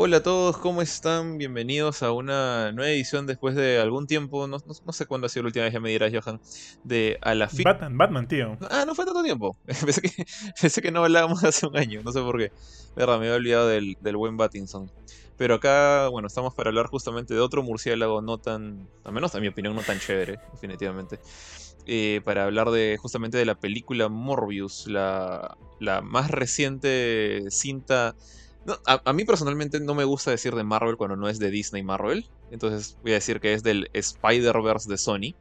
[0.00, 1.38] Hola a todos, ¿cómo están?
[1.38, 5.28] Bienvenidos a una nueva edición después de algún tiempo, no, no- no sé cuándo ha
[5.28, 6.38] sido la última vez, ya me dirás, Johan,
[6.84, 7.64] de A la Fi...
[7.64, 8.56] Batman, Batman, tío.
[8.70, 9.58] Ah, no fue tanto tiempo.
[9.66, 10.10] Pensé que,
[10.60, 12.44] pensé que no hablábamos hace un año, no sé por qué.
[12.44, 12.50] De
[12.94, 14.88] verdad, me había olvidado del, del buen Battinson.
[15.36, 19.40] Pero acá, bueno, estamos para hablar justamente de otro murciélago no tan, al menos a
[19.40, 21.18] mi opinión, no tan chévere, definitivamente.
[21.86, 28.14] Eh, para hablar de justamente de la película Morbius, la, la más reciente cinta.
[28.86, 32.26] A, mí personalmente no me gusta decir de Marvel cuando no es de Disney Marvel.
[32.50, 35.34] Entonces voy a decir que es del Spider-Verse de Sony.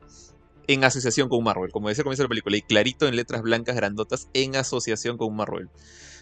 [0.67, 3.41] En asociación con Marvel, como decía al comienzo de la película, y clarito en letras
[3.41, 5.70] blancas grandotas, en asociación con Marvel.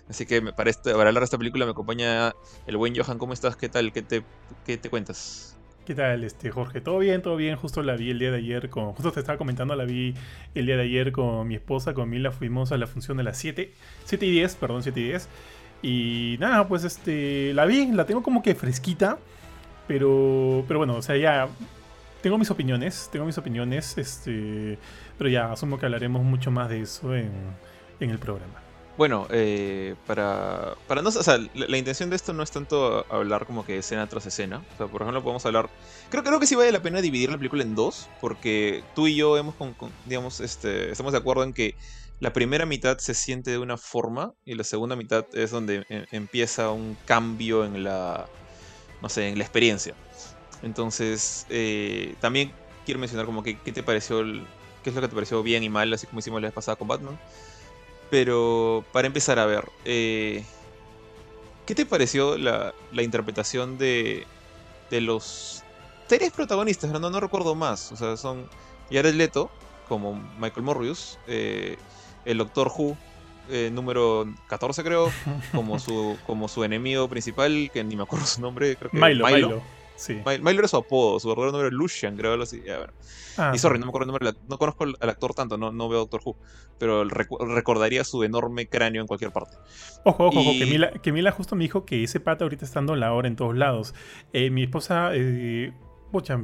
[0.08, 2.36] Así que para, para hablar de esta película me acompaña
[2.68, 3.18] el buen Johan.
[3.18, 3.56] ¿Cómo estás?
[3.56, 3.92] ¿Qué tal?
[3.92, 4.24] ¿Qué te,
[4.66, 5.56] qué te cuentas?
[5.86, 6.82] ¿Qué tal, este, Jorge?
[6.82, 7.22] ¿Todo bien?
[7.22, 7.56] ¿Todo bien?
[7.58, 8.94] Justo la vi el día de ayer con...
[8.94, 10.16] Justo te estaba comentando, la vi
[10.56, 13.38] el día de ayer con mi esposa, con Mila, fuimos a la función de las
[13.38, 13.72] 7,
[14.06, 15.30] 7 y 10, perdón, 7 y 10.
[15.86, 19.20] Y nada, pues este, la vi, la tengo como que fresquita,
[19.88, 21.48] pero, pero bueno, o sea, ya
[22.24, 24.80] tengo mis opiniones, tengo mis opiniones, este,
[25.16, 27.30] pero ya asumo que hablaremos mucho más de eso en,
[28.00, 28.56] en el programa.
[28.98, 33.46] Bueno, eh, para, para no, o sea, la, intención de esto no es tanto hablar
[33.46, 34.64] como que escena tras escena.
[34.74, 35.70] O sea, por ejemplo, podemos hablar.
[36.10, 39.16] Creo, creo que sí vale la pena dividir la película en dos, porque tú y
[39.16, 41.76] yo hemos, con- digamos, este, estamos de acuerdo en que
[42.20, 46.06] la primera mitad se siente de una forma y la segunda mitad es donde em-
[46.12, 48.28] empieza un cambio en la,
[49.02, 49.96] no sé, en la experiencia.
[50.62, 52.54] Entonces, eh, también
[52.86, 54.48] quiero mencionar como que qué te pareció, el-
[54.84, 56.78] qué es lo que te pareció bien y mal, así como hicimos la vez pasada
[56.78, 57.20] con Batman.
[58.10, 60.46] Pero para empezar a ver, eh,
[61.66, 64.26] ¿qué te pareció la, la interpretación de,
[64.90, 65.64] de los
[66.08, 66.92] tres protagonistas?
[66.92, 67.92] No, no recuerdo más.
[67.92, 68.50] O sea, son
[68.90, 71.78] Jared Leto como Michael Morbius, eh,
[72.26, 72.98] el Doctor Who
[73.50, 75.12] eh, número 14 creo,
[75.54, 79.26] como su, como su enemigo principal, que ni me acuerdo su nombre, creo que Milo,
[79.28, 79.62] Milo.
[79.98, 80.16] Sí.
[80.26, 82.62] Mi- Milo era su apodo, su verdadero nombre era Lucian, creo, algo así.
[82.66, 82.94] Ya, bueno.
[83.38, 85.88] Ah, Y sorry, no me acuerdo el nombre, no conozco al actor tanto, no, no
[85.88, 86.36] veo Doctor Who,
[86.78, 89.56] pero recu- recordaría su enorme cráneo en cualquier parte.
[90.04, 92.66] Ojo, ojo, ojo, que Y- Mila, que Mila justo me dijo que ese pata ahorita
[92.66, 93.94] está dando la hora en todos lados.
[94.34, 95.72] Eh, mi esposa, eh,
[96.18, 96.40] pucha,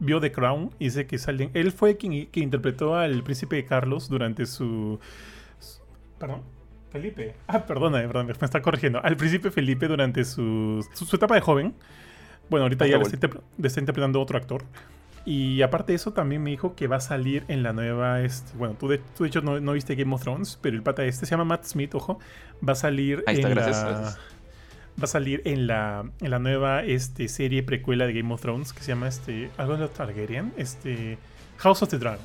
[0.00, 1.50] vio The Crown y dice que salen.
[1.54, 4.98] Él fue quien, quien interpretó al príncipe Carlos durante su.
[5.58, 5.80] su-
[6.18, 6.42] perdón.
[6.90, 7.34] Felipe.
[7.48, 9.00] Ah, perdona, perdón, me está corrigiendo.
[9.02, 11.74] Al príncipe Felipe durante su, su, su etapa de joven.
[12.48, 14.62] Bueno, ahorita Hasta ya le está, le está interpretando otro actor.
[15.26, 18.20] Y aparte de eso, también me dijo que va a salir en la nueva.
[18.20, 20.82] Este, bueno, tú de, tú de hecho no, no viste Game of Thrones, pero el
[20.82, 22.20] pata este se llama Matt Smith, ojo.
[22.66, 23.90] Va a salir Ahí está, en gracias, la.
[23.90, 24.20] gracias.
[25.00, 28.72] Va a salir en la, en la nueva este, serie precuela de Game of Thrones
[28.72, 31.18] que se llama este, algo de los Targaryen, este,
[31.58, 32.20] House of the Dragon.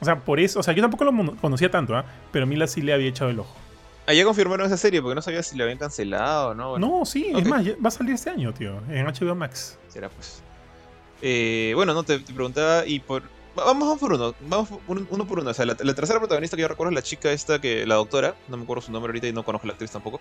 [0.00, 2.04] O sea, por eso, o sea, yo tampoco lo conocía tanto, ¿ah?
[2.30, 3.56] pero Mila sí le había echado el ojo.
[4.06, 6.70] Ah, ya confirmaron esa serie, porque no sabía si la habían cancelado o no.
[6.70, 7.40] Bueno, No, sí, ok.
[7.40, 9.78] es más, va a salir este año, tío, en HBO Max.
[9.88, 10.42] será pues.
[11.22, 13.22] Eh, bueno, no, te, te preguntaba y por...
[13.56, 15.50] va- Vamos, por uno, vamos uno, por uno.
[15.50, 18.34] O sea, la, tercera protagonista que yo recuerdo es la chica esta, que la doctora,
[18.48, 20.20] no me acuerdo su nombre ahorita y no conozco la actriz tampoco.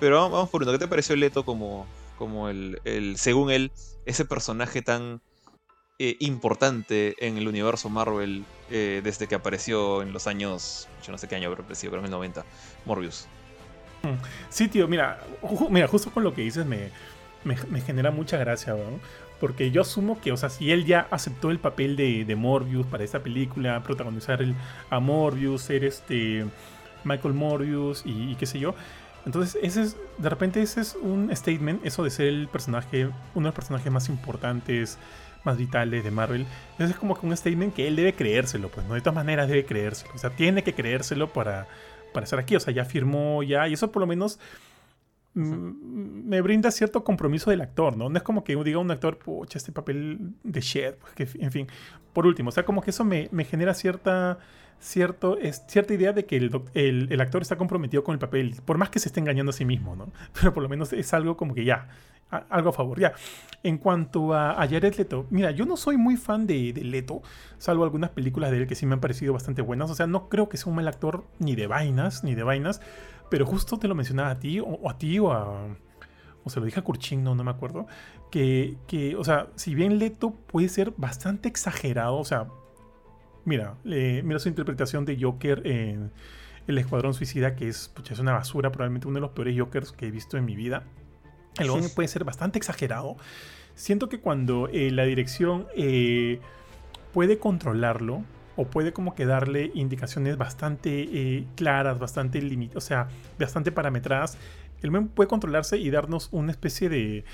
[0.00, 0.72] Pero vamos, por uno.
[0.72, 1.86] ¿Qué te pareció Leto como,
[2.16, 3.72] como el, el, según él,
[4.06, 5.20] ese personaje tan
[5.98, 11.18] eh, importante en el universo Marvel eh, desde que apareció en los años, yo no
[11.18, 12.44] sé qué año habrá aparecido, creo en el 90,
[12.84, 13.26] Morbius?
[14.48, 15.20] Sí, tío, mira,
[15.70, 16.90] mira, justo con lo que dices me,
[17.42, 19.00] me, me genera mucha gracia, weón.
[19.40, 22.86] Porque yo asumo que, o sea, si él ya aceptó el papel de, de Morbius
[22.86, 24.54] para esta película, protagonizar el,
[24.90, 26.44] a Morbius, ser este
[27.04, 28.74] Michael Morbius y, qué sé yo.
[29.26, 33.14] Entonces, ese es, de repente ese es un statement, eso de ser el personaje, uno
[33.34, 34.98] de los personajes más importantes,
[35.44, 36.46] más vitales de Marvel.
[36.78, 38.94] Ese es como que un statement que él debe creérselo, pues, ¿no?
[38.94, 40.12] De todas maneras debe creérselo.
[40.14, 41.66] O sea, tiene que creérselo para,
[42.12, 42.56] para estar aquí.
[42.56, 44.38] O sea, ya firmó, ya, y eso por lo menos
[45.38, 48.08] mm, me brinda cierto compromiso del actor, ¿no?
[48.08, 51.52] No es como que diga un actor, pucha, este papel de shit, pues, que, en
[51.52, 51.66] fin.
[52.12, 54.38] Por último, o sea, como que eso me, genera cierta,
[54.80, 58.90] cierto, es, cierta idea de que el, actor está comprometido con el papel, por más
[58.90, 60.10] que se esté engañando a sí mismo, ¿no?
[60.40, 61.88] Pero por lo menos es algo como que ya,
[62.30, 63.12] algo a favor, ya.
[63.62, 67.22] En cuanto a, a Jared Leto, mira, yo no soy muy fan de, de Leto,
[67.58, 70.28] salvo algunas películas de él que sí me han parecido bastante buenas, o sea, no
[70.28, 72.80] creo que sea un mal actor ni de vainas, ni de vainas,
[73.30, 75.76] pero justo te lo mencionaba a ti, o, o a ti, o a.
[76.44, 77.86] O se lo dije a Kurchin, no, no me acuerdo.
[78.30, 82.48] Que, que, o sea, si bien Leto puede ser bastante exagerado, o sea,
[83.44, 86.12] mira, eh, mira su interpretación de Joker en
[86.66, 89.92] El Escuadrón Suicida, que es, pucha, es una basura, probablemente uno de los peores Jokers
[89.92, 90.84] que he visto en mi vida.
[91.58, 93.16] El hombre puede ser bastante exagerado.
[93.74, 96.40] Siento que cuando eh, la dirección eh,
[97.12, 98.22] puede controlarlo,
[98.58, 103.06] o puede como que darle indicaciones bastante eh, claras, bastante limit o sea,
[103.38, 104.36] bastante parametradas,
[104.82, 107.24] El men puede controlarse y darnos una especie de,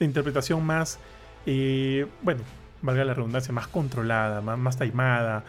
[0.00, 0.98] interpretación más,
[1.46, 2.42] eh, bueno,
[2.82, 5.44] valga la redundancia, más controlada, más, más taimada.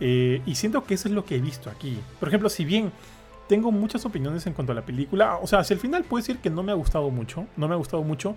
[0.00, 1.96] Eh, y siento que eso es lo que he visto aquí.
[2.18, 2.90] Por ejemplo, si bien
[3.48, 6.38] tengo muchas opiniones en cuanto a la película, o sea, hacia el final puedo decir
[6.38, 8.36] que no me ha gustado mucho, no me ha gustado mucho.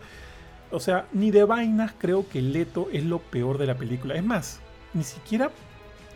[0.70, 4.14] O sea, ni de vainas creo que Leto es lo peor de la película.
[4.14, 4.60] Es más,
[4.94, 5.50] ni siquiera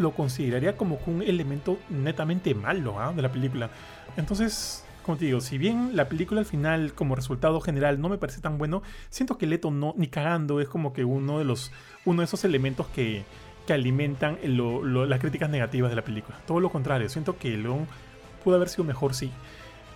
[0.02, 3.14] lo consideraría como un elemento netamente malo ¿ah?
[3.14, 3.70] de la película.
[4.18, 8.18] Entonces, como te digo, si bien la película al final, como resultado general, no me
[8.18, 11.72] parece tan bueno, siento que Leto no, ni cagando, es como que uno de los.
[12.06, 13.24] uno de esos elementos que,
[13.66, 16.38] que alimentan las críticas negativas de la película.
[16.46, 17.88] Todo lo contrario, siento que León
[18.44, 19.32] pudo haber sido mejor, sí.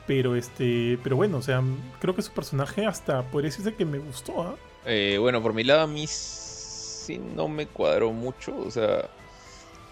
[0.07, 0.97] Pero este.
[1.03, 1.61] Pero bueno, o sea,
[1.99, 4.55] creo que su personaje hasta podría decirse que me gustó, ¿ah?
[4.85, 8.57] eh, bueno, por mi lado a mí sí no me cuadró mucho.
[8.57, 9.07] O sea,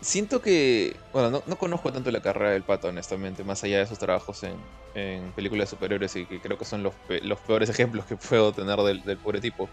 [0.04, 3.98] Siento que, bueno, no, conozco tanto la carrera del pato, honestamente, más allá de sus
[3.98, 4.56] trabajos en,
[4.96, 8.78] en películas superiores y que creo que son los, los peores ejemplos que puedo tener
[8.80, 9.70] del, del pobre tipo.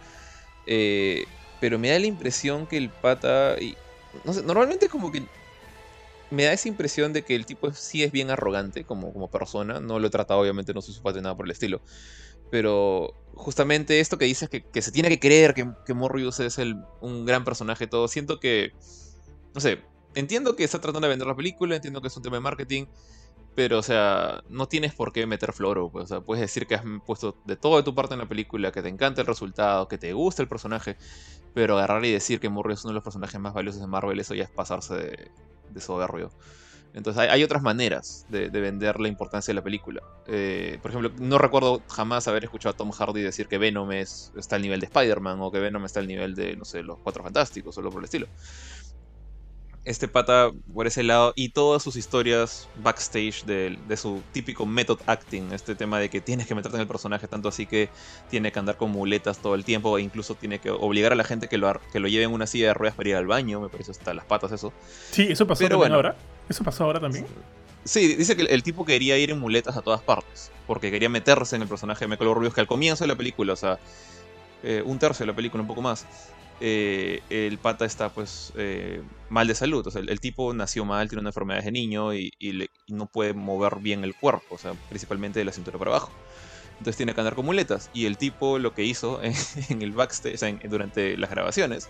[0.66, 1.24] Eh,
[1.60, 3.76] pero me da la impresión que el pata, y,
[4.24, 5.24] no sé, normalmente como que
[6.30, 9.80] me da esa impresión de que el tipo sí es bien arrogante como, como persona,
[9.80, 11.82] no lo he tratado, obviamente no soy su nada por el estilo.
[12.52, 16.58] Pero justamente esto que dices, que, que se tiene que creer que, que Morbius es
[16.58, 18.72] el, un gran personaje, todo, siento que,
[19.54, 22.36] no sé, entiendo que está tratando de vender la película, entiendo que es un tema
[22.36, 22.86] de marketing,
[23.54, 25.90] pero, o sea, no tienes por qué meter floro.
[25.92, 28.72] O sea, puedes decir que has puesto de todo de tu parte en la película,
[28.72, 30.96] que te encanta el resultado, que te gusta el personaje,
[31.52, 34.20] pero agarrar y decir que Murray es uno de los personajes más valiosos de Marvel,
[34.20, 35.30] eso ya es pasarse de,
[35.70, 36.30] de soberbio.
[36.92, 40.02] Entonces hay, otras maneras de, vender la importancia de la película.
[40.26, 44.32] Eh, por ejemplo, no recuerdo jamás haber escuchado a Tom Hardy decir que Venom es,
[44.36, 46.98] está al nivel de Spider-Man o que Venom está al nivel de, no sé, los
[46.98, 48.26] Cuatro Fantásticos o algo por el estilo
[49.84, 55.52] este pata por ese lado y todas sus historias backstage de, su típico method acting,
[55.52, 57.88] este tema de que tienes que meterte en el personaje tanto así que
[58.28, 61.24] tiene que andar con muletas todo el tiempo e incluso tiene que obligar a la
[61.24, 63.60] gente que lo, que lo lleve en una silla de ruedas para ir al baño,
[63.60, 64.72] me parece hasta las patas eso.
[65.10, 66.16] Sí, eso pasó bueno, ahora.
[66.48, 67.26] Eso pasó ahora también.
[67.84, 71.56] Sí, dice que el, tipo quería ir en muletas a todas partes, porque quería meterse
[71.56, 73.78] en el personaje de Michael Rubio que al comienzo de la película, o sea,
[74.62, 76.06] eh, un tercio de la película, un poco más,
[76.60, 79.86] eh, el pata está pues eh, mal de salud.
[79.86, 82.32] O sea, el, tipo nació mal, tiene una enfermedad de niño y,
[82.88, 86.12] no puede mover bien el cuerpo, o sea, principalmente de la cintura para abajo.
[86.72, 87.90] Entonces tiene que andar con muletas.
[87.94, 91.88] Y el tipo lo que hizo en, el backstage, o sea, durante las grabaciones,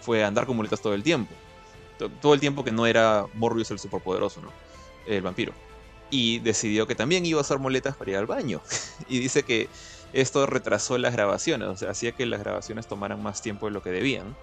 [0.00, 1.34] fue andar con muletas todo el tiempo.
[2.20, 4.52] Todo el tiempo que no era Morbius el superpoderoso, ¿no?
[5.06, 5.52] El vampiro.
[6.10, 8.60] Y decidió que también iba a usar muletas para ir al baño.
[9.08, 9.68] y dice que
[10.12, 13.82] esto retrasó las grabaciones, o sea, hacía que las grabaciones tomaran más tiempo de lo
[13.82, 14.36] que debían.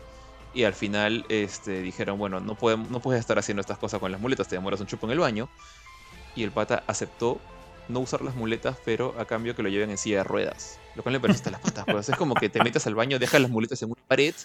[0.54, 4.12] Y al final este, dijeron, bueno, no, podemos, no puedes estar haciendo estas cosas con
[4.12, 5.50] las muletas, te demoras un chupo en el baño.
[6.36, 7.40] Y el pata aceptó
[7.88, 10.80] no usar las muletas, pero a cambio que lo lleven en silla de ruedas.
[10.96, 11.86] Lo cual le parece hasta las patas.
[11.86, 14.36] Pues es como que te metes al baño, dejas las muletas en una pared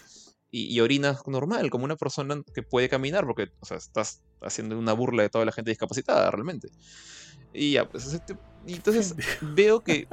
[0.50, 4.94] y, orinas normal, como una persona que puede caminar, porque o sea, estás haciendo una
[4.94, 6.68] burla de toda la gente discapacitada realmente.
[7.52, 8.18] Y ya, pues
[8.68, 10.06] y entonces veo que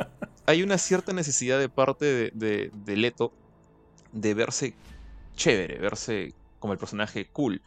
[0.46, 3.34] hay una cierta necesidad de parte de, de, Leto
[4.14, 4.74] de verse
[5.36, 7.62] chévere, verse como el personaje cool.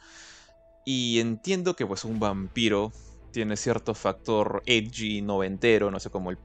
[0.87, 2.91] Y entiendo que pues un vampiro
[3.31, 6.39] tiene cierto factor edgy, noventero, no sé cómo, el,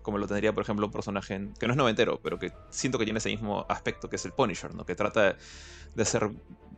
[0.00, 3.04] como lo tendría por ejemplo un personaje que no es noventero, pero que siento que
[3.04, 4.86] tiene ese mismo aspecto que es el Punisher, ¿no?
[4.86, 5.36] que trata
[5.94, 6.30] de hacer,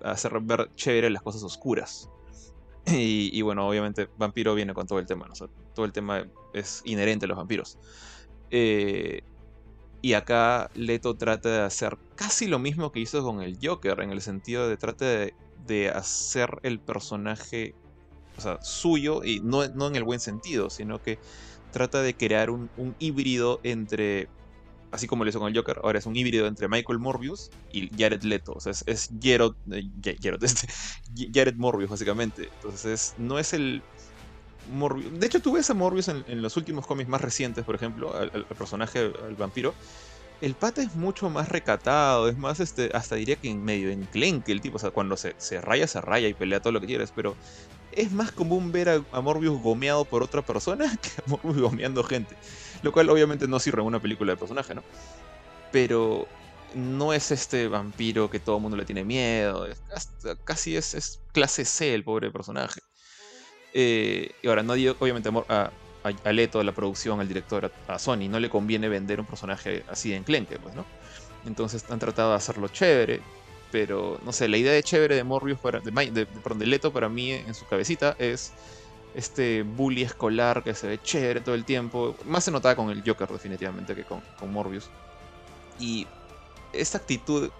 [0.02, 2.10] hacer ver chévere las cosas oscuras.
[2.86, 5.48] Y, bueno, obviamente Vampiro viene con todo el tema, ¿no?
[5.74, 7.78] todo el tema es inherente a los vampiros.
[8.50, 9.22] Eh,
[10.02, 14.10] y acá Leto trata de hacer casi lo mismo que hizo con el Joker, en
[14.10, 17.74] el sentido de trata de, hacer el personaje
[18.36, 21.18] o sea, suyo, y no, no, en el buen sentido, sino que
[21.72, 24.28] trata de crear un, un híbrido entre
[24.94, 27.90] así como lo hizo con el Joker, ahora es un híbrido entre Michael Morbius y
[27.98, 28.52] Jared Leto.
[28.52, 29.90] O sea, es, es Jared, eh,
[30.42, 30.68] este,
[31.34, 32.48] Jared Morbius, básicamente.
[32.56, 33.82] Entonces, no es el
[34.72, 35.18] Morbius.
[35.18, 38.46] De hecho, tú ves a Morbius en, los últimos cómics más recientes, por ejemplo, al,
[38.46, 39.74] personaje, al vampiro.
[40.40, 44.52] El pata es mucho más recatado, es más, este, hasta diría que en medio enclenque
[44.52, 44.76] el tipo.
[44.76, 47.34] O sea, cuando se, raya, se raya y pelea todo lo que quieres, pero
[47.92, 52.36] es más común ver a, Morbius gomeado por otra persona que a Morbius gomeando gente.
[52.84, 54.82] Lo cual obviamente no sirve en una película de personaje, ¿no?
[55.72, 56.28] Pero
[56.74, 59.66] no es este vampiro que todo el mundo le tiene miedo.
[60.44, 62.82] casi es, clase C el pobre personaje.
[63.72, 65.70] Eh, y ahora, no digo, obviamente, a,
[66.02, 69.82] a, Leto, a la producción, al director, a, Sony, no le conviene vender un personaje
[69.88, 70.84] así de enclenque, pues, ¿no?
[71.46, 73.22] Entonces han tratado de hacerlo chévere
[73.74, 77.32] pero no sé, la idea de chévere de Morbius, para, de, de, Leto para mí
[77.32, 78.52] en su cabecita es
[79.14, 82.16] este bully escolar que se ve chévere todo el tiempo.
[82.26, 84.90] Más se notaba con el Joker definitivamente que con, con Morbius.
[85.78, 86.06] Y
[86.72, 87.50] esta actitud,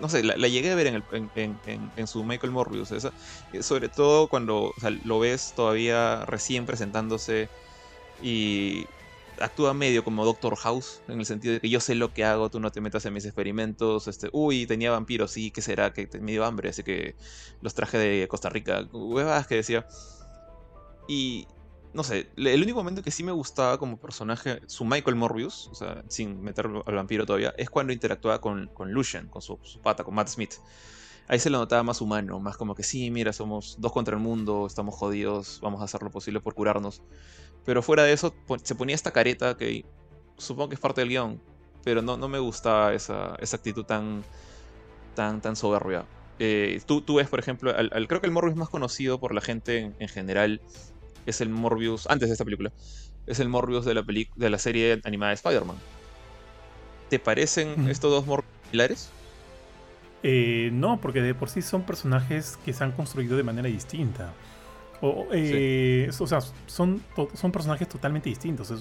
[0.00, 0.94] no sé, la, llegué a ver en,
[1.34, 1.56] el,
[1.96, 2.92] en, su Michael Morbius.
[2.92, 3.12] Esa,
[3.52, 4.72] eh, sobre todo cuando
[5.04, 7.48] lo ves todavía recién presentándose
[8.22, 8.86] y
[9.40, 12.50] actúa medio como Doctor House, en el sentido de que yo sé lo que hago,
[12.50, 15.92] tú no te metas en mis experimentos, este, uy, tenía vampiros, sí, ¿qué será?
[15.92, 17.16] Que me dio hambre, así que
[17.60, 19.86] los traje de Costa Rica, huevas que decía.
[21.06, 21.46] Y
[21.94, 25.74] no sé, el único momento que sí me gustaba como personaje, su Michael Morbius, o
[25.76, 30.02] sea, sin meterlo al vampiro todavía, es cuando interactuaba con, con Lucian, con su, pata,
[30.02, 30.54] con Matt Smith.
[31.28, 34.20] Ahí se lo notaba más humano, más como que sí, mira, somos dos contra el
[34.20, 37.00] mundo, estamos jodidos, vamos a hacer lo posible por curarnos.
[37.64, 39.86] Pero fuera de eso, se ponía esta careta que
[40.36, 41.40] supongo que es parte del guion,
[41.84, 44.24] pero no, no me gustaba esa, esa actitud tan,
[45.14, 46.06] tan, tan soberbia.
[46.40, 47.72] Eh, tú, tú ves, por ejemplo,
[48.08, 50.60] creo que el Morbius más conocido por la gente en general
[51.26, 52.72] es el Morbius, antes de esta película,
[53.26, 55.76] es el Morbius de la, de la serie animada de Spider-Man.
[57.08, 59.10] ¿Te parecen estos dos Morbius similares?
[60.22, 64.32] Eh, no, porque de por sí son personajes que se han construido de manera distinta.
[65.02, 67.02] O, eh, o sea, son,
[67.34, 68.72] son personajes totalmente distintos.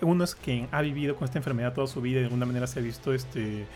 [0.00, 2.66] uno es quien ha vivido con esta enfermedad toda su vida y de alguna manera
[2.66, 3.66] se ha visto este,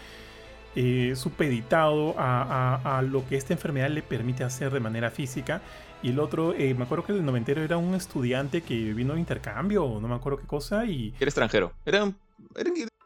[0.76, 5.60] eh, supeditado a, a, lo que esta enfermedad le permite hacer de manera física.
[6.04, 9.20] Y el otro, eh, me acuerdo que el noventero era un estudiante que vino de
[9.20, 11.14] intercambio, o no me acuerdo qué cosa, y...
[11.18, 11.72] Era extranjero.
[11.86, 12.14] Era, un,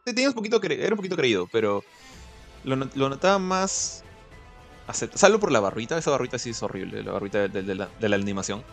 [0.03, 1.81] tenía un poquito, era un poquito creído, pero
[2.65, 4.03] lo, notaba más...
[4.91, 8.65] Salvo por la barrita, esa barrita sí es horrible, la barrita de, la, animación.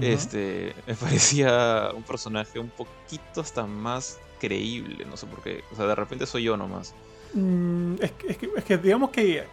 [0.00, 5.62] Este, me parecía un personaje un poquito hasta más creíble, no sé por qué.
[5.70, 6.96] O sea, de repente soy yo nomás.
[7.32, 9.44] Mm, es, que, es que digamos que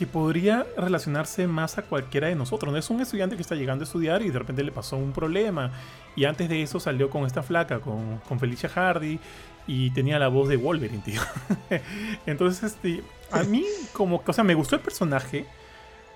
[0.00, 2.72] que podría relacionarse más a cualquiera de nosotros.
[2.72, 5.12] No es un estudiante que está llegando a estudiar y de repente le pasó un
[5.12, 5.72] problema.
[6.16, 9.20] Y antes de eso salió con esta flaca, con, con Felicia Hardy,
[9.66, 11.20] y tenía la voz de Wolverine, tío.
[12.26, 15.44] Entonces, este, a mí como, o sea, me gustó el personaje,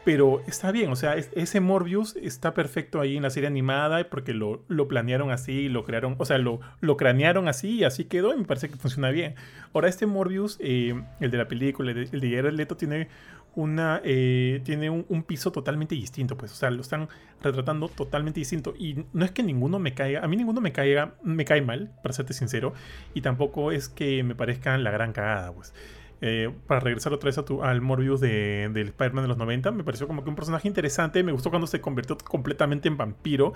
[0.04, 4.34] pero está bien, o sea, ese Morbius está perfecto ahí en la serie animada porque
[4.34, 8.34] lo, lo planearon así, lo crearon, o sea, lo, lo cranearon así y así quedó
[8.34, 9.34] y me parece que funciona bien.
[9.72, 13.08] Ahora, este Morbius, eh, el de la película, el de, Leto, tiene
[13.56, 17.08] una eh, tiene un, piso totalmente distinto, pues, o sea, lo están
[17.42, 21.14] retratando totalmente distinto y no es que ninguno me caiga, a mí ninguno me caiga,
[21.22, 22.74] me cae mal, para serte sincero,
[23.14, 25.72] y tampoco es que me parezcan la gran cagada, pues.
[26.20, 29.84] Eh, para regresar otra vez a al Morbius de, del Spider-Man de los 90, me
[29.84, 33.52] pareció como que un personaje interesante, me gustó cuando se convirtió completamente en vampiro,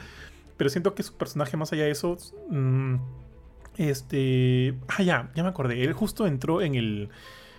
[0.56, 2.16] pero siento que su personaje más allá de eso,
[2.50, 2.96] mm,
[3.76, 7.10] este, ah ya, ya me acordé, él justo entró en el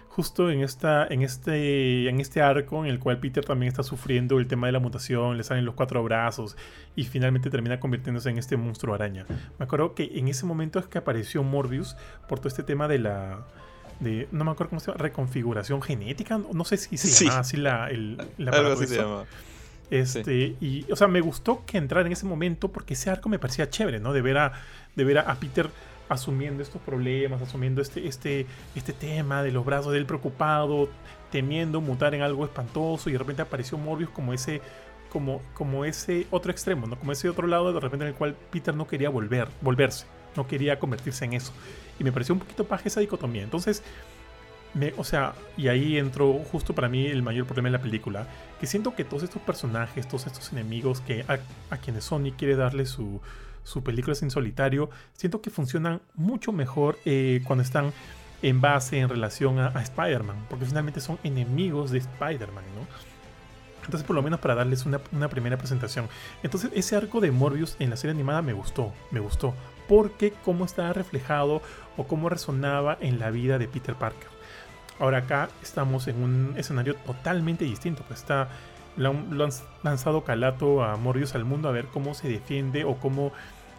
[0.09, 4.39] justo en, esta, en, este, en este arco en el cual Peter también está sufriendo
[4.39, 6.57] el tema de la mutación, le salen los cuatro brazos
[6.95, 9.25] y finalmente termina convirtiéndose en este monstruo araña.
[9.57, 11.95] Me acuerdo que en ese momento es que apareció Morbius
[12.27, 13.45] por todo este tema de la...
[13.99, 17.57] De, no me acuerdo cómo se llama, reconfiguración genética, no sé si se llama así
[17.57, 19.25] la, el, Algo así se llama.
[19.91, 23.39] Este, y, o sea, me gustó que entrara en ese momento porque ese arco me
[23.39, 24.13] parecía chévere, ¿no?
[24.13, 24.53] De ver a,
[24.95, 25.69] de ver a Peter
[26.09, 30.89] asumiendo estos problemas, asumiendo este, este, este tema de los brazos de él preocupado,
[31.31, 34.61] temiendo mutar en algo espantoso y de repente apareció Morbius como ese
[35.09, 36.99] como, como ese otro extremo, ¿no?
[36.99, 40.47] como ese otro lado de repente en el cual Peter no quería volver, volverse, no
[40.47, 41.51] quería convertirse en eso.
[41.99, 43.43] Y me pareció un poquito paja esa dicotomía.
[43.43, 43.83] Entonces,
[44.73, 48.27] me, o sea, y ahí entró justo para mí el mayor problema en la película,
[48.59, 51.39] que siento que todos estos personajes, todos estos enemigos que a,
[51.73, 53.19] a quienes Sony quiere darle su,
[53.63, 57.93] sus películas en solitario, siento que funcionan mucho mejor eh, cuando están
[58.41, 62.87] en base, en relación a, Spider-Man, porque finalmente son enemigos de Spider-Man, ¿no?
[63.85, 66.07] Entonces, por lo menos para darles una, primera presentación.
[66.43, 69.53] Entonces, ese arco de Morbius en la serie animada me gustó, me gustó,
[69.87, 71.61] porque cómo estaba reflejado
[71.99, 74.29] o cómo resonaba en la vida de Peter Parker.
[74.99, 78.47] Ahora acá estamos en un escenario totalmente distinto, pues está
[78.95, 79.51] lo han,
[79.83, 83.31] lanzado calato a Morbius al mundo a ver cómo se defiende o cómo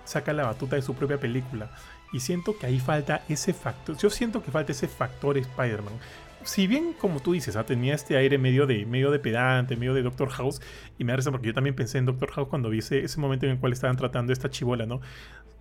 [0.05, 1.71] saca la batuta de su propia película.
[2.12, 3.97] Y siento que ahí falta ese factor.
[3.97, 5.95] Yo siento que falta ese factor Spider-Man.
[6.43, 9.93] Si bien, como tú dices, ah, tenía este aire medio de, medio de pedante, medio
[9.93, 10.61] de Doctor House,
[10.99, 13.53] y me parece porque yo también pensé en Doctor House cuando vi ese, momento en
[13.53, 15.03] el cual estaban tratando esta chivola, ¿no?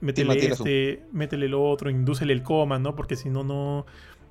[0.01, 2.95] Métele este, métele lo otro, indúcele el coma, ¿no?
[2.95, 3.85] Porque si no, no,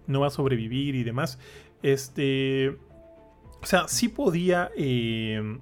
[0.07, 1.39] no va a sobrevivir y demás.
[1.83, 2.77] Este.
[3.61, 4.71] O sea, sí podía.
[4.77, 5.59] Eh,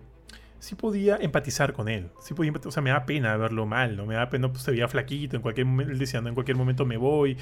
[0.58, 2.10] sí podía empatizar con él.
[2.20, 4.06] Sí podía o sea, me da pena verlo mal, ¿no?
[4.06, 6.84] Me da pena, pues se veía flaquito, en cualquier momento, él decía, en cualquier momento
[6.84, 7.36] me voy.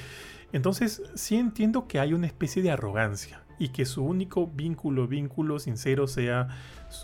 [0.53, 5.59] Entonces, sí entiendo que hay una especie de arrogancia y que su único vínculo, vínculo
[5.59, 6.49] sincero sea,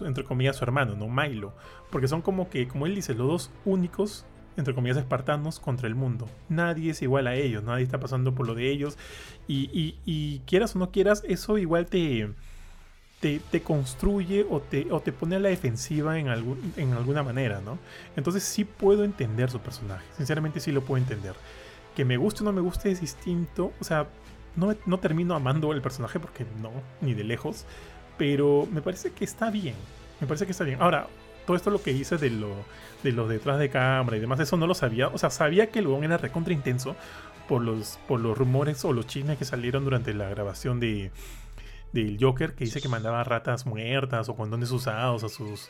[0.03, 1.55] entre comillas, su hermano, no Milo.
[1.91, 4.27] Porque son como que, como él dice, los dos únicos,
[4.57, 6.29] entre comillas, espartanos contra el mundo.
[6.49, 8.99] Nadie es igual a ellos, nadie está pasando por lo de ellos.
[9.49, 12.31] Y, y, quieras o no quieras, eso igual te,
[13.21, 17.61] te, construye o te, o te pone a la defensiva en, algún, en alguna manera,
[17.61, 17.79] ¿no?
[18.17, 21.35] Entonces sí puedo entender su personaje, sinceramente sí lo puedo entender.
[21.97, 24.07] Que me guste o no me guste es distinto, o sea,
[24.57, 27.65] no, termino amando el personaje porque no, ni de lejos.
[28.19, 29.75] Pero me parece que está bien.
[30.21, 30.81] Me parece que está bien.
[30.81, 31.07] Ahora,
[31.47, 32.55] todo esto lo que hice de lo
[33.03, 35.09] de los detrás de cámara y demás, eso no lo sabía.
[35.09, 36.97] O sea, sabía que el era recontra intenso
[37.49, 41.11] por los, por los rumores o los chismes que salieron durante la grabación de
[41.93, 45.69] del Joker, que dice que mandaba ratas muertas o condones usados a sus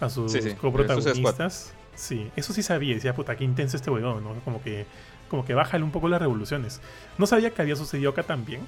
[0.00, 1.72] a sus coprotagonistas.
[1.94, 2.94] Sí, eso sí sabía.
[2.94, 4.34] Decía, puta, qué intenso este weón, ¿no?
[4.44, 4.84] Como que
[5.28, 6.80] como que bájale un poco las revoluciones.
[7.18, 8.60] No sabía que había sucedido acá también,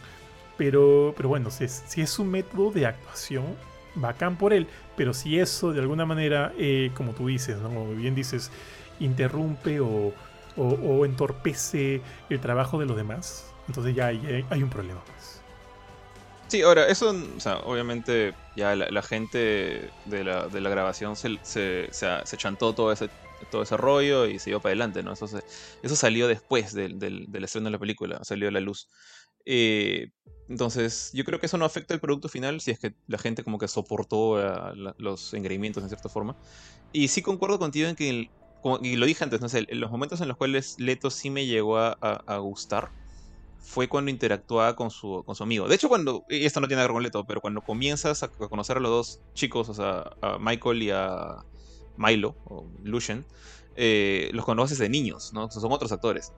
[0.57, 3.45] pero, pero bueno, si es, si es un método de actuación,
[3.95, 4.67] bacán por él,
[4.97, 7.69] pero si eso de alguna manera, eh, como tú dices, ¿no?
[7.69, 8.51] como bien dices,
[9.01, 10.13] interrumpe o,
[10.57, 15.01] o, entorpece el trabajo de los demás, entonces ya hay, hay un problema.
[16.49, 21.39] Sí, ahora, eso, o sea, obviamente ya la, gente de la, de la grabación se,
[21.43, 23.11] se, se, chantó todo ese
[23.51, 25.13] todo ese rollo y se dio para adelante, ¿no?
[25.13, 25.27] Eso,
[25.83, 28.89] eso salió después del, del, estreno de la película, salió a la luz.
[29.45, 30.11] Eh,
[30.49, 33.45] entonces, yo creo que eso no afecta el producto final si es que la gente
[33.45, 34.39] como que soportó
[34.99, 36.37] los engreimientos en cierta forma.
[36.93, 38.31] Y sí concuerdo contigo en que,
[38.83, 41.79] y lo dije antes, no sé, los momentos en los cuales Leto sí me llegó
[41.79, 42.91] a, gustar
[43.59, 45.69] fue cuando interactuaba con su, con su amigo.
[45.69, 48.29] De hecho, cuando, y esto no tiene que ver con Leto, pero cuando comienzas a
[48.29, 51.45] conocer a los dos chicos, o sea, a Michael y a,
[51.99, 53.27] Milo o Lucian,
[53.77, 55.51] eh, los conoces de niños, ¿no?
[55.51, 56.33] son otros actores.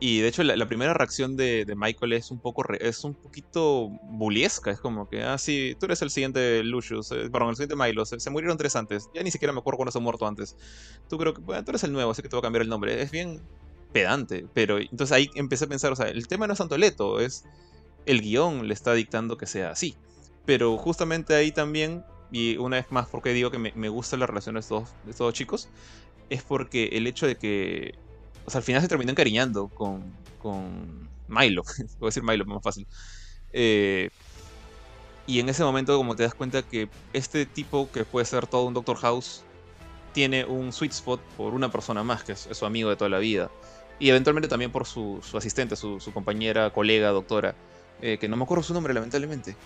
[0.00, 4.70] Y de hecho la, primera reacción de, Michael es un poco es un poquito buliesca,
[4.70, 8.04] es como que, ah, sí, tú eres el siguiente Lucius, eh, perdón, el siguiente Milo,
[8.04, 10.56] se, murieron tres antes, ya ni siquiera me acuerdo cuándo se ha muerto antes.
[11.08, 12.68] Tú creo que, bueno, tú eres el nuevo, así que te voy a cambiar el
[12.68, 13.02] nombre.
[13.02, 13.40] Es bien
[13.92, 17.18] pedante, pero entonces ahí empecé a pensar, o sea, el tema no es tanto Leto,
[17.18, 17.44] es
[18.06, 19.96] el guion le está dictando que sea así.
[20.46, 24.26] Pero justamente ahí también y una vez más, porque digo que me, me gusta la
[24.26, 25.68] relación de estos, de estos chicos,
[26.30, 27.94] es porque el hecho de que,
[28.48, 30.02] o sea, al final se terminó encariñando con,
[30.38, 31.62] con Milo,
[31.98, 32.86] voy a decir Milo, más fácil.
[33.52, 34.08] Eh,
[35.26, 38.64] y en ese momento, como te das cuenta que este tipo, que puede ser todo
[38.64, 39.42] un Doctor House,
[40.14, 43.18] tiene un sweet spot por una persona más, que es, su amigo de toda la
[43.18, 43.50] vida.
[43.98, 47.54] Y eventualmente también por su, su asistente, su, su, compañera, colega, doctora,
[48.00, 49.56] eh, que no me acuerdo su nombre, lamentablemente.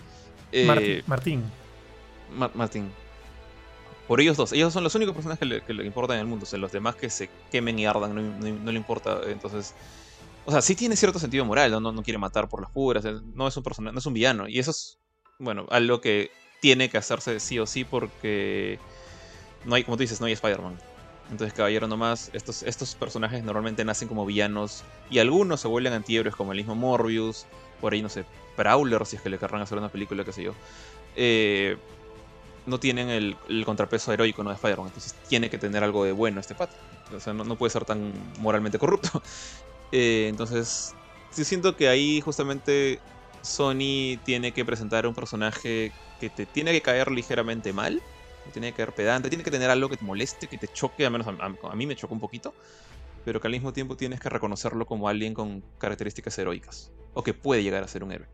[0.51, 1.43] Eh, Martín.
[2.53, 2.91] Martín.
[4.07, 4.51] Por ellos dos.
[4.53, 6.43] Ellos son los únicos personajes que le, importan en el mundo.
[6.43, 9.21] O sea, los demás que se quemen y ardan no, le importa.
[9.27, 9.73] Entonces.
[10.45, 11.79] O sea, sí tiene cierto sentido moral, ¿no?
[11.79, 13.05] No, quiere matar por las puras.
[13.33, 14.47] No es un personaje, no es un villano.
[14.47, 14.99] Y eso es,
[15.39, 18.77] bueno, algo que tiene que hacerse sí o sí porque
[19.65, 20.77] no hay, como tú dices, no hay Spider-Man.
[21.31, 26.35] Entonces, caballero nomás, estos, estos personajes normalmente nacen como villanos y algunos se vuelven antihéroes
[26.35, 27.45] como el mismo Morbius,
[27.79, 30.43] por ahí, no sé, Prowler, si es que le querrán hacer una película, qué sé
[30.43, 30.53] yo.
[31.15, 31.77] Eh,
[32.65, 34.49] no tienen el, contrapeso heroico ¿no?
[34.49, 34.87] de Spider-Man.
[34.87, 36.75] Entonces tiene que tener algo de bueno este pata.
[37.15, 39.21] O sea, no, puede ser tan moralmente corrupto.
[39.95, 40.95] Eh, entonces,
[41.29, 42.99] sí siento que ahí justamente
[43.43, 48.01] Sony tiene que presentar un personaje que te tiene que caer ligeramente mal.
[48.53, 51.11] Tiene que caer pedante, tiene que tener algo que te moleste, que te choque, al
[51.11, 52.55] menos a, mí me chocó un poquito.
[53.23, 56.91] Pero que al mismo tiempo tienes que reconocerlo como alguien con características heroicas.
[57.13, 58.27] O que puede llegar a ser un héroe.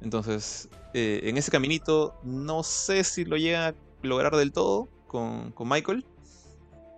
[0.00, 5.52] Entonces, eh, en ese caminito, no sé si lo llega a lograr del todo con,
[5.58, 6.04] Michael,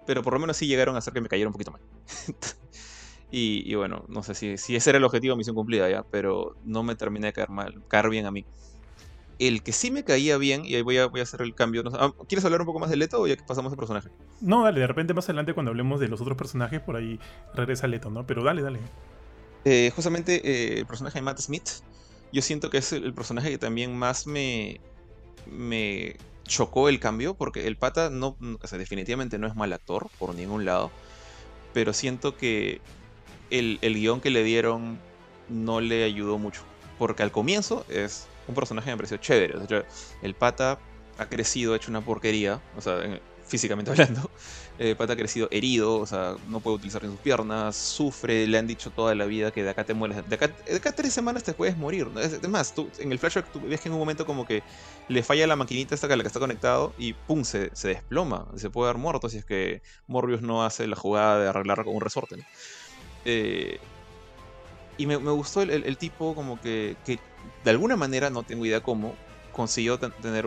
[0.06, 1.80] pero por lo menos sí llegaron a hacer que me cayera un poquito mal.
[3.30, 6.82] y, bueno, no sé si, si ese era el objetivo, misión cumplida ya, pero no
[6.82, 8.44] me terminé de caer mal, caer bien a mí.
[9.38, 11.84] El que sí me caía bien, y ahí voy a, voy a hacer el cambio.
[11.94, 14.08] Ah, ¿Quieres hablar un poco más de Leto o ya que pasamos al personaje?
[14.40, 17.20] No, dale, de repente más adelante cuando hablemos de los otros personajes, por ahí
[17.54, 18.26] regresa Leto, ¿no?
[18.26, 18.80] Pero dale, dale.
[19.64, 21.68] Eh, justamente eh, el personaje de Matt Smith
[22.32, 24.80] yo siento que es el personaje que también más me,
[25.46, 30.08] me chocó el cambio, porque el pata no, o sea, definitivamente no es mal actor
[30.18, 30.90] por ningún lado,
[31.72, 32.80] pero siento que
[33.50, 34.98] el, el guion que le dieron
[35.48, 36.62] no le ayudó mucho,
[36.98, 39.84] porque al comienzo es un personaje que me pareció chévere, o sea,
[40.22, 40.78] el pata
[41.18, 44.30] ha crecido, ha hecho una porquería, o sea, físicamente hablando,
[44.78, 48.58] eh, Pata ha crecido herido, o sea, no puede utilizar ni sus piernas, sufre, le
[48.58, 51.12] han dicho toda la vida que de acá te mueres, de acá, de acá tres
[51.12, 52.08] semanas te puedes morir.
[52.20, 54.62] Es, más, tú, en el flashback tú ves que en un momento como que
[55.08, 58.70] le falla la maquinita esta a la que está conectado y pum, se, desploma, se
[58.70, 62.00] puede haber muerto si es que Morbius no hace la jugada de arreglar con un
[62.00, 62.36] resorte.
[63.24, 63.78] Eh,
[64.96, 67.20] y me, gustó el, tipo como que, que,
[67.64, 69.14] de alguna manera, no tengo idea cómo,
[69.52, 70.46] consiguió tener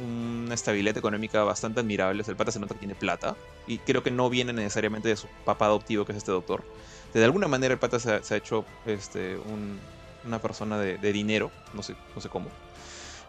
[0.00, 2.22] una estabilidad económica bastante admirable.
[2.26, 3.36] el pata se nota que tiene plata.
[3.66, 6.64] Y creo que no viene necesariamente de su papá adoptivo, que es este doctor.
[7.14, 9.36] De alguna manera el pata se ha, hecho este,
[10.24, 11.50] una persona de, dinero.
[11.74, 12.48] No sé, no sé cómo.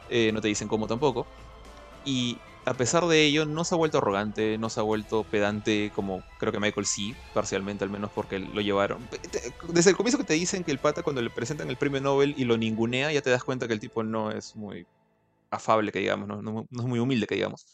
[0.09, 1.25] Eh, no te dicen cómo tampoco.
[2.05, 5.91] Y a pesar de ello, no se ha vuelto arrogante, no se ha vuelto pedante
[5.95, 9.07] como creo que Michael sí, parcialmente al menos porque lo llevaron.
[9.69, 12.35] Desde el comienzo que te dicen que el pata cuando le presentan el premio Nobel
[12.37, 14.85] y lo ningunea, ya te das cuenta que el tipo no es muy
[15.51, 17.65] afable, que digamos, no, es muy humilde, que digamos.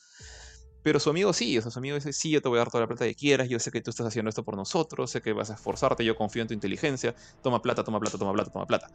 [0.83, 2.69] Pero su amigo sí, o sea, su amigo dice, sí, yo te voy a dar
[2.69, 5.21] toda la plata que quieras, yo sé que tú estás haciendo esto por nosotros, sé
[5.21, 8.51] que vas a esforzarte, yo confío en tu inteligencia, toma plata, toma plata, toma plata,
[8.51, 8.87] toma plata.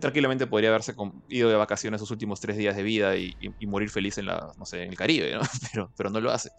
[0.00, 0.94] tranquilamente podría haberse
[1.28, 3.34] ido de vacaciones sus últimos tres días de vida y,
[3.66, 5.38] morir feliz en la, no sé, en el Caribe.
[5.72, 6.50] Pero, pero no lo hace.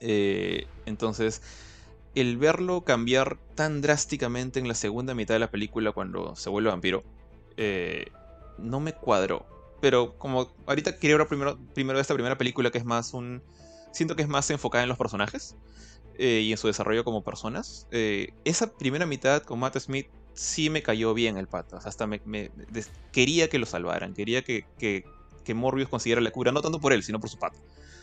[0.00, 1.40] Eh, entonces,
[2.14, 6.70] el verlo cambiar tan drásticamente en la segunda mitad de la película cuando se vuelve
[6.70, 7.02] vampiro,
[7.56, 8.06] eh,
[8.58, 9.46] no me cuadró.
[9.82, 13.42] Pero como ahorita quería ver primero, primero esta primera película que es más un
[13.90, 15.56] siento que es más enfocada en los personajes
[16.18, 17.88] eh, y en su desarrollo como personas.
[17.90, 21.78] Eh, esa primera mitad con Matt Smith sí me cayó bien el pata.
[21.84, 22.20] hasta me,
[23.10, 25.04] quería que lo salvaran, quería que, que,
[25.52, 27.58] Morbius consiguiera la cura, no tanto por él, sino por su pata.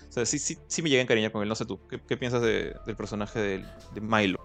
[0.09, 1.79] O sea, sí, sí, sí me llegué a encariñar con él, no sé tú.
[1.87, 4.37] ¿Qué, piensas del personaje de, de Milo?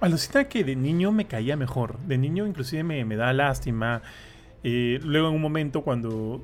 [0.00, 1.98] Alucina que de niño me caía mejor.
[1.98, 4.02] De niño inclusive me, me da lástima.
[4.62, 6.42] Eh, luego en un momento cuando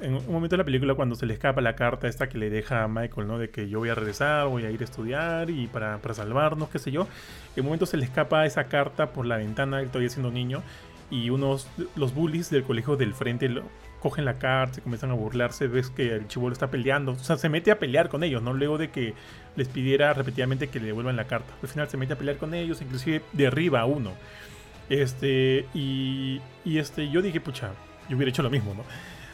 [0.00, 2.50] en un momento de la película cuando se le escapa la carta esta que le
[2.50, 3.38] deja a Michael, ¿no?
[3.38, 6.68] De que yo voy a regresar, voy a ir a estudiar y para, para salvarnos,
[6.68, 7.06] qué sé yo.
[7.56, 10.62] En un momento se le escapa esa carta por la ventana, él todavía siendo niño,
[11.10, 13.64] y unos, los bullies del colegio del frente lo,
[14.00, 17.36] cogen la carta, se comienzan a burlarse, ves que el chivolo está peleando, o sea,
[17.36, 18.54] se mete a pelear con ellos, ¿no?
[18.54, 19.14] Luego de que
[19.56, 21.52] les pidiera repetidamente que le devuelvan la carta.
[21.62, 24.12] Al final se mete a pelear con ellos, inclusive derriba a uno.
[24.88, 27.72] Este, y, y este, yo dije, pucha,
[28.08, 28.84] yo hubiera hecho lo mismo, ¿no?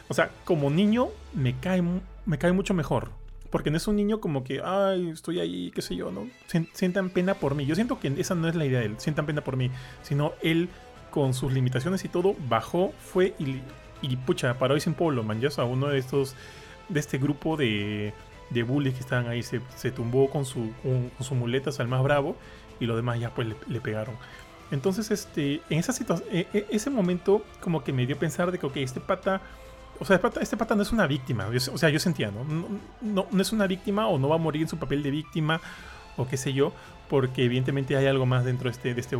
[0.07, 1.83] O sea, como niño me cae,
[2.25, 3.09] me cae mucho mejor.
[3.49, 6.27] Porque no es un niño como que, ay, estoy ahí, qué sé yo, ¿no?
[6.73, 7.65] Sientan pena por mí.
[7.65, 9.71] Yo siento que esa no es la idea de él, sientan pena por mí.
[10.03, 10.69] Sino él,
[11.11, 13.61] con sus limitaciones y todo, bajó, fue y,
[14.01, 15.39] y pucha, paró y sin polo, man.
[15.39, 16.35] Ya, o uno de estos,
[16.89, 18.13] de este grupo de,
[18.49, 22.03] de bullies que estaban ahí, se, se tumbó con su, con, sus muletas al más
[22.03, 22.35] bravo
[22.79, 24.15] y los demás ya pues le, pegaron.
[24.71, 28.51] Entonces, este, en esa situación, e, e, ese momento como que me dio a pensar
[28.51, 29.41] de que, ok, este pata
[29.99, 31.47] o sea, este pata no es una víctima.
[31.47, 32.45] o sea, yo sentía, ¿no?
[33.01, 33.41] ¿no?
[33.41, 35.61] Es una víctima o no va a morir en su papel de víctima
[36.17, 36.73] o qué sé yo,
[37.09, 39.17] porque evidentemente hay algo más dentro de este, de este.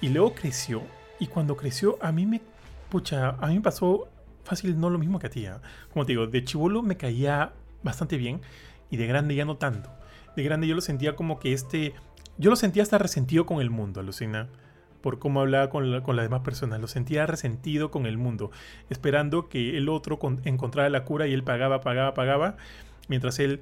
[0.00, 0.82] Y luego creció,
[1.18, 2.40] y cuando creció, a mí me.
[2.88, 4.08] Pucha, a mí me pasó
[4.44, 5.46] fácil, no lo mismo que a ti.
[5.46, 5.52] ¿eh?
[5.92, 8.40] Como te digo, de chivolo me caía bastante bien,
[8.90, 9.90] y de grande ya no tanto.
[10.36, 11.94] De grande yo lo sentía como que este.
[12.38, 14.48] Yo lo sentía hasta resentido con el mundo, alucina
[15.02, 16.80] por cómo hablaba con, las demás personas.
[16.80, 18.50] Lo sentía resentido con el mundo,
[18.88, 22.56] esperando que el otro encontrara la cura y él pagaba, pagaba, pagaba,
[23.08, 23.60] mientras él,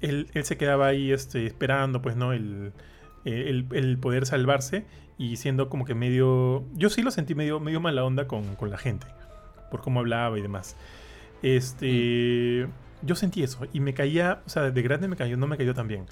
[0.00, 2.32] él, se quedaba ahí este, esperando, pues, ¿no?
[2.32, 2.72] El,
[3.24, 4.86] el, poder salvarse
[5.18, 6.64] y siendo como que medio...
[6.74, 9.06] Yo sí lo sentí medio, medio mala onda con, con la gente,
[9.70, 10.76] por cómo hablaba y demás.
[11.42, 12.68] Este...
[13.02, 15.74] Yo sentí eso y me caía, o sea, de grande me cayó, no me cayó
[15.74, 16.06] tan bien.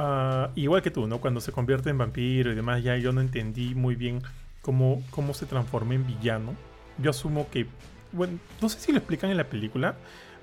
[0.00, 1.20] Ah, igual que tú, ¿no?
[1.20, 4.22] Cuando se convierte en vampiro y demás, ya yo no entendí muy bien
[4.62, 6.54] cómo, cómo se transformó en villano.
[6.98, 7.66] Yo asumo que,
[8.12, 9.96] bueno, no sé si lo explican en la película,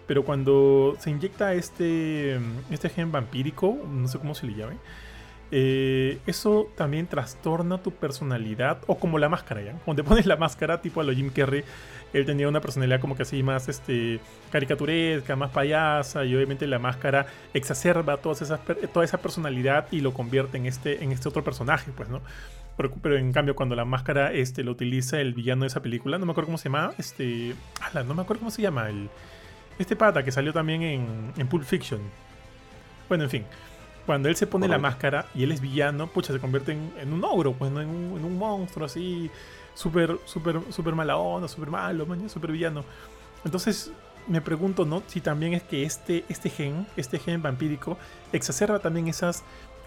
[0.08, 2.38] pero cuando se inyecta este,
[2.70, 4.76] este gen vampírico, no sé cómo se le llame,
[5.58, 9.72] eh, eso también trastorna tu personalidad, o como la máscara, ¿ya?
[9.86, 11.63] Cuando pones la máscara tipo a lo Jim Carrey,
[12.12, 14.20] él tenía una personalidad como que así más este,
[14.52, 18.60] caricaturesca, más payasa, y obviamente la máscara exacerba todas esas,
[18.91, 22.20] toda esa personalidad y lo convierte en este, en este otro personaje, pues, ¿no?
[23.02, 26.26] Pero, en cambio, cuando la máscara este, lo utiliza el villano de esa película, no
[26.26, 27.56] me acuerdo cómo se llama, este,
[27.94, 29.10] no me acuerdo cómo se llama, el,
[29.80, 32.02] este pata que salió también en, en Pulp Fiction.
[33.08, 33.46] Bueno, en fin.
[34.06, 37.24] Cuando él se pone la máscara y él es villano, pucha, se convierte en, un
[37.24, 37.82] ogro, pues, ¿no?
[37.82, 39.32] en, un, monstruo así,
[39.74, 42.84] súper, súper, súper mala onda, súper malo, súper villano.
[43.44, 43.91] Entonces,
[44.28, 45.02] me pregunto, ¿no?
[45.08, 47.98] Si también es que este, este gen, este gen vampírico,
[48.32, 49.44] exacerba también esas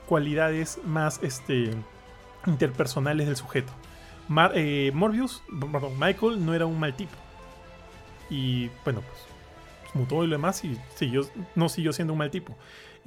[0.07, 1.70] cualidades más este,
[2.46, 3.72] interpersonales del sujeto.
[4.54, 7.16] Eh, Morbius, perdón, Michael no era un mal tipo.
[8.31, 9.28] Y bueno, pues
[9.94, 11.22] mutó y lo demás y siguió,
[11.54, 12.54] no siguió siendo un mal tipo.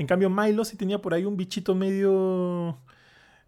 [0.01, 2.79] En cambio, Milo sí tenía por ahí un bichito medio.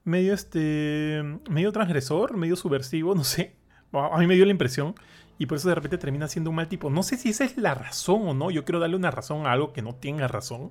[0.04, 1.24] medio este.
[1.50, 3.56] medio transgresor, medio subversivo, no sé.
[3.92, 4.94] A mí me dio la impresión.
[5.40, 6.92] Y por eso de repente termina siendo un mal tipo.
[6.92, 8.52] No sé si esa es la razón o no.
[8.52, 10.70] Yo quiero darle una razón a algo que no tenga razón.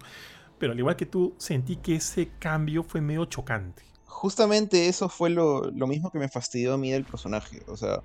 [0.58, 3.82] Pero al igual que tú, sentí que ese cambio fue medio chocante.
[4.04, 7.62] justamente eso fue lo, mismo que me fastidió a mí del personaje.
[7.66, 8.04] O sea,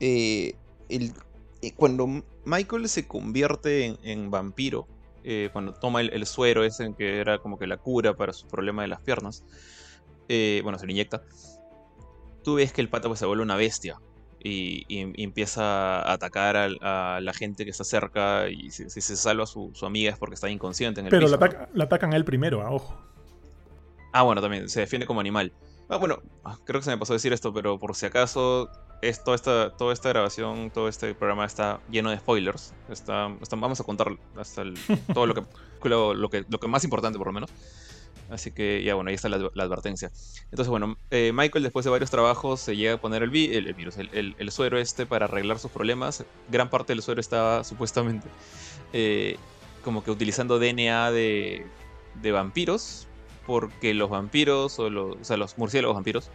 [0.00, 0.54] eh,
[0.88, 1.12] el,
[1.60, 4.88] eh, cuando Michael se convierte en, vampiro,
[5.24, 8.82] eh, cuando toma el, suero ese que era como que la cura para su problema
[8.82, 9.44] de las piernas,
[10.62, 11.22] bueno, se le inyecta,
[12.42, 13.98] tú ves que el pata pues, se vuelve una bestia.
[14.44, 14.84] Y,
[15.22, 19.72] empieza a atacar a, la gente que está cerca y si, se salva a su,
[19.82, 23.00] amiga es porque está inconsciente en el Pero la, atacan a él primero, a ojo.
[24.12, 25.52] Ah, bueno, también se defiende como animal.
[25.88, 28.68] Ah, bueno, ah, creo que se me pasó a decir esto, pero por si acaso,
[29.02, 32.72] es, toda, esta, toda esta grabación, todo este programa está lleno de spoilers.
[32.88, 34.62] Está, vamos a contar hasta
[35.14, 35.42] todo lo que,
[35.88, 37.50] lo, que, lo que más importante, por lo menos.
[38.30, 40.10] Así que ya bueno, ahí está la, advertencia.
[40.44, 43.96] Entonces bueno, eh, Michael después de varios trabajos se llega a poner el, el, virus,
[43.98, 46.24] el, suero este para arreglar sus problemas.
[46.48, 48.28] Gran parte del suero estaba supuestamente
[48.94, 49.36] eh,
[49.84, 51.66] como que utilizando DNA de,
[52.22, 53.06] de vampiros
[53.46, 56.30] porque los vampiros, o los, o sea, los murciélagos vampiros,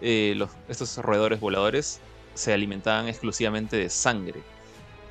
[0.00, 2.00] eh, los, estos roedores voladores,
[2.34, 4.42] se alimentaban exclusivamente de sangre.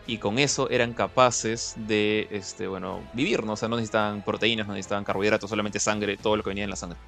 [0.08, 3.54] Y con eso eran capaces de, este, bueno, vivir, ¿no?
[3.54, 6.70] O sea, no necesitaban proteínas, no necesitaban carbohidratos, solamente sangre, todo lo que venía en
[6.70, 7.00] la sangre.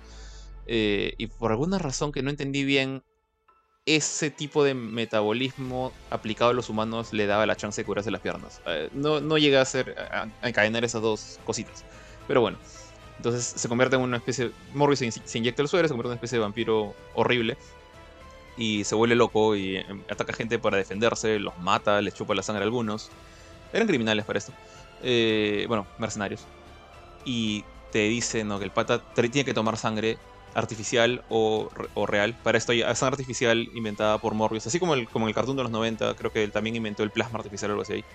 [0.65, 3.03] Eh, y por alguna razón que no entendí bien,
[3.85, 8.21] ese tipo de metabolismo aplicado a los humanos le daba la chance de curarse las
[8.21, 8.61] piernas.
[8.65, 11.85] Eh, no, no llega a ser, a, a encadenar esas dos cositas.
[12.27, 12.57] Pero bueno,
[13.17, 14.51] entonces se convierte en una especie.
[14.73, 17.57] Morbius se, inyecta el suero, se convierte en una especie de vampiro horrible.
[18.57, 22.43] Y se vuelve loco y em, ataca gente para defenderse, los mata, les chupa la
[22.43, 23.09] sangre a algunos.
[23.73, 24.53] Eran criminales para esto.
[25.03, 26.45] Eh, bueno, mercenarios.
[27.25, 30.17] Y te dicen que el pata tiene que tomar sangre
[30.53, 31.69] artificial o,
[32.07, 32.35] real.
[32.43, 34.65] Para esto hay sangre artificial inventada por Morbius.
[34.67, 37.11] Así como, el, como el cartoon de los 90, creo que él también inventó el
[37.11, 38.05] plasma artificial o algo así ahí.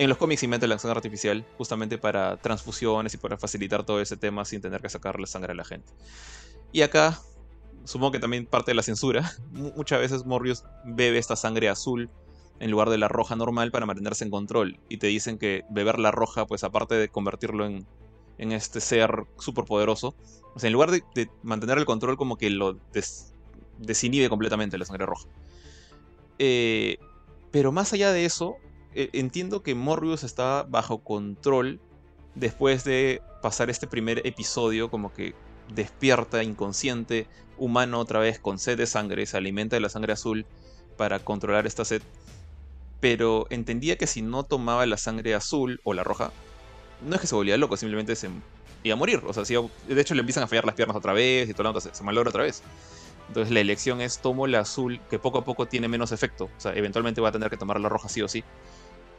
[0.00, 4.16] En los cómics inventa la sangre artificial justamente para transfusiones y para facilitar todo ese
[4.16, 5.92] tema sin tener que sacarle sangre a la gente.
[6.72, 7.20] Y acá,
[7.84, 12.08] supongo que también parte de la censura, muchas veces Morbius bebe esta sangre azul
[12.60, 14.80] en lugar de la roja normal para mantenerse en control.
[14.88, 17.86] Y te dicen que beber la roja, pues aparte de convertirlo en,
[18.38, 20.14] en este ser súper poderoso,
[20.54, 22.78] o en lugar de, mantener el control como que lo
[23.76, 25.28] desinhibe completamente la sangre roja.
[26.38, 26.96] Eh,
[27.50, 28.56] pero más allá de eso,
[28.94, 31.80] entiendo que Morbius está bajo control
[32.34, 35.34] después de pasar este primer episodio como que
[35.74, 37.26] despierta inconsciente,
[37.56, 40.46] humano otra vez con sed de sangre, se alimenta de la sangre azul
[40.96, 42.02] para controlar esta sed.
[43.00, 46.32] Pero entendía que si no tomaba la sangre azul o la roja,
[47.06, 48.28] no es que se volvía loco, simplemente se
[48.82, 49.22] iba a morir.
[49.26, 51.80] O sea, de hecho le empiezan a fallar las piernas otra vez y todo lo
[51.80, 52.62] se, se malogra otra vez.
[53.28, 56.50] Entonces la elección es tomo la azul, que poco a poco tiene menos efecto.
[56.56, 58.44] O sea, eventualmente va a tener que tomar la roja sí o sí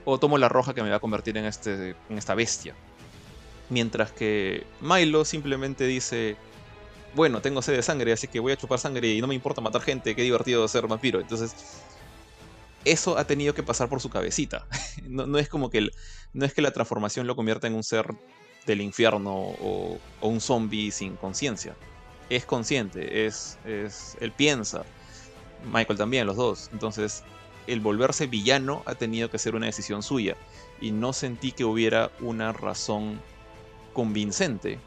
[0.05, 2.75] o tomo la roja que me va a convertir en, este, en esta bestia.
[3.69, 6.35] Mientras que Milo simplemente dice,
[7.13, 9.61] bueno, tengo sed de sangre, así que voy a chupar sangre y no me importa
[9.61, 11.19] matar gente, qué divertido ser vampiro.
[11.19, 11.55] Entonces,
[12.85, 14.65] eso ha tenido que pasar por su cabecita.
[15.07, 15.89] no, es como que
[16.33, 18.07] no es que la transformación lo convierta en un ser
[18.65, 21.75] del infierno o, un zombie sin conciencia.
[22.29, 24.83] Es consciente, es, es, él piensa.
[25.71, 26.69] Michael también, los dos.
[26.71, 27.23] Entonces,
[27.67, 30.35] el volverse villano ha tenido que ser una decisión suya.
[30.79, 33.21] Y no sentí que hubiera una razón
[33.93, 34.79] convincente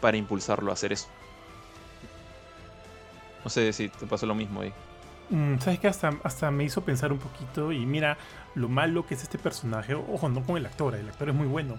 [0.00, 1.08] para impulsarlo a hacer eso.
[3.44, 4.72] No sé si te pasó lo mismo ahí.
[5.30, 8.18] Mm, Sabes que hasta, hasta me hizo pensar un poquito y mira
[8.54, 9.94] lo malo que es este personaje.
[9.94, 11.78] Ojo, no con el actor, el actor es muy bueno.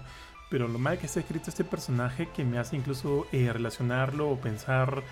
[0.50, 4.40] Pero lo mal que está escrito este personaje que me hace incluso eh, relacionarlo o
[4.40, 5.04] pensar,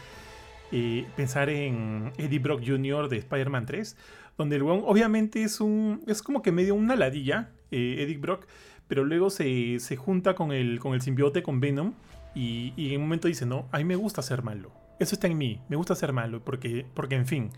[0.73, 3.09] eh, pensar en Eddie Brock Jr.
[3.09, 3.97] de Spider-Man 3
[4.39, 6.03] donde el weón obviamente es un.
[6.07, 8.47] es como que medio una ladilla, eh, Eddie Brock,
[8.87, 11.93] pero luego se, junta con el, con el simbiote, con Venom,
[12.35, 14.71] y, en un momento dice, no, a mí me gusta ser malo.
[15.01, 17.51] Eso está en mí, me gusta ser malo, porque, porque en fin.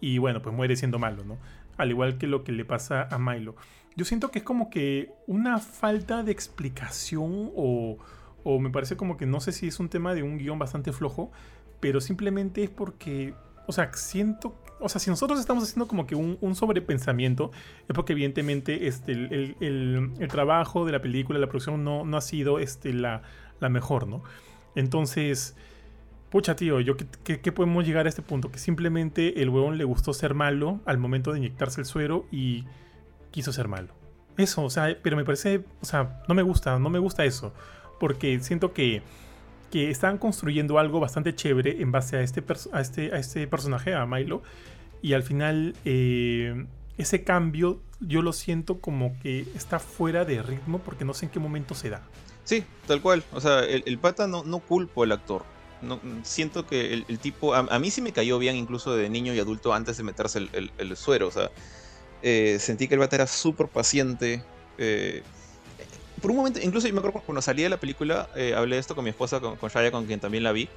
[0.00, 1.38] Y bueno, pues muere siendo malo, ¿no?
[1.78, 3.54] Al igual que lo que le pasa a Milo.
[3.94, 7.98] Yo siento que es como que una falta de explicación o,
[8.44, 10.92] o me parece como que no sé si es un tema de un guion bastante
[10.92, 11.30] flojo,
[11.80, 13.34] pero simplemente es porque,
[13.66, 17.50] o sea, siento o sea, si nosotros estamos haciendo como que un, sobrepensamiento,
[17.88, 22.58] es porque evidentemente este, el, trabajo de la película, la producción no, no ha sido
[22.58, 23.22] este, la,
[23.60, 24.22] mejor, ¿no?
[24.74, 25.56] Entonces,
[26.30, 28.50] pucha, tío, yo ¿qué, podemos llegar a este punto?
[28.50, 32.64] Que simplemente el huevón le gustó ser malo al momento de inyectarse el suero y
[33.30, 33.94] quiso ser malo.
[34.36, 37.54] Eso, o sea, pero me parece, o sea, no me gusta, no me gusta eso.
[37.98, 39.02] Porque siento que
[39.70, 43.94] que están construyendo algo bastante chévere en base a este, a este, a este personaje,
[43.94, 44.42] a Milo.
[45.02, 46.66] Y al final eh,
[46.98, 51.32] ese cambio yo lo siento como que está fuera de ritmo porque no sé en
[51.32, 52.02] qué momento se da.
[52.44, 53.24] Sí, tal cual.
[53.32, 55.44] O sea, el, pata no, no culpo al actor.
[55.82, 59.40] no, siento que el, tipo, a, mí sí me cayó bien incluso de niño y
[59.40, 61.50] adulto antes de meterse el, suero, o sea,
[62.22, 64.42] eh, sentí que el bata era súper paciente.
[64.78, 65.22] Eh,
[66.20, 68.80] por un momento, incluso yo me acuerdo cuando salía de la película, eh, hablé de
[68.80, 70.68] esto con mi esposa, con, con Shaya, con quien también la vi,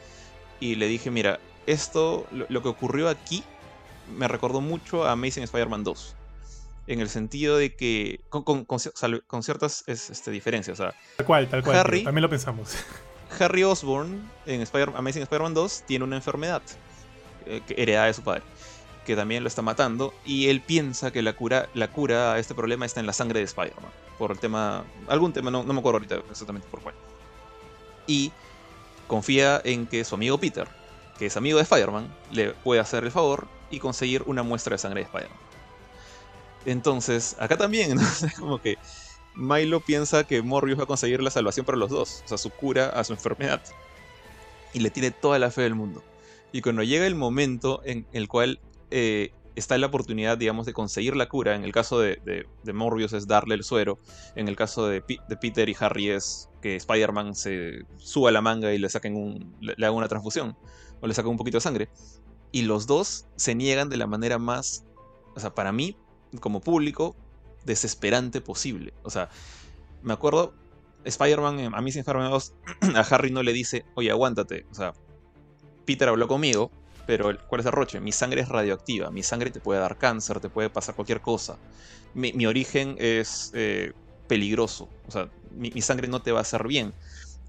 [0.60, 3.44] y le dije, mira, esto, lo, que ocurrió aquí,
[4.18, 6.16] me recordó mucho a Amazing Spider-Man 2
[6.88, 8.66] en el sentido de que con,
[9.44, 10.80] ciertas este, diferencias.
[10.80, 11.78] O sea, tal cual, tal cual.
[11.78, 12.76] Harry, también lo pensamos.
[13.40, 16.64] Harry Osborn en Spider Amazing Spider-Man 2 tiene una enfermedad
[17.46, 18.42] eh, heredada de su padre,
[19.06, 22.56] que también lo está matando, y él piensa que la cura, la cura a este
[22.56, 25.80] problema está en la sangre de Spider-Man, por el tema, algún tema, no, no me
[25.80, 26.94] acuerdo ahorita exactamente por cuál.
[28.06, 28.32] Y
[29.08, 30.68] confía en que su amigo Peter,
[31.18, 34.78] que es amigo de Spider-Man, le puede hacer el favor y conseguir una muestra de
[34.78, 35.40] sangre de Spider-Man.
[36.66, 37.98] Entonces, acá también,
[38.40, 38.78] como que
[39.36, 42.50] Milo piensa que Morbius va a conseguir la salvación para los dos, o sea, su
[42.50, 43.62] cura a su enfermedad.
[44.74, 46.04] Y le tiene toda la fe del mundo.
[46.52, 48.60] Y cuando llega el momento en el cual
[48.92, 53.28] eh, está la oportunidad, digamos, de conseguir la cura, en el caso de, Morbius es
[53.28, 54.00] darle el suero,
[54.36, 58.78] en el caso de, Peter y Harry es que Spider-Man se suba la manga y
[58.78, 60.58] le saquen le, hagan una transfusión,
[61.02, 61.90] o le saquen un poquito de sangre.
[62.52, 64.86] Y los dos se niegan de la manera más,
[65.36, 65.96] o sea, para mí,
[66.40, 67.16] como público
[67.66, 68.94] desesperante posible.
[69.04, 69.30] O sea,
[70.02, 70.54] me acuerdo,
[71.04, 72.54] Spider-Man, a mí sin Spider-Man 2,
[72.96, 74.66] a Harry no le dice, oye, aguántate.
[74.72, 74.94] O sea,
[75.86, 76.72] Peter habló conmigo,
[77.10, 78.00] pero ¿cuál es el roche?
[78.00, 81.58] Mi sangre es radioactiva, mi sangre te puede dar cáncer, te puede pasar cualquier cosa.
[82.14, 83.94] Mi, origen es eh,
[84.28, 86.94] peligroso, o sea, mi, sangre no te va a hacer bien.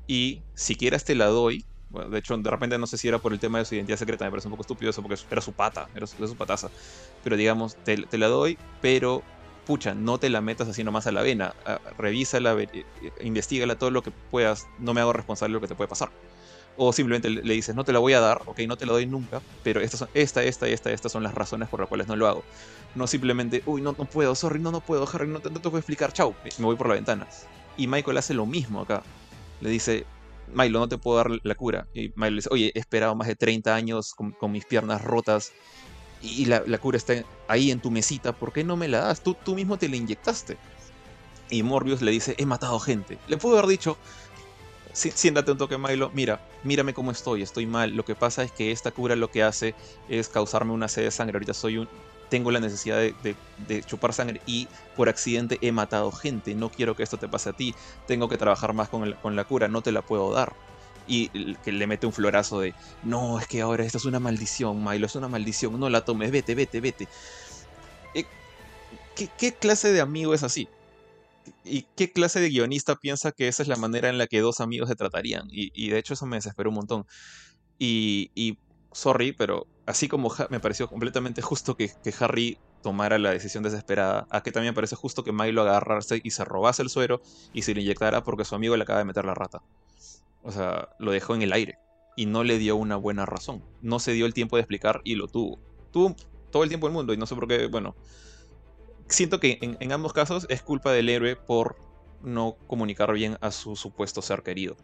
[0.07, 3.35] Y si quieres te la doy, de hecho, de repente no sé si era por
[3.35, 5.53] el tema de su identidad secreta, me parece un poco estúpido eso porque era su
[5.53, 6.71] pata, era su, pataza.
[7.23, 9.23] Pero digamos, te, la doy, pero
[9.67, 11.53] pucha, no te la metas así nomás a la vena.
[11.67, 12.67] Ah, revísala, eh,
[13.21, 16.09] investigala todo lo que puedas, no me hago responsable de lo que te puede pasar.
[16.83, 19.05] O simplemente le dices, no te la voy a dar, ok, no te la doy
[19.05, 22.17] nunca, pero estas son, esta, esta, esta, estas son las razones por las cuales no
[22.17, 22.43] lo hago.
[22.95, 25.77] No simplemente, uy, no, no puedo, sorry, no, no puedo, Harry, no no te puedo
[25.77, 27.29] explicar, chau, me voy por la ventana.
[27.77, 29.03] Y Michael hace lo mismo acá.
[29.61, 30.07] Le dice,
[30.55, 31.87] Milo, no te puedo dar la cura.
[31.93, 35.53] Y Milo dice, oye, he esperado más de 30 años con, mis piernas rotas
[36.23, 37.13] y la, cura está
[37.47, 39.23] ahí en tu mesita, ¿por qué no me la das?
[39.23, 40.57] Tú, tú mismo te la inyectaste.
[41.51, 43.19] Y Morbius le dice, he matado gente.
[43.29, 43.99] Le puedo haber dicho,
[44.93, 47.91] siéntate un toque, Milo, mira, mírame cómo estoy, estoy mal.
[47.91, 49.75] Lo que pasa es que esta cura lo que hace
[50.09, 51.37] es causarme una sed de sangre.
[51.37, 51.89] Ahorita soy un,
[52.31, 57.03] tengo la necesidad de, chupar sangre y por accidente he matado gente, no quiero que
[57.03, 57.75] esto te pase a ti,
[58.07, 60.55] tengo que trabajar más con, la cura, no te la puedo dar.
[61.07, 61.29] Y
[61.65, 62.73] que le mete un florazo de,
[63.03, 66.31] no, es que ahora esto es una maldición, Milo, es una maldición, no la tomes,
[66.31, 67.09] vete, vete, vete.
[68.15, 68.25] Eh,
[69.37, 70.69] ¿Qué, clase de amigo es así?
[71.65, 74.61] ¿Y qué clase de guionista piensa que esa es la manera en la que dos
[74.61, 75.49] amigos se tratarían?
[75.51, 77.07] Y, de hecho eso me desesperó un montón.
[77.79, 78.59] Y, y
[78.93, 84.43] sorry, pero así como me pareció completamente justo que, Harry tomara la decisión desesperada, a
[84.43, 87.21] que también me parece justo que Milo agarrarse y se robase el suero
[87.53, 89.63] y se lo inyectara porque su amigo le acaba de meter la rata.
[90.43, 91.79] O sea, lo dejó en el aire
[92.17, 93.63] y no le dio una buena razón.
[93.83, 95.59] No se dio el tiempo de explicar y lo tuvo.
[95.93, 96.17] Tuvo
[96.51, 97.95] todo el tiempo del mundo y no sé por qué, bueno.
[99.11, 101.77] Siento que en, ambos casos es culpa del héroe por
[102.23, 104.77] no comunicar bien a su supuesto ser querido.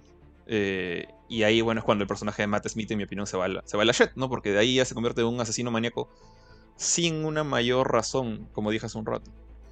[0.49, 3.37] Eh, y ahí, bueno, es cuando el personaje de Matt Smith, en mi opinión, se
[3.37, 4.29] va la, se va la shit, ¿no?
[4.29, 6.09] Porque de ahí ya se convierte en un asesino maníaco
[6.77, 9.31] sin una mayor razón, como dije hace un rato.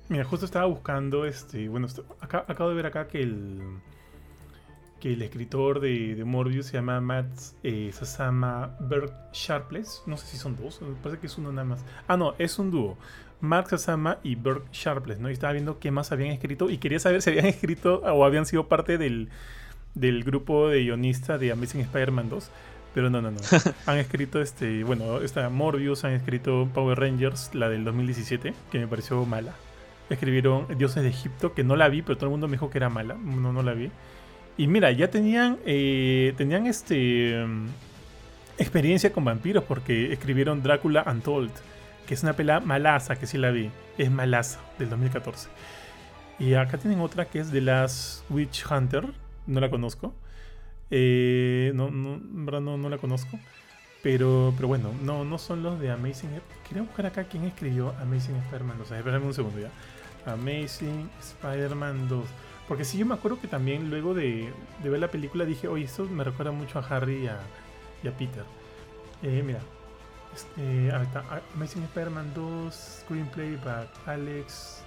[0.09, 1.89] Mira, justo estaba buscando, este, bueno,
[2.21, 3.61] acabo de ver acá que el
[5.05, 7.27] que el escritor de, Morbius se llama Matt
[7.63, 10.03] eh, Sasama Berg Sharpless.
[10.07, 11.85] No sé si son dos, parece que es uno nada más.
[12.09, 12.97] Ah, no, es un dúo.
[13.45, 15.31] Mark Sasama y Berg Sharpless, ¿no?
[15.31, 18.47] Y estaba viendo qué más habían escrito y quería saber si habían escrito o habían
[18.47, 19.29] sido parte del,
[19.95, 22.51] del grupo de guionistas de Amazing Spider-Man 2.
[22.95, 23.41] Pero no, no, no.
[23.87, 28.87] han escrito este, bueno, está Morbius, han escrito Power Rangers, la del 2017, que me
[28.87, 29.53] pareció mala.
[30.11, 32.79] Escribieron Dioses de Egipto, que no la vi, pero todo el mundo me dijo que
[32.79, 33.15] era mala.
[33.15, 33.91] No, no la vi.
[34.57, 37.45] Y mira, ya tenían, eh, tenían este
[38.59, 41.51] experiencia con vampiros porque escribieron Drácula Untold,
[42.07, 43.71] que es una pela malaza, que sí la vi.
[43.99, 45.49] Es malaza, del 2014.
[46.39, 49.07] Y acá tienen otra que es The Last Witch Hunter,
[49.47, 50.15] no la conozco.
[50.91, 53.39] Eh, no, no, verdad no, la conozco.
[54.03, 56.31] Pero, pero bueno, no, no son los de Amazing.
[56.69, 58.91] Quería buscar acá quién escribió Amazing Spider-Man 2.
[58.91, 59.71] Espérame un segundo ya.
[60.31, 62.25] Amazing Spider-Man 2.
[62.69, 64.53] Porque sí, yo me acuerdo que también luego de,
[64.83, 68.45] ver la película dije, oye, esto me recuerda mucho a Harry y a, Peter.
[69.23, 69.61] Eh, mira,
[70.35, 71.25] este, está,
[71.55, 74.83] Amazing Spider-Man 2, Screenplay, by Alex.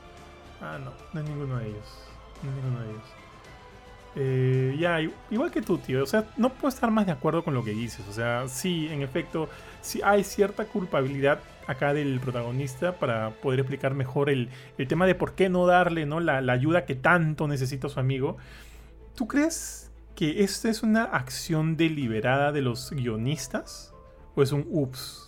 [0.61, 2.03] Ah, no, no es ninguno de ellos.
[2.43, 3.03] No es ninguno de ellos.
[4.19, 6.03] Eh, ya, igual que tú, tío.
[6.03, 8.05] O sea, no puedo estar más de acuerdo con lo que dices.
[8.09, 9.47] O sea, sí, en efecto,
[9.81, 14.49] sí hay cierta culpabilidad acá del protagonista para poder explicar mejor el,
[14.87, 16.19] tema de por qué no darle ¿no?
[16.19, 18.37] La, la, ayuda que tanto necesita su amigo.
[19.15, 23.93] ¿Tú crees que esta es una acción deliberada de los guionistas?
[24.35, 25.26] ¿O es un ups?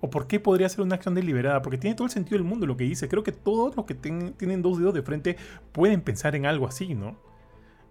[0.00, 1.62] ¿O por qué podría ser una acción deliberada?
[1.62, 3.08] Porque tiene todo el sentido del mundo lo que dice.
[3.08, 5.36] Creo que todos los que tienen dos dedos de frente
[5.72, 7.16] pueden pensar en algo así, ¿no?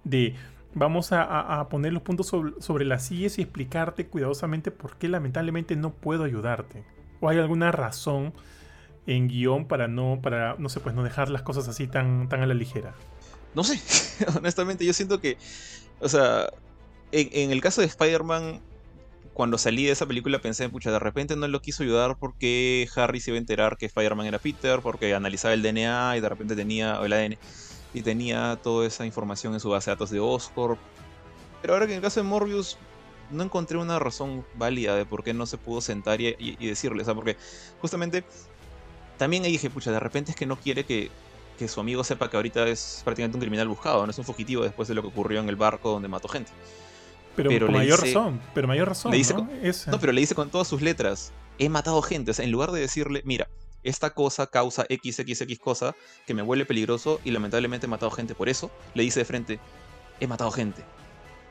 [0.06, 0.36] de
[0.74, 5.92] vamos a, poner los puntos sobre, las sillas y explicarte cuidadosamente por qué lamentablemente no
[5.92, 6.84] puedo ayudarte.
[7.20, 8.34] ¿O hay alguna razón
[9.08, 12.42] en guion para no, para, no sé, pues no dejar las cosas así tan, tan
[12.42, 12.94] a la ligera?
[13.56, 13.80] No sé,
[14.38, 15.38] honestamente yo siento que,
[16.00, 16.50] o sea,
[17.12, 18.60] en, el caso de Spider-Man,
[19.36, 23.20] cuando salí de esa película pensé, pucha, de repente no lo quiso ayudar porque Harry
[23.20, 26.56] se iba a enterar que Spider-Man era Peter, porque analizaba el DNA y de repente
[26.56, 27.38] tenía el ADN
[27.94, 30.80] y tenía toda esa información en su base de datos de Oscorp.
[31.62, 32.78] Pero ahora que en el caso de Morbius
[33.30, 37.06] no encontré una razón válida de por qué no se pudo sentar y, decirle, o
[37.06, 37.36] sea, porque
[37.82, 38.24] justamente
[39.18, 41.12] también ahí dije, pucha, de repente es que no quiere que,
[41.68, 44.88] su amigo sepa que ahorita es prácticamente un criminal buscado, no es un fugitivo después
[44.88, 46.54] de lo que ocurrió en el barco donde mató gente.
[47.36, 49.12] Pero, mayor razón, pero mayor razón.
[49.88, 50.00] ¿no?
[50.00, 52.80] pero le dice con todas sus letras, he matado gente, o sea, en lugar de
[52.80, 53.48] decirle, mira,
[53.84, 58.50] esta cosa causa XXX cosa que me vuelve peligroso y lamentablemente he matado gente por
[58.50, 59.60] eso, le dice de frente,
[60.20, 60.84] he matado gente.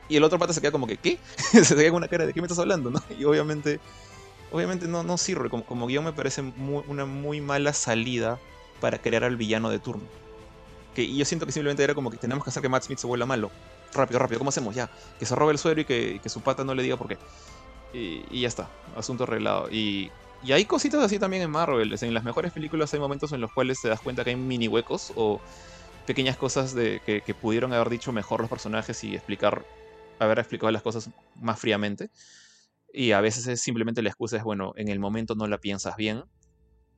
[0.07, 1.17] Y el otro pata se queda como que, ¿qué?
[1.63, 2.91] se queda con una cara de ¿qué me estás hablando?
[2.91, 3.01] ¿no?
[3.17, 3.79] Y obviamente,
[4.51, 5.49] obviamente no, no sirve.
[5.49, 8.39] Como, como guion me parece una muy mala salida
[8.79, 10.03] para crear al villano de turno.
[10.93, 12.99] Que, y yo siento que simplemente era como que tenemos que hacer que Matt Smith
[12.99, 13.49] se vuelva malo.
[13.95, 14.75] Rápido, rápido, ¿cómo hacemos?
[14.75, 17.17] Ya, que se robe el suero y que, su pata no le diga por qué.
[17.93, 19.69] Y, ya está, asunto arreglado.
[19.69, 20.11] Y
[20.51, 21.95] hay cositas así también en Marvel.
[21.99, 24.67] En las mejores películas hay momentos en los cuales te das cuenta que hay mini
[24.67, 25.39] huecos o
[26.05, 29.65] pequeñas cosas de, que, pudieron haber dicho mejor los personajes y explicar,
[30.19, 32.09] haber explicado las cosas más fríamente.
[32.93, 35.95] Y a veces es simplemente la excusa es, bueno, en el momento no la piensas
[35.95, 36.23] bien.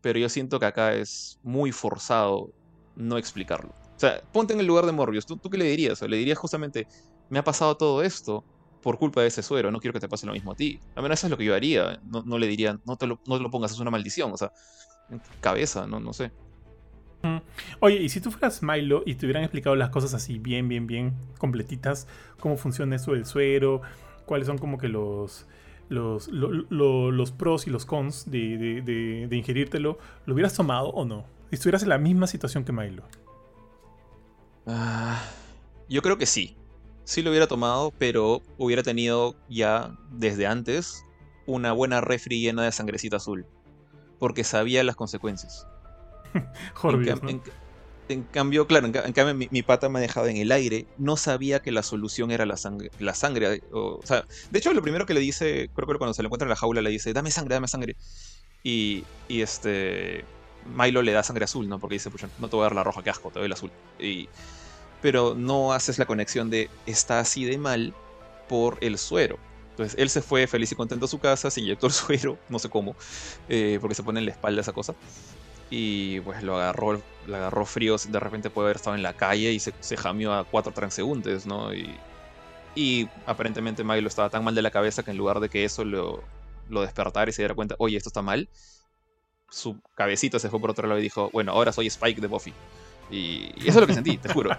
[0.01, 2.51] Pero yo siento que acá es muy forzado
[2.95, 3.73] no explicarlo.
[3.97, 5.25] O sea, ponte en el lugar de Morbius.
[5.25, 6.01] ¿Tú, tú qué le dirías?
[6.01, 6.87] O le dirías justamente,
[7.29, 8.45] me ha pasado todo esto
[8.81, 10.79] por culpa de ese suero, no quiero que te pase lo mismo a ti.
[10.95, 13.37] A menos eso es lo que yo haría, no, le diría, no te, lo, no
[13.37, 14.53] lo pongas, es una maldición, o sea,
[15.41, 16.31] cabeza, no, no sé.
[17.81, 20.87] Oye, y si tú fueras Milo y te hubieran explicado las cosas así bien, bien,
[20.87, 22.07] bien completitas,
[22.39, 23.81] cómo funciona eso del suero,
[24.25, 25.47] cuáles son como que los,
[25.89, 31.25] los, los pros y los cons de, de, de, ingerírtelo, ¿lo hubieras tomado o no?
[31.49, 33.03] Si estuvieras en la misma situación que Milo.
[34.67, 35.23] Ah,
[35.89, 36.57] yo creo que sí
[37.07, 41.05] sí lo hubiera tomado, pero hubiera tenido ya desde antes
[41.45, 43.45] una buena refri llena de sangrecita azul.
[44.19, 45.65] Porque sabía las consecuencias.
[48.09, 50.85] en, cambio, claro, en, cambio mi, pata me ha dejado en el aire.
[50.97, 52.91] No sabía que la solución era la sangre.
[52.99, 56.21] La sangre o, sea, de hecho, lo primero que le dice, creo que cuando se
[56.21, 57.95] le encuentra en la jaula, le dice, dame sangre, dame sangre.
[58.63, 60.25] Y, y este.
[60.67, 61.79] Milo le da sangre azul, ¿no?
[61.79, 63.55] Porque dice, pucha, no te voy a dar la roja, qué asco, te doy la
[63.55, 63.71] azul.
[63.99, 64.29] Y
[65.01, 67.95] pero no haces la conexión de está así de mal
[68.47, 69.39] por el suero.
[69.71, 72.59] Entonces él se fue feliz y contento a su casa, se inyectó el suero, no
[72.59, 72.95] sé cómo,
[73.47, 74.95] eh, porque se pone en la espalda esa cosa.
[75.69, 79.51] Y pues lo agarró, lo agarró frío, de repente puede haber estado en la calle
[79.53, 81.73] y se, se jameó a cuatro transeúntes, ¿no?
[81.73, 82.03] Y,
[82.75, 85.83] y aparentemente Milo estaba tan mal de la cabeza que en lugar de que eso
[85.85, 86.23] lo,
[86.69, 88.49] lo despertara y se diera cuenta, oye, esto está mal,
[89.49, 92.53] su cabecita se fue por otro lado y dijo, bueno, ahora soy Spike de Buffy.
[93.09, 94.51] Y, eso es lo que sentí, te juro.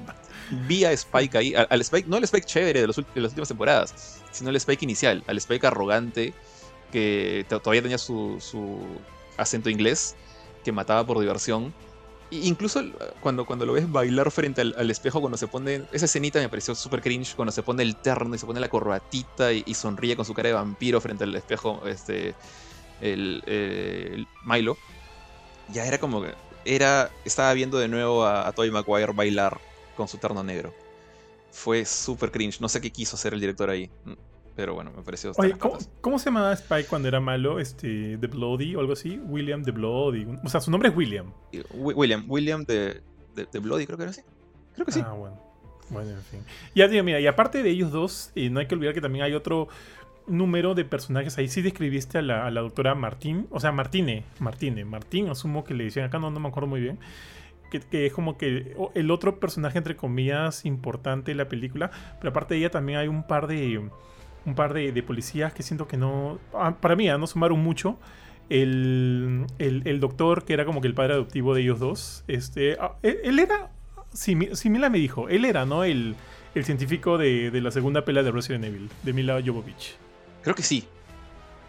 [0.66, 4.50] Vi a Spike ahí, al, Spike, no el Spike chévere de, las últimas temporadas, sino
[4.50, 6.34] el Spike inicial, al Spike arrogante
[6.94, 8.38] que todavía tenía su,
[9.36, 10.14] acento inglés,
[10.64, 11.74] que mataba por diversión.
[12.30, 12.82] E incluso
[13.20, 15.82] cuando, cuando lo ves bailar frente al, espejo, cuando se pone.
[15.90, 17.34] Esa escenita me pareció súper cringe.
[17.34, 20.50] Cuando se pone el terno y se pone la corbatita y, sonríe con su cara
[20.50, 22.34] de vampiro frente al espejo, este.
[23.04, 24.76] El, el Milo.
[25.72, 26.34] Ya era como que
[26.64, 29.60] era, estaba viendo de nuevo a, a Tobey Maguire bailar
[29.96, 30.72] con su terno negro.
[31.50, 32.60] Fue súper cringe.
[32.60, 33.90] No sé qué quiso hacer el director ahí.
[34.56, 35.32] Pero bueno, me pareció.
[35.36, 35.54] Oye,
[36.00, 37.58] ¿cómo, se llamaba Spike cuando era malo?
[37.58, 39.20] Este, The Bloody o algo así.
[39.26, 40.26] William The Bloody.
[40.44, 41.32] O sea, su nombre es William.
[41.72, 43.02] William, William The,
[43.60, 44.22] Bloody, creo que era así.
[44.74, 45.02] Creo que sí.
[45.04, 45.40] Ah, bueno.
[45.90, 46.40] Bueno, en fin.
[46.74, 49.24] Ya, digo, mira, y aparte de ellos dos, y no hay que olvidar que también
[49.24, 49.68] hay otro
[50.26, 51.36] número de personajes.
[51.38, 55.84] Ahí sí describiste a la, doctora Martín, o sea, Martine, Martine, Martín, asumo que le
[55.84, 56.98] decían acá, no, no me acuerdo muy bien.
[57.70, 61.90] Que, es como que el otro personaje, entre comillas, importante de la película.
[62.20, 63.90] Pero aparte de ella también hay un par de,
[64.46, 67.98] un par de, policías que siento que no, ah, para mí, ah, no sumaron mucho.
[68.50, 72.96] El, el, doctor, que era como que el padre adoptivo de ellos dos, este, ah,
[73.02, 73.70] él, era
[74.12, 75.82] sí, sí, Mila me dijo, él era, ¿no?
[75.82, 76.14] El,
[76.54, 79.96] el científico de, de, la segunda pelea de Resident Evil, de Mila Jovovich.
[80.44, 80.86] Creo que sí.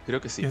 [0.06, 0.46] Creo que sí.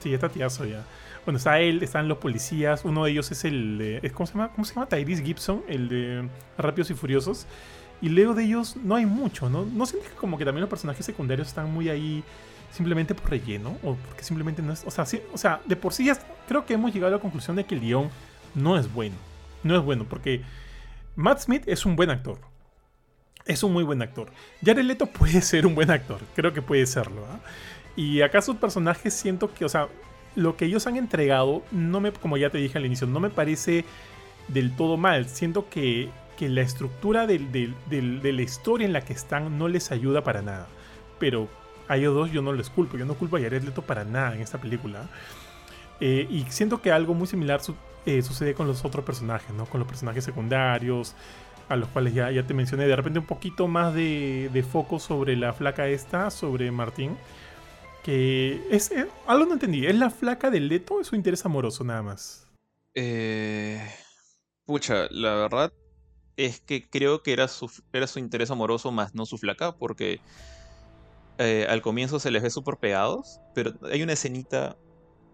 [0.00, 0.84] Sí, está tiazo ya.
[1.24, 2.84] Bueno, está él, están los policías.
[2.84, 4.10] Uno de ellos es el de.
[4.12, 4.48] ¿Cómo se llama?
[4.52, 4.86] ¿Cómo se llama?
[4.86, 7.46] Tyrese Gibson, el de Rápidos y Furiosos.
[8.00, 9.64] Y luego de ellos no hay mucho, ¿no?
[9.64, 12.22] ¿No sientes que como que también los personajes secundarios están muy ahí
[12.70, 13.78] simplemente por relleno?
[13.82, 14.84] O porque simplemente no es.
[14.86, 17.22] O sea, sí, o sea de por sí ya creo que hemos llegado a la
[17.22, 18.10] conclusión de que el guion
[18.54, 19.16] no es bueno.
[19.62, 20.42] No es bueno, porque
[21.16, 22.38] Matt Smith es un buen actor.
[23.46, 24.28] Es un muy buen actor.
[24.64, 26.20] Jared Leto puede ser un buen actor.
[26.34, 27.22] Creo que puede serlo.
[27.22, 27.38] ¿eh?
[27.96, 29.88] Y acá sus personajes siento que, o sea,
[30.34, 33.30] lo que ellos han entregado, no me, como ya te dije al inicio, no me
[33.30, 33.84] parece
[34.48, 35.28] del todo mal.
[35.28, 40.24] Siento que, que la estructura de la historia en la que están no les ayuda
[40.24, 40.66] para nada.
[41.18, 41.48] Pero
[41.88, 42.96] a ellos dos yo no les culpo.
[42.96, 45.08] Yo no culpo a Jared Leto para nada en esta película.
[46.00, 47.60] Eh, y siento que algo muy similar
[48.06, 49.66] eh, sucede con los otros personajes, ¿no?
[49.66, 51.14] Con los personajes secundarios,
[51.68, 52.86] a los cuales ya, ya te mencioné.
[52.86, 57.16] De repente un poquito más de, de foco sobre la flaca esta, sobre Martín.
[58.02, 59.86] Que es, eh, algo no entendí.
[59.86, 62.46] ¿Es la flaca del Leto o es su interés amoroso nada más?
[62.94, 63.80] Eh,
[64.66, 65.72] pucha, la verdad
[66.36, 70.20] es que creo que era su, era su interés amoroso más no su flaca, porque
[71.38, 74.76] eh, al comienzo se les ve súper pegados, pero hay una escenita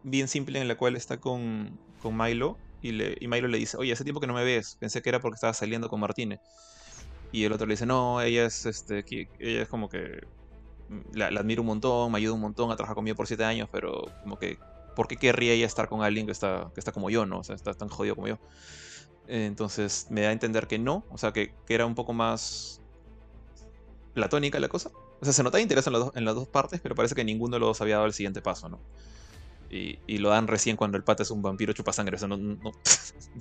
[0.03, 3.93] bien simple en la cual está con, con Milo y, le, Milo le dice, oye,
[3.93, 6.41] hace tiempo que no me ves, pensé que era porque estaba saliendo con Martínez.
[7.33, 9.05] Y el otro le dice, no, ella es, este,
[9.39, 10.20] ella es como que
[11.12, 14.07] la, admiro un montón, me ayuda un montón, ha trabajado conmigo por siete años, pero
[14.22, 14.59] como que,
[14.97, 17.39] ¿por qué querría ella estar con alguien que está, que está como yo, no?
[17.39, 18.39] O sea, está tan jodido como yo.
[19.28, 22.81] Entonces me da a entender que no, o sea, que, que era un poco más
[24.14, 24.91] platónica la cosa.
[25.20, 27.61] O sea, se notaba interés en, en las dos partes, pero parece que ninguno de
[27.61, 28.81] los dos había dado el siguiente paso, ¿no?
[29.71, 32.16] Y, y, lo dan recién cuando el pata es un vampiro chupasangre.
[32.16, 32.73] O sea, no, no,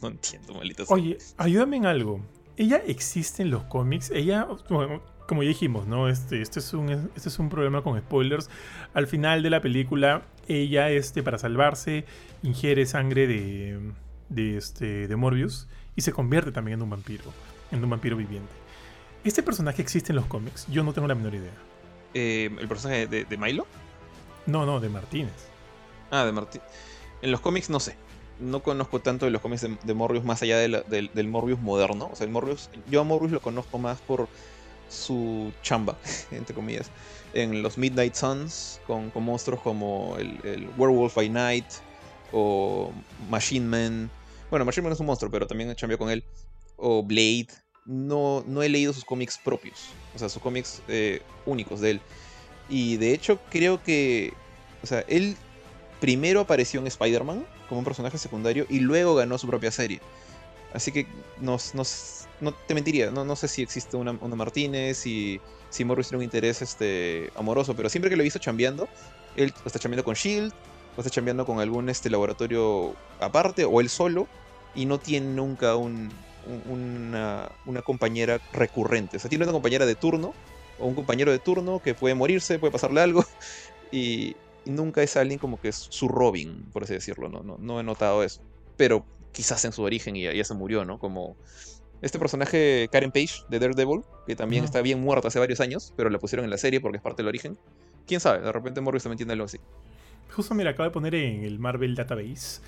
[0.01, 2.21] no entiendo, maldita Oye, ayúdame en algo.
[2.55, 4.11] ¿Ella existe en los cómics?
[4.11, 6.09] Ella, bueno, como ya dijimos, ¿no?
[6.09, 8.49] Este, este, es un, este es un problema con spoilers.
[8.93, 12.05] Al final de la película, ella, este, para salvarse,
[12.43, 13.91] ingiere sangre de,
[14.29, 17.25] de, este, de Morbius y se convierte también en un vampiro,
[17.71, 18.51] en un vampiro viviente.
[19.23, 20.65] ¿Este personaje existe en los cómics?
[20.69, 21.53] Yo no tengo la menor idea.
[22.13, 23.67] Eh, ¿El personaje de, de, Milo?
[24.47, 25.48] No, no, de Martínez.
[26.11, 26.67] Ah, de Martínez.
[27.21, 27.95] En los cómics no sé.
[28.39, 32.09] No conozco tanto de los cómics de, Morbius más allá del, del Morbius moderno.
[32.11, 34.29] O sea, el Morbius, yo a Morbius lo conozco más por
[34.89, 35.97] su chamba,
[36.31, 36.89] entre comillas,
[37.33, 41.65] en los Midnight Suns, con, con monstruos como el, Werewolf by Night
[42.31, 42.91] o
[43.29, 44.11] Machine Man.
[44.49, 46.23] Bueno, Machine Man es un monstruo, pero también cambió con él.
[46.75, 47.47] O Blade.
[47.85, 52.01] No, no he leído sus cómics propios, o sea, sus cómics eh, únicos de él.
[52.67, 54.33] Y de hecho creo que,
[54.83, 55.35] o sea, él
[55.99, 59.99] primero apareció en Spider-Man como un personaje secundario y luego ganó su propia serie.
[60.73, 61.07] Así que
[61.41, 61.57] no
[62.67, 66.61] te mentiría, no, sé si existe una, una Martínez, y si Morris tiene un interés
[66.61, 68.87] este, amoroso, pero siempre que lo he visto chambeando,
[69.35, 70.53] él está chambeando con Shield,
[70.95, 74.27] o está chambeando con algún este, laboratorio aparte, o él solo,
[74.75, 76.11] y no tiene nunca un,
[76.45, 79.17] un, una, una compañera recurrente.
[79.17, 80.33] O sea, tiene una compañera de turno,
[80.79, 83.25] o un compañero de turno que puede morirse, puede pasarle algo,
[83.91, 84.35] y,
[84.65, 87.79] y nunca es alguien como que es su Robin, por así decirlo, no, no, no
[87.79, 88.41] he notado eso.
[88.77, 90.99] Pero quizás en su origen y ya, ya, se murió, ¿no?
[90.99, 91.35] Como
[92.01, 96.09] este personaje Karen Page de Daredevil, que también está bien muerto hace varios años, pero
[96.09, 97.57] la pusieron en la serie porque es parte del origen.
[98.07, 98.41] ¿Quién sabe?
[98.41, 99.59] De repente Morris también tiene algo así.
[100.31, 102.61] Justo, mira, acabo de poner en el Marvel Database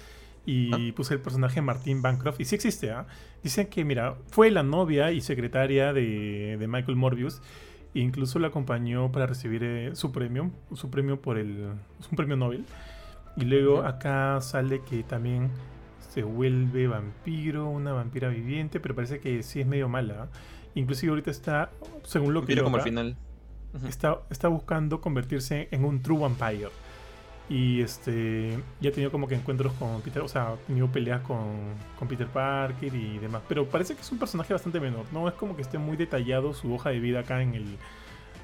[0.46, 0.94] y ¿Ah?
[0.96, 3.06] puse el personaje Martin Bancroft y sí existe, ¿ah?
[3.08, 3.14] ¿eh?
[3.44, 7.42] Dicen que, mira, fue la novia y secretaria de, de Michael Morbius
[7.94, 11.74] incluso la acompañó para recibir eh, su premio, su premio por el,
[12.12, 12.66] un premio Nobel.
[13.38, 15.50] Y luego acá sale que también
[16.10, 20.28] se vuelve vampiro, una vampira viviente, pero parece que sí es medio mala.
[20.76, 21.70] Inclusive ahorita está,
[22.04, 23.16] según lo que como al final.
[23.74, 23.88] Uh -huh.
[23.88, 26.70] está, está buscando convertirse en un true vampire.
[27.50, 31.22] Y este ya ha tenido como que encuentros con Peter, o sea, ha tenido peleas
[31.22, 31.48] con,
[32.00, 33.42] con Peter Parker y demás.
[33.48, 35.06] Pero parece que es un personaje bastante menor.
[35.12, 37.78] No es como que esté muy detallado su hoja de vida acá en el,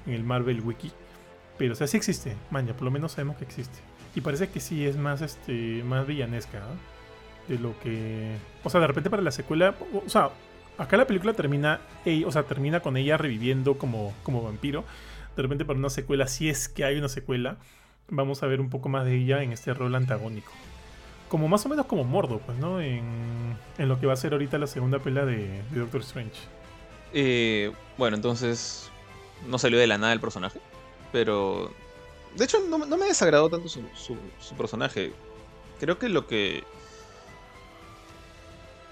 [0.06, 0.92] en el Marvel Wiki.
[1.58, 3.80] Pero o sea, sí existe, man, por lo menos sabemos que existe.
[4.16, 6.62] Y parece que sí es más este más villanesca,
[7.48, 8.36] de lo que.
[8.64, 9.76] O sea, de repente para la secuela.
[10.06, 10.32] O sea,
[10.78, 11.82] acá la película termina.
[12.26, 14.84] O sea, termina con ella reviviendo como, como vampiro.
[15.36, 17.58] De repente para una secuela, si es que hay una secuela,
[18.10, 20.52] vamos a ver un poco más de ella en este rol antagónico.
[21.30, 22.80] Como más o menos como Mordo, pues, ¿no?
[22.80, 23.04] En,
[23.78, 26.40] en lo que va a ser ahorita la segunda pelea de, de Doctor Strange.
[27.14, 28.90] Eh, bueno, entonces.
[29.48, 30.60] No salió de la nada el personaje.
[31.12, 31.72] Pero.
[32.36, 35.14] De hecho, no, me desagradó tanto su, su, personaje.
[35.80, 36.64] Creo que lo que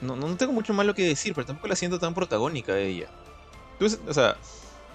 [0.01, 3.07] no, tengo mucho malo que decir, pero tampoco la siento tan protagónica ella.
[3.73, 4.37] Entonces, o sea,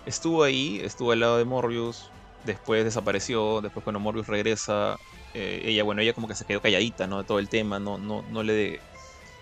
[0.07, 2.11] estuvo ahí, estuvo al lado de Morbius,
[2.45, 4.99] después desapareció, después cuando Morbius regresa,
[5.35, 7.19] eh, ella, bueno, ella como que se quedó calladita, ¿no?
[7.19, 8.81] De todo el tema, no, no, no, le,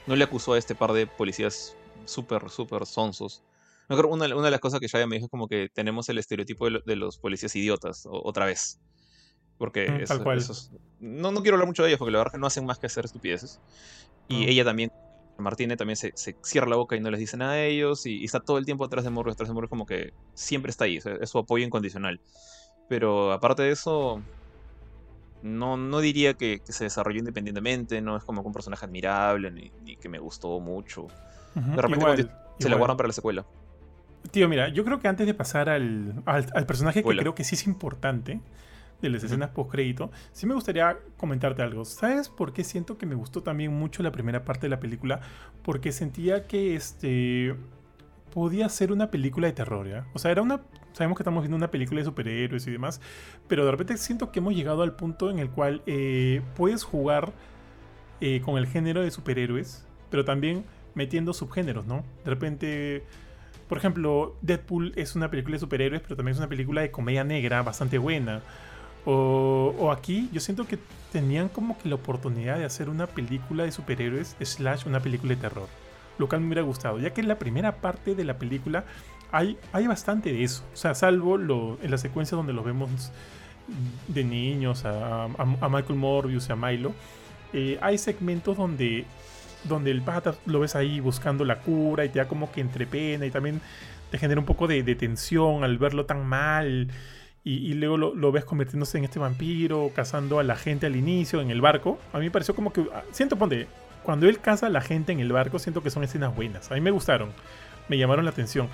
[0.07, 3.43] no le acusó a este par de policías súper, súper sonsos.
[3.89, 6.69] Una, una de las cosas que ya me dijo es como que tenemos el estereotipo
[6.69, 8.81] de, los policías idiotas, otra vez.
[9.57, 10.71] Porque mm, eso,
[11.01, 12.87] no, no quiero hablar mucho de ellos, porque la verdad que no hacen más que
[12.87, 13.61] hacer estupideces.
[14.29, 14.49] Y mm.
[14.49, 14.93] ella también
[15.39, 18.41] Martínez también se, cierra la boca y no les dice nada a ellos y, está
[18.41, 21.31] todo el tiempo atrás de Morbius, atrás de Morbius como que siempre está ahí, es,
[21.31, 22.21] su apoyo incondicional.
[22.89, 24.23] Pero aparte de eso,
[25.43, 30.09] no, no diría que, se desarrolló independientemente, no es como un personaje admirable ni, que
[30.09, 31.07] me gustó mucho.
[31.55, 32.29] de repente
[32.59, 33.45] se la guardan para la secuela.
[34.31, 37.55] Tío, mira, yo creo que antes de pasar al, al, personaje que creo que sí
[37.55, 38.41] es importante,
[39.01, 41.85] de las escenas post-crédito, sí me gustaría comentarte algo.
[41.85, 45.21] ¿Sabes por qué siento que me gustó también mucho la primera parte de la película?
[45.63, 47.55] Porque sentía que este
[48.35, 50.07] podía ser una película de terror, ¿ya?
[50.15, 50.61] O sea, era una
[50.93, 53.01] sabemos que estamos viendo una película de superhéroes y demás,
[53.47, 57.33] pero de repente siento que hemos llegado al punto en el cual eh, puedes jugar
[58.21, 60.65] eh, con el género de superhéroes, pero también
[60.95, 62.05] metiendo subgéneros, ¿no?
[62.25, 63.05] De repente,
[63.69, 67.23] por ejemplo, Deadpool es una película de superhéroes, pero también es una película de comedia
[67.23, 68.43] negra bastante buena.
[69.05, 70.79] O, aquí yo siento que
[71.13, 75.41] tenían como que la oportunidad de hacer una película de superhéroes slash una película de
[75.41, 75.69] terror.
[76.19, 78.85] Lo cual me hubiera gustado, ya que la primera parte de la película
[79.33, 80.65] hay, hay bastante de eso.
[80.73, 83.13] O sea, salvo lo, en la secuencia donde lo vemos
[84.09, 85.29] de niños a,
[85.69, 86.95] Michael Morbius y a Milo,
[87.53, 89.05] eh, hay segmentos donde,
[89.65, 93.27] donde el pata lo ves ahí buscando la cura y te da como que entrepena
[93.27, 93.61] y también
[94.11, 96.89] te genera un poco de, tensión al verlo tan mal
[97.45, 101.51] y, luego lo, ves convirtiéndose en este vampiro, cazando a la gente al inicio en
[101.51, 101.99] el barco.
[102.13, 102.87] A mí me pareció como que.
[102.93, 103.67] Ah, siento, ponte.
[104.03, 106.71] Cuando él caza a la gente en el barco, siento que son escenas buenas.
[106.71, 107.31] A mí me gustaron.
[107.89, 108.69] Me llamaron la atención.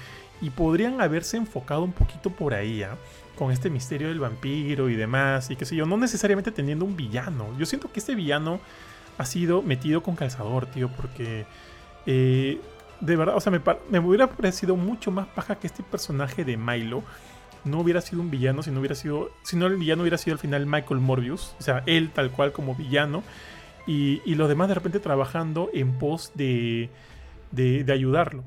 [0.44, 2.96] Y podrían haberse enfocado un poquito por ahí, ¿ah?
[3.36, 5.50] Con este misterio del vampiro y demás.
[5.50, 5.86] Y qué sé yo.
[5.86, 7.48] No necesariamente teniendo un villano.
[7.58, 8.60] Yo siento que este villano
[9.16, 10.88] ha sido metido con calzador, tío.
[10.88, 11.46] Porque.
[12.06, 12.60] Eh,
[13.00, 16.56] de verdad, o sea, me, me hubiera parecido mucho más paja que este personaje de
[16.56, 17.02] Milo
[17.64, 20.34] no hubiera sido un villano, si no hubiera sido, si no el villano hubiera sido
[20.34, 23.22] al final Michael Morbius, o sea, él tal cual como villano,
[23.86, 26.88] y, los demás de repente trabajando en pos de,
[27.50, 28.42] de, ayudarlo.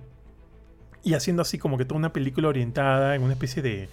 [1.03, 3.89] Y haciendo así como que toda una película orientada en una especie de,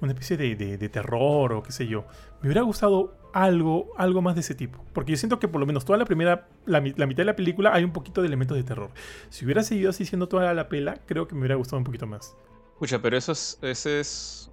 [0.00, 2.04] una especie de, de, terror o qué sé yo.
[2.42, 4.84] Me hubiera gustado algo, algo más de ese tipo.
[4.92, 7.72] Porque yo siento que por lo menos toda la primera, la, mitad de la película
[7.74, 8.90] hay un poquito de elementos de terror.
[9.30, 12.06] Si hubiera seguido así siendo toda la pela, creo que me hubiera gustado un poquito
[12.06, 12.34] más.
[12.72, 14.50] Escucha, pero eso es, ese es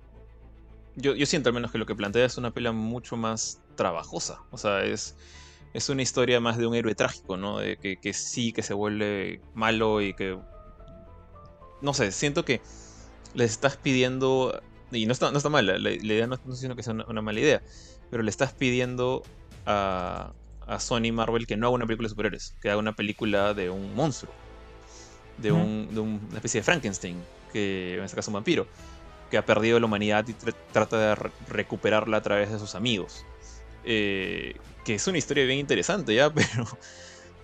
[0.96, 4.42] yo, siento al menos que lo que plantea es una pela mucho más trabajosa.
[4.52, 5.16] O sea, es,
[5.74, 7.60] es una historia más de un héroe trágico, ¿no?
[7.60, 10.40] De que, sí, que se vuelve malo y que...
[11.82, 12.62] No sé, siento que
[13.34, 14.62] le estás pidiendo...
[14.92, 17.40] Y no está, no está mal, la, idea no, estoy diciendo que sea una, mala
[17.40, 17.62] idea,
[18.12, 19.24] pero le estás pidiendo
[19.66, 20.32] a,
[20.68, 23.70] a Sony Marvel que no haga una película de superhéroes, que haga una película de
[23.70, 24.32] un monstruo,
[25.38, 27.22] de, un, de una especie de Frankenstein,
[27.52, 28.68] que en este caso un vampiro
[29.30, 30.34] que ha perdido la humanidad y
[30.72, 31.16] trata de
[31.48, 33.26] recuperarla a través de sus amigos.
[33.84, 36.32] Eh, que es una historia bien interesante, ¿ya?
[36.34, 36.66] Pero,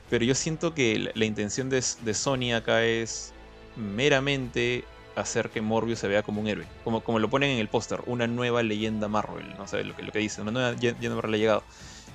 [0.09, 3.33] pero yo siento que la, intención de, Sony acá es
[3.75, 4.83] meramente
[5.15, 6.65] hacer que Morbius se vea como un héroe.
[6.83, 9.53] Como, como lo ponen en el póster, una nueva leyenda Marvel.
[9.57, 11.63] No sé lo que, lo que dice, una nueva leyenda Marvel ha llegado.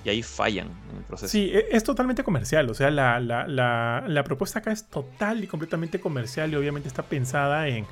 [0.05, 1.31] Y ahí fallan en el proceso.
[1.31, 2.71] Sí, e, es totalmente comercial.
[2.71, 7.03] O sea, la, la, la propuesta acá es total y completamente comercial y obviamente está
[7.03, 7.87] pensada en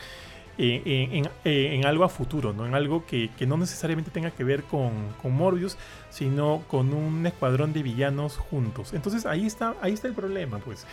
[0.56, 2.66] en, algo a futuro, ¿no?
[2.66, 4.92] en algo que, no necesariamente tenga que ver con,
[5.24, 5.76] Morbius,
[6.10, 8.92] sino con un escuadrón de villanos juntos.
[8.92, 10.86] Entonces ahí está, ahí está el problema, pues.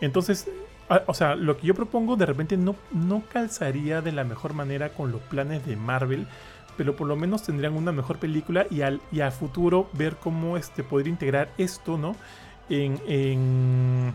[0.00, 0.48] Entonces,
[1.06, 4.90] o sea, lo que yo propongo de repente no, no calzaría de la mejor manera
[4.90, 6.26] con los planes de Marvel,
[6.76, 10.56] pero por lo menos tendrían una mejor película y, al, y a futuro ver cómo
[10.56, 12.16] este, podría integrar esto, ¿no?
[12.68, 14.12] En, en,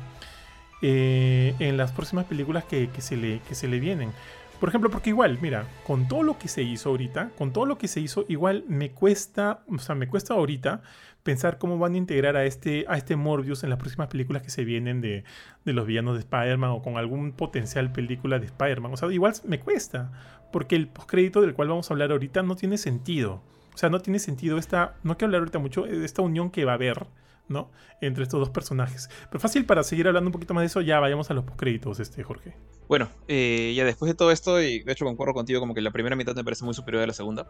[0.81, 4.11] eh, en las próximas películas que, se le, que se le vienen.
[4.59, 7.77] Por ejemplo, porque igual, mira, con todo lo que se hizo ahorita, con todo lo
[7.77, 10.81] que se hizo, igual me cuesta, o sea, me cuesta ahorita
[11.23, 14.49] pensar cómo van a integrar a este, a este Morbius en las próximas películas que
[14.49, 15.23] se vienen de,
[15.65, 18.93] de los villanos de Spider-Man o con algún potencial película de Spider-Man.
[18.93, 20.11] O sea, igual me cuesta,
[20.51, 23.41] porque el postcrédito del cual vamos a hablar ahorita no tiene sentido.
[23.73, 26.65] O sea, no tiene sentido esta, no quiero hablar ahorita mucho, de esta unión que
[26.65, 27.07] va a haber
[27.49, 27.71] ¿no?
[27.99, 29.09] Entre estos dos personajes.
[29.29, 31.99] Pero fácil para seguir hablando un poquito más de eso, ya vayamos a los postcréditos,
[31.99, 32.55] este, Jorge.
[32.87, 35.91] Bueno, eh, ya después de todo esto, y de hecho concuerdo contigo, como que la
[35.91, 37.47] primera mitad me parece muy superior a la segunda.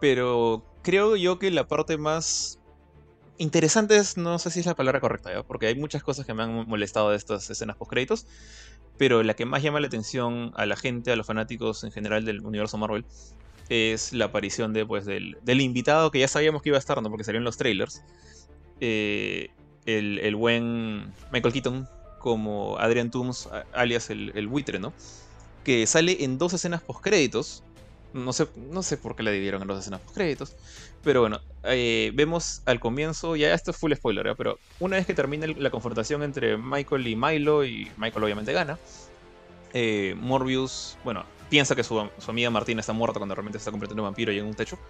[0.00, 2.60] Pero creo yo que la parte más
[3.38, 6.68] interesantes, no sé si es la palabra correcta, porque hay muchas cosas que me han
[6.68, 8.26] molestado de estas escenas post-créditos,
[8.98, 12.24] pero la que más llama la atención a la gente, a los fanáticos en general
[12.24, 13.04] del universo Marvel,
[13.68, 17.10] es la aparición de, pues, del, invitado que ya sabíamos que iba a estar, ¿no?
[17.10, 18.02] porque salió en los trailers.
[18.80, 19.50] Eh,
[19.86, 24.92] el, buen Michael Keaton como Adrian Toomes, alias el, el buitre, ¿no?
[25.64, 27.62] Que sale en dos escenas post-créditos
[28.16, 30.56] no sé, no sé por qué la dividieron en dos escenas post créditos.
[31.06, 35.14] Pero bueno, eh, vemos al comienzo, ya esto es full spoiler, pero una vez que
[35.14, 38.76] termina la confrontación entre Michael y Milo, y Michael obviamente gana,
[39.72, 44.06] eh, Morbius, bueno, piensa que su, amiga Martina está muerta cuando realmente está convirtiendo en
[44.06, 44.80] vampiro y en un techo,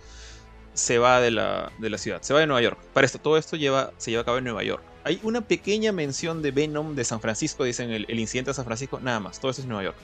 [0.73, 2.79] se va de la, de la ciudad, se va de Nueva York.
[2.95, 4.83] Para esto, todo esto lleva, se lleva a cabo en Nueva York.
[5.05, 8.65] Hay una pequeña mención de Venom de San Francisco, dicen el, el incidente de San
[8.65, 9.99] Francisco, nada más, todo esto es Nueva York.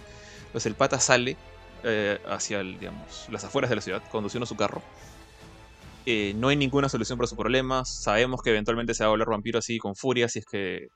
[0.52, 1.38] Pues el pata sale
[1.84, 4.82] eh, hacia las afueras de la ciudad, conduciendo su carro.
[6.07, 7.84] Eh, no hay ninguna solución para su problema.
[7.84, 10.88] Sabemos que eventualmente se va a volver vampiro así con furia si es que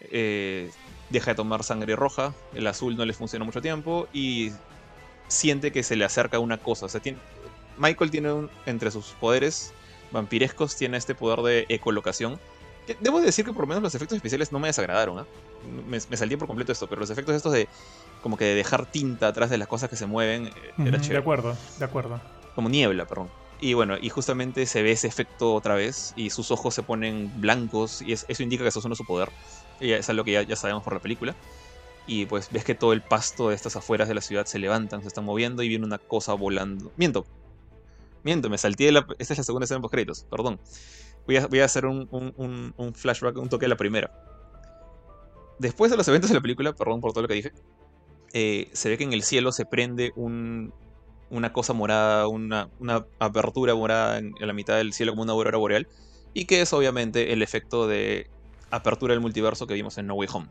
[0.00, 0.70] eh,
[1.10, 2.34] deja de tomar sangre roja.
[2.54, 4.52] El azul no le funciona mucho tiempo y
[5.28, 6.86] siente que se le acerca una cosa.
[6.86, 7.18] O tiene,
[7.78, 9.72] Michael tiene entre sus poderes
[10.12, 12.38] vampirescos, tiene este poder de ecolocación.
[13.00, 15.26] Debo decir que por lo menos los efectos especiales no me desagradaron.
[15.88, 17.68] Me, me salí por completo esto, pero los efectos estos de
[18.22, 20.46] como que de dejar tinta atrás de las cosas que se mueven.
[20.46, 21.14] Eh, era chévere.
[21.14, 22.20] De acuerdo, de acuerdo.
[22.54, 23.28] Como niebla, perdón.
[23.60, 27.32] Y bueno, y justamente se ve ese efecto otra vez y sus ojos se ponen
[27.40, 29.30] blancos y eso indica que eso es su poder.
[29.80, 31.34] Y es algo que ya, ya sabemos por la película.
[32.06, 35.02] Y pues ves que todo el pasto de estas afueras de la ciudad se levantan,
[35.02, 36.92] se están moviendo y viene una cosa volando.
[36.96, 37.26] Miento.
[38.22, 39.06] Miento, me salté de la...
[39.18, 40.60] Esta es la segunda escena de créditos, perdón.
[41.26, 44.12] Voy a, voy a hacer un, un, un flashback, un toque de la primera.
[45.58, 47.52] Después de los eventos de la película, perdón por todo lo que dije,
[48.32, 50.12] eh, se ve que en el cielo se prende
[51.30, 52.68] una cosa morada, una,
[53.18, 55.88] apertura morada en, la mitad del cielo como una aurora boreal,
[56.34, 58.28] y que es obviamente el efecto de
[58.70, 60.48] apertura del multiverso que vimos en No Way Home.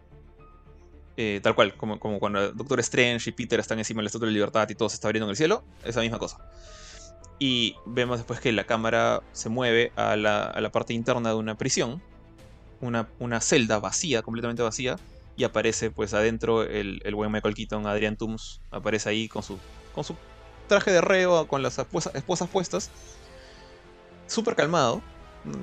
[1.17, 4.34] Eh, tal cual, como, como, cuando Doctor Strange y Peter están encima del Estatua de
[4.34, 6.39] Libertad y todo se está abriendo en el cielo, esa misma cosa.
[7.39, 12.01] Y vemos después que la cámara se mueve a la, parte interna de una prisión,
[12.82, 14.97] una, una celda vacía, completamente vacía,
[15.38, 19.57] y aparece pues adentro el, el buen Michael Keaton, Adrian Toomes, aparece ahí con su,
[19.93, 20.15] con su
[20.68, 22.89] traje de reo, con las esposas, puestas,
[24.28, 25.01] súper calmado,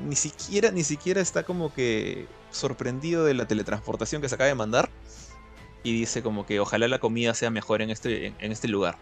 [0.06, 4.54] ni siquiera, ni siquiera está como que sorprendido de la teletransportación que se acaba de
[4.54, 4.90] mandar
[5.82, 8.96] y dice como que ojalá la comida sea mejor en este, en, este lugar.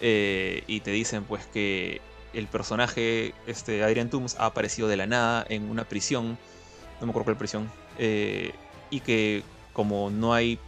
[0.00, 2.00] Eh, y te dicen pues que
[2.32, 6.38] el personaje, este Adrian Toomes, ha aparecido de la nada en una prisión,
[7.00, 8.52] no me acuerdo cuál prisión, eh,
[8.90, 9.42] y que
[9.72, 10.58] como no hay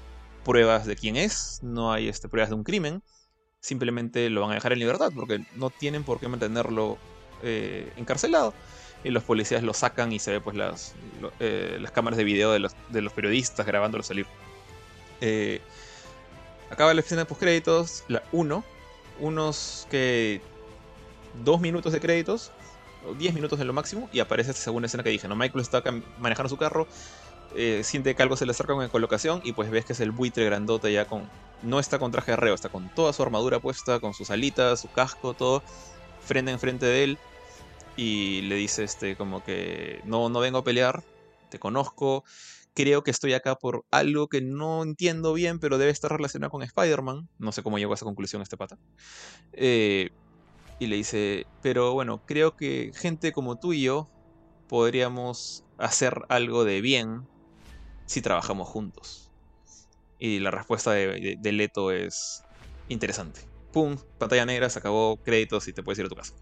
[0.44, 3.02] pruebas de quién es, no hay este, pruebas de un crimen,
[3.60, 6.98] simplemente lo van a dejar en libertad porque no tienen por qué mantenerlo
[7.42, 8.54] eh, encarcelado.
[9.02, 10.94] Y los policías lo sacan y se ve pues las,
[11.38, 14.26] eh, las cámaras de video de los, de los periodistas grabándolo salir.
[15.22, 15.60] Eh,
[16.70, 18.62] acaba la escena de postcréditos, la 1,
[19.20, 20.42] unos que
[21.44, 22.52] dos minutos de créditos,
[23.06, 25.36] o 10 minutos en lo máximo, y aparece esta segunda escena que dije, ¿no?
[25.36, 25.82] Michael está
[26.18, 26.86] manejando su carro,
[27.56, 30.12] eh, siente que algo se le acerca con colocación y pues ves que es el
[30.12, 31.28] buitre grandote ya con...
[31.62, 34.80] No está con traje de reo, está con toda su armadura puesta, con sus alitas,
[34.80, 35.62] su casco, todo,
[36.20, 37.18] frente en frente de él.
[37.96, 41.02] Y le dice este como que no, no vengo a pelear,
[41.50, 42.24] te conozco,
[42.74, 46.62] creo que estoy acá por algo que no entiendo bien, pero debe estar relacionado con
[46.62, 47.28] Spider-Man.
[47.38, 48.78] No sé cómo llegó a esa conclusión este pata.
[49.52, 50.10] Eh,
[50.78, 54.08] y le dice, pero bueno, creo que gente como tú y yo
[54.68, 57.26] podríamos hacer algo de bien
[58.06, 59.29] si trabajamos juntos.
[60.20, 62.44] Y la respuesta de, Leto es
[62.88, 63.40] interesante.
[63.72, 66.34] Pum, pantalla negra, se acabó créditos y te puedes ir a tu casa.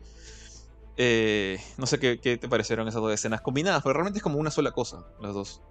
[0.96, 4.50] Eh, no sé qué, te parecieron esas dos escenas combinadas, porque realmente es como una
[4.50, 5.62] sola cosa, las dos.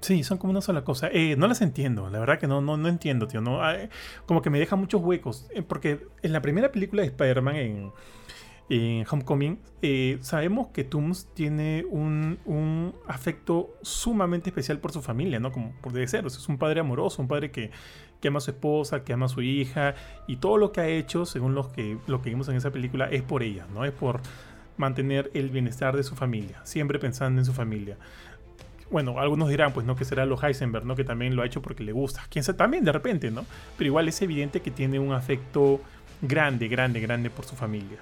[0.00, 1.08] Sí, son como una sola cosa.
[1.12, 3.40] Eh, no las entiendo, la verdad que no, no, no entiendo, tío.
[3.40, 3.60] No,
[4.26, 5.46] como que me deja muchos huecos.
[5.50, 7.92] Eh, porque en la primera película de Spider-Man, en,
[8.68, 15.52] en Homecoming, eh, sabemos que Tooms tiene un, afecto sumamente especial por su familia, ¿no?
[15.52, 16.26] Como por debe ser.
[16.26, 17.70] es un padre amoroso, un padre que,
[18.26, 19.94] ama a su esposa, que ama a su hija,
[20.26, 23.06] y todo lo que ha hecho, según lo que, lo que vimos en esa película,
[23.06, 23.84] es por ella, ¿no?
[23.84, 24.20] Es por
[24.76, 27.96] mantener el bienestar de su familia, siempre pensando en su familia.
[28.90, 30.96] Bueno, algunos dirán, pues no, que será lo Heisenberg, ¿no?
[30.96, 32.22] Que también lo ha hecho porque le gusta.
[32.28, 33.44] Quién sabe, también de repente, ¿no?
[33.78, 35.80] Pero igual es evidente que tiene un afecto
[36.20, 37.98] grande, grande, grande por su familia.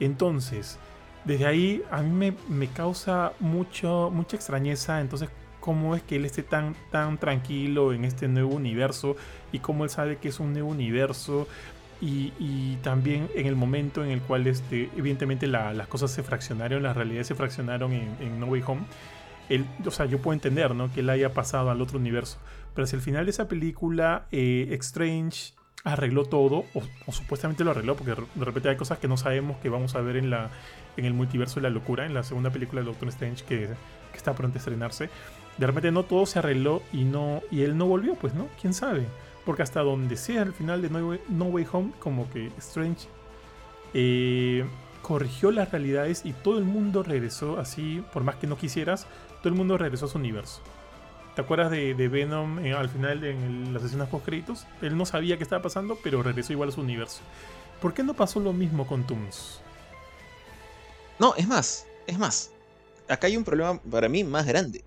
[0.00, 0.78] Entonces,
[1.24, 5.00] desde ahí a mí me, causa mucho, mucha extrañeza.
[5.00, 5.28] Entonces,
[5.60, 9.16] cómo es que él esté tan, tan tranquilo en este nuevo universo
[9.52, 11.46] y cómo él sabe que es un nuevo universo
[12.00, 16.96] Y, también en el momento en el cual este, evidentemente las cosas se fraccionaron, las
[16.96, 18.82] realidades se fraccionaron en, No Way Home.
[19.48, 20.92] Él, o sea, yo puedo entender ¿no?
[20.92, 22.38] que él haya pasado al otro universo.
[22.74, 27.96] Pero si al final de esa película eh, Strange arregló todo, o, supuestamente lo arregló,
[27.96, 30.50] porque de repente hay cosas que no sabemos que vamos a ver en, la,
[30.96, 33.68] en el multiverso de la locura, en la segunda película de Doctor Strange que,
[34.10, 35.08] que está pronto a estrenarse.
[35.56, 38.48] De repente no todo se arregló y, no, y él no volvió, pues, ¿no?
[38.60, 39.06] ¿Quién sabe?
[39.44, 40.90] Porque hasta donde sea al final de
[41.28, 43.08] No Way, Home, como que Strange
[43.94, 44.64] eh,
[45.02, 49.06] corrigió las realidades y todo el mundo regresó así, por más que no quisieras,
[49.42, 50.60] todo el mundo regresó a su universo.
[51.38, 54.66] ¿Te acuerdas de, Venom eh, al final en las escenas post créditos?
[54.82, 57.20] Él no sabía qué estaba pasando, pero regresó igual a su universo.
[57.80, 59.60] ¿Por qué no pasó lo mismo con Tooms?
[61.20, 62.50] No, es más, es más.
[63.08, 64.82] Acá hay un problema para mí más grande.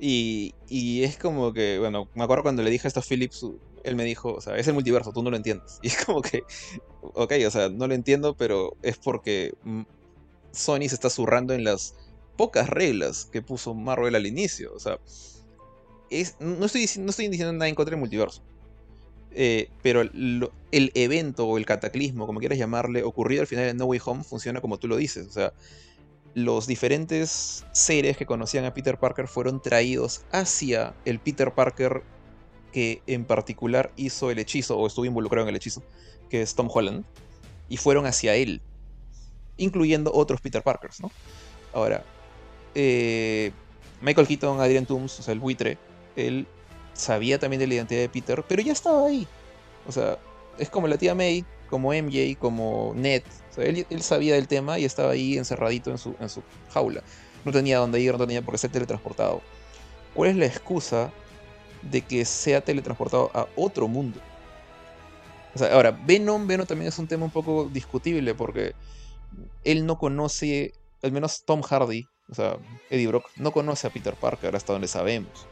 [0.00, 3.46] Y, y, es como que, bueno, me acuerdo cuando le dije esto a Phillips,
[3.84, 5.78] él me dijo, o sea, es el multiverso, tú no lo entiendes.
[5.84, 6.42] Y es como que,
[7.02, 9.54] ok, o sea, no lo entiendo, pero es porque
[10.50, 11.94] Sony se está zurrando en las
[12.36, 14.74] pocas reglas que puso Marvel al inicio.
[14.74, 14.98] O sea,
[16.40, 18.42] no, estoy, no estoy diciendo nada en contra del multiverso.
[19.30, 20.50] Eh, pero el
[20.94, 24.60] evento o el cataclismo, como quieras llamarle, ocurrido al final de No Way Home, funciona
[24.60, 25.26] como tú lo dices.
[25.26, 25.52] O sea,
[26.34, 32.02] los diferentes seres que conocían a Peter Parker fueron traídos hacia el Peter Parker
[32.72, 35.82] que en particular hizo el hechizo o estuvo involucrado en el hechizo,
[36.28, 37.04] que es Tom Holland,
[37.68, 38.60] y fueron hacia él,
[39.56, 41.10] incluyendo otros Peter Parkers, ¿no?
[41.72, 42.04] Ahora,
[42.74, 43.52] eh,
[44.00, 45.78] Michael Keaton, Adrian Toomes, o sea, el buitre,
[46.26, 46.46] él
[46.98, 49.26] sabía también de la identidad de Peter, pero ya estaba ahí.
[49.86, 50.18] O sea,
[50.58, 53.22] es como la tía May, como MJ, como Ned.
[53.50, 56.42] O sea, él, sabía del tema y estaba ahí encerradito en su, en su
[56.72, 57.02] jaula.
[57.44, 59.40] No tenía dónde ir, no tenía por qué ser teletransportado.
[60.14, 61.12] ¿Cuál es la excusa
[61.82, 64.20] de que sea teletransportado a otro mundo?
[65.54, 68.74] O sea, ahora, Venom, Venom también es un tema un poco discutible porque
[69.64, 72.58] él no conoce, al menos Tom Hardy, o sea,
[72.90, 75.46] Eddie Brock, no conoce a Peter Parker hasta donde sabemos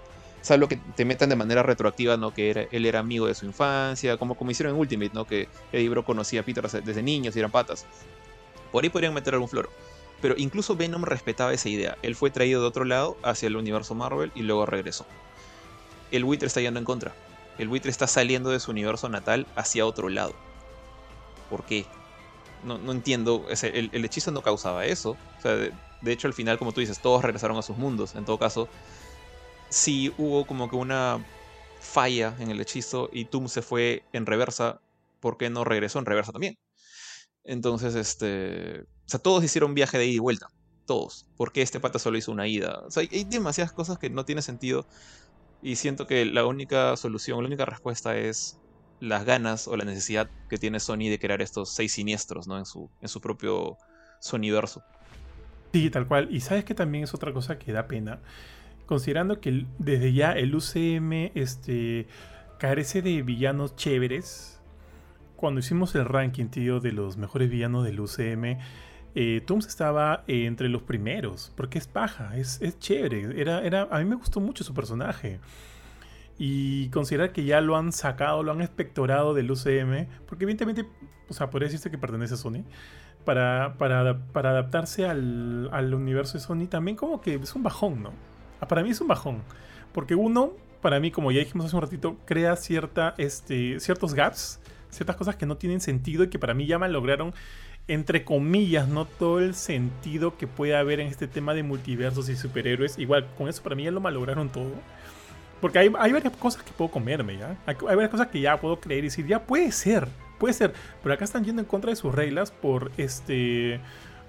[0.56, 2.32] lo que te metan de manera retroactiva, ¿no?
[2.32, 5.24] Que él era amigo de su infancia, como, como hicieron en Ultimate, ¿no?
[5.24, 7.86] Que Eddie Brock conocía a Peter desde niños y eran patas.
[8.70, 9.70] Por ahí podrían meter algún floro.
[10.20, 11.98] Pero incluso Venom respetaba esa idea.
[12.02, 15.06] Él fue traído de otro lado hacia el universo Marvel y luego regresó.
[16.10, 17.12] El buitre está yendo en contra.
[17.58, 20.34] El buitre está saliendo de su universo natal hacia otro lado.
[21.50, 21.86] ¿Por qué?
[22.64, 23.46] No, no entiendo.
[23.50, 25.16] El, hechizo no causaba eso.
[25.38, 28.14] O sea, de hecho, al final, como tú dices, todos regresaron a sus mundos.
[28.14, 28.68] En todo caso,
[29.68, 31.24] si hubo como que una
[31.80, 34.80] falla en el hechizo y Tum se fue en reversa,
[35.20, 36.58] ¿por qué no regresó en reversa también?
[37.44, 38.82] Entonces, este.
[38.82, 40.48] O sea, todos hicieron viaje de ida y vuelta.
[40.84, 41.26] Todos.
[41.36, 42.80] ¿Por qué este pata solo hizo una ida?
[42.86, 44.86] O sea, hay, demasiadas cosas que no tienen sentido.
[45.62, 48.58] Y siento que la única solución, la única respuesta es
[49.00, 52.58] las ganas o la necesidad que tiene Sony de crear estos seis siniestros, ¿no?
[52.58, 53.76] En su, en su propio
[54.32, 54.82] universo.
[55.72, 56.28] Sí, tal cual.
[56.30, 58.20] Y sabes que también es otra cosa que da pena
[58.86, 62.06] considerando que desde ya el UCM este,
[62.58, 64.60] carece de villanos chéveres,
[65.36, 68.58] cuando hicimos el ranking, tío, de los mejores villanos del UCM,
[69.14, 73.40] eh, estaba entre los primeros, porque es paja, es, chévere.
[73.40, 75.40] Era, era, a mí me gustó mucho su personaje.
[76.38, 80.86] Y considerar que ya lo han sacado, lo han espectorado del UCM, porque evidentemente,
[81.28, 82.64] o sea, podría decirse que pertenece a Sony,
[83.24, 88.02] para, para, para adaptarse al, al universo de Sony, también como que es un bajón,
[88.02, 88.35] ¿no?
[88.60, 89.42] Para mí es un bajón.
[89.92, 90.52] Porque uno,
[90.82, 95.36] para mí, como ya dijimos hace un ratito, crea cierta, este, ciertos gaps, ciertas cosas
[95.36, 97.34] que no tienen sentido y que para mí ya lograron,
[97.88, 102.36] entre comillas, no todo el sentido que puede haber en este tema de multiversos y
[102.36, 102.98] superhéroes.
[102.98, 104.72] Igual, con eso para mí ya lo malograron todo.
[105.60, 107.56] Porque hay, hay varias cosas que puedo comerme, ¿ya?
[107.66, 110.74] Hay, varias cosas que ya puedo creer y decir, ya puede ser, puede ser.
[111.02, 113.80] Pero acá están yendo en contra de sus reglas por este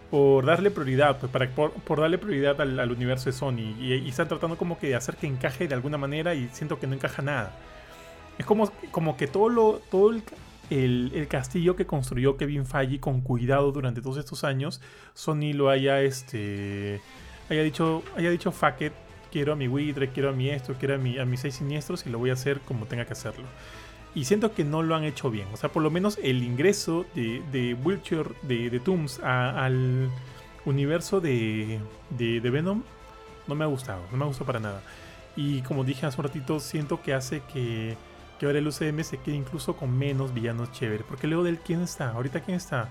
[0.09, 3.75] por darle prioridad, pues para, por, darle prioridad al, universo de Sony.
[3.79, 6.87] Y, están tratando como que de hacer que encaje de alguna manera y siento que
[6.87, 7.51] no encaja nada.
[8.37, 13.21] Es como, como que todo, lo, todo el, el, castillo que construyó Kevin Feige con
[13.21, 14.81] cuidado durante todos estos años,
[15.13, 17.01] Sony lo haya, este,
[17.49, 18.93] haya dicho, haya dicho, fuck it,
[19.31, 22.05] quiero a mi Widre, quiero a mi esto, quiero a, mi, a mis seis siniestros
[22.05, 23.45] y lo voy a hacer como tenga que hacerlo.
[24.17, 25.47] Y siento que no lo han hecho bien.
[25.53, 30.09] O sea, por lo menos el ingreso de, de Wiltshire, de, de Tooms al
[30.65, 32.81] universo de, de, Venom
[33.45, 34.01] no me ha gustado.
[34.09, 34.81] No me ha gustado para nada.
[35.35, 37.95] Y como dije hace un ratito, siento que hace que,
[38.39, 41.05] que ahora el UCM se quede incluso con menos villanos chéveres.
[41.07, 42.09] Porque luego del quién está.
[42.09, 42.89] Ahorita quién está.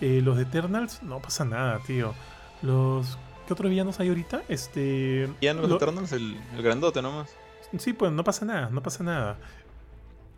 [0.00, 2.14] Eh, los de Eternals, no pasa nada, tío.
[2.62, 3.18] Los.
[3.48, 4.44] ¿Qué otros villanos hay ahorita?
[4.48, 5.28] Este.
[5.40, 7.34] Villanos los Eternals, el, el grandote nomás.
[7.78, 9.38] Sí, pues no pasa nada, no pasa nada.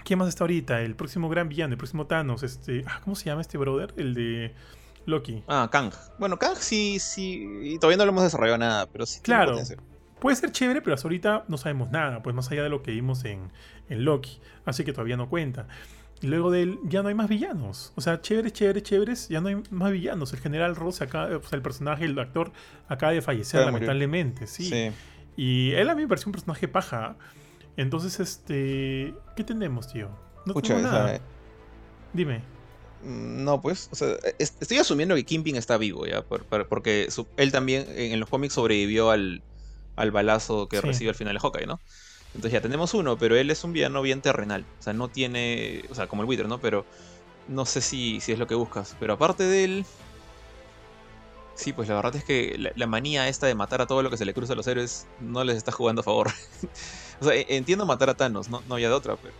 [0.04, 0.82] ¿Quién más está ahorita?
[0.82, 2.84] El próximo gran villano, el próximo Thanos, este.
[2.86, 3.94] Ah, ¿Cómo se llama este brother?
[3.96, 4.54] El de
[5.06, 5.42] Loki.
[5.48, 5.92] Ah, Kang.
[6.18, 7.46] Bueno, Kang sí, sí.
[7.62, 9.20] Y todavía no lo hemos desarrollado nada, pero sí.
[9.22, 9.58] Claro.
[10.20, 12.92] Puede ser chévere, pero hasta ahorita no sabemos nada, pues más allá de lo que
[12.92, 13.50] vimos en,
[13.88, 14.40] en Loki.
[14.64, 15.66] Así que todavía no cuenta.
[16.22, 17.92] Y luego de él ya no hay más villanos.
[17.96, 20.32] O sea, chéveres, chéveres, chéveres, ya no hay más villanos.
[20.32, 22.52] El general Ross acá, o sea, el personaje, el actor,
[22.88, 24.64] acaba de fallecer, lamentablemente, sí.
[24.64, 24.90] sí.
[25.36, 27.16] Y él a mí me pareció un personaje paja.
[27.76, 29.14] Entonces, este.
[29.36, 30.10] ¿Qué tenemos, tío?
[30.46, 31.20] No tengo nada.
[32.12, 32.42] Dime.
[33.02, 36.22] Mm, no, pues, o sea, estoy asumiendo que Kingpin está vivo, ¿ya?
[36.22, 39.42] porque él también en los cómics sobrevivió al,
[39.96, 41.80] al balazo que recibió al final de Hawkeye, ¿no?
[42.34, 44.64] Entonces ya tenemos uno, pero él es un villano bien terrenal.
[44.80, 45.84] O sea, no tiene.
[45.90, 46.60] O sea, como el Wither, ¿no?
[46.60, 46.84] Pero
[47.46, 48.96] no sé si, si es lo que buscas.
[48.98, 49.86] Pero aparte de él.
[51.54, 54.16] Sí, pues la verdad es que la, manía esta de matar a todo lo que
[54.16, 56.28] se le cruza a los héroes no les está jugando a favor.
[57.20, 59.34] o sea, e, entiendo matar a Thanos, no, no había de otra, pero.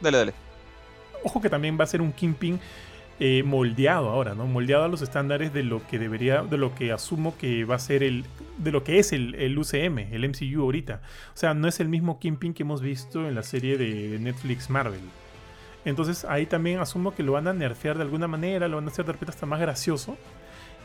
[0.00, 0.34] Dale, dale.
[1.22, 2.60] Ojo que también va a ser un Kingpin
[3.20, 4.46] eh, moldeado ahora, ¿no?
[4.46, 7.78] Moldeado a los estándares de lo que debería, de lo que asumo que va a
[7.80, 8.24] ser el,
[8.58, 11.00] de lo que es el, UCM, el MCU ahorita.
[11.34, 14.70] O sea, no es el mismo Kingpin que hemos visto en la serie de Netflix
[14.70, 15.00] Marvel.
[15.84, 18.90] Entonces ahí también asumo que lo van a nerfear de alguna manera, lo van a
[18.90, 20.16] hacer de repente hasta más gracioso.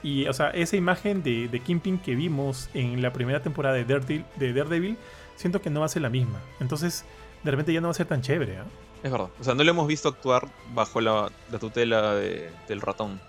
[0.03, 3.85] Y, o sea, esa imagen de, de Kingpin que vimos en la primera temporada de
[3.85, 4.97] Daredevil, de
[5.37, 6.41] siento que no va a ser la misma.
[6.59, 7.05] Entonces,
[7.43, 8.65] de repente ya no va a ser tan chévere, ¿ah?
[9.03, 9.29] Es verdad.
[9.39, 11.29] O sea, no lo hemos visto actuar bajo la,
[11.59, 13.19] tutela del ratón.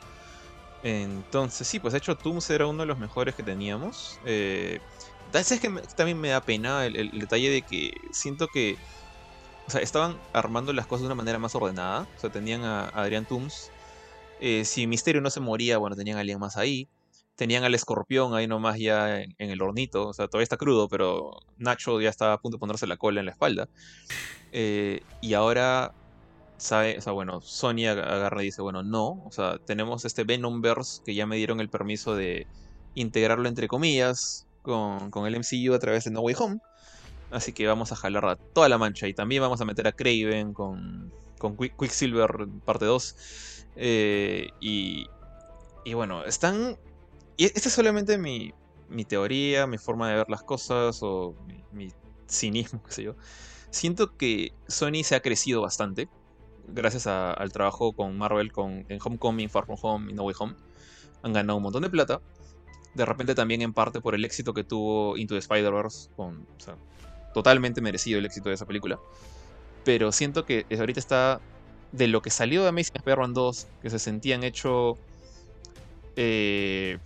[0.85, 4.21] Entonces, sí, pues de hecho Tooms era uno de los mejores que teníamos.
[4.25, 4.81] Eh,
[5.33, 8.77] es que también me da pena el, detalle de que siento que.
[9.67, 12.07] O sea, estaban armando las cosas de una manera más ordenada.
[12.17, 13.71] O sea, tenían a, Adrián Tooms.
[14.41, 16.89] Eh, si Misterio no se moría, bueno, tenían a alguien más ahí.
[17.37, 20.09] Tenían al escorpión ahí nomás ya en, el hornito.
[20.09, 23.21] O sea, todavía está crudo, pero Nacho ya estaba a punto de ponerse la cola
[23.21, 23.69] en la espalda.
[24.53, 25.93] Eh, y ahora,
[26.59, 31.03] sabe, o sea, bueno, Sony agarra y dice, bueno, no, o sea, tenemos este Venomverse
[31.05, 32.47] que ya me dieron el permiso de
[32.95, 36.61] integrarlo entre comillas con, con el MCU a través de No Way Home.
[37.31, 39.09] Así que vamos a jalar a toda la mancha.
[39.09, 43.17] Y también vamos a meter a Craven con, con Quicksilver parte 2.
[43.77, 45.07] Eh, y,
[45.85, 46.79] y bueno, están...
[47.37, 48.55] Y esta es solamente mi,
[48.89, 51.35] mi teoría, mi forma de ver las cosas o
[51.73, 51.93] mi,
[52.29, 53.17] cinismo, qué sé yo
[53.75, 56.09] siento que Sony se ha crecido bastante
[56.69, 60.55] gracias al trabajo con Marvel con, en Homecoming, Far From Home y No Way Home.
[61.23, 62.21] Han ganado un montón de plata.
[62.95, 66.11] De repente también en parte por el éxito que tuvo Into the Spider-Verse.
[67.35, 68.99] totalmente merecido el éxito de esa película.
[69.85, 71.41] Pero siento que ahorita está
[71.95, 74.99] de lo que salió de Amazing Spider-Man 2, que se sentían hecho...
[76.17, 76.99] Eh,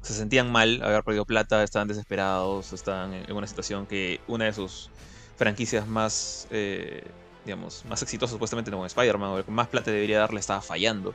[0.00, 4.54] se sentían mal, haber perdido plata, estaban desesperados, estaban en una situación que una de
[4.54, 4.90] sus
[5.36, 7.04] franquicias más, eh,
[7.44, 11.14] digamos, más exitosas supuestamente como Spider-Man, o más plata debería darle, estaba fallando.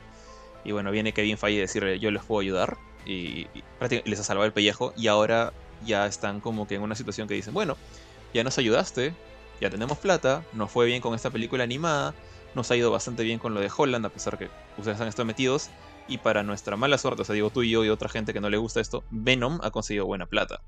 [0.64, 3.48] Y bueno, viene Kevin Feige a decirle, yo les puedo ayudar, y,
[4.04, 5.52] les ha salvado el pellejo, y ahora
[5.84, 7.76] ya están como que en una situación que dicen, bueno,
[8.32, 9.12] ya nos ayudaste,
[9.60, 12.14] ya tenemos plata, nos fue bien con esta película animada,
[12.54, 15.26] nos ha ido bastante bien con lo de Holland, a pesar que ustedes han estado
[15.26, 15.70] metidos,
[16.06, 18.40] y para nuestra mala suerte, o sea, digo tú y yo y otra gente que
[18.40, 20.60] no le gusta esto, Venom ha conseguido buena plata.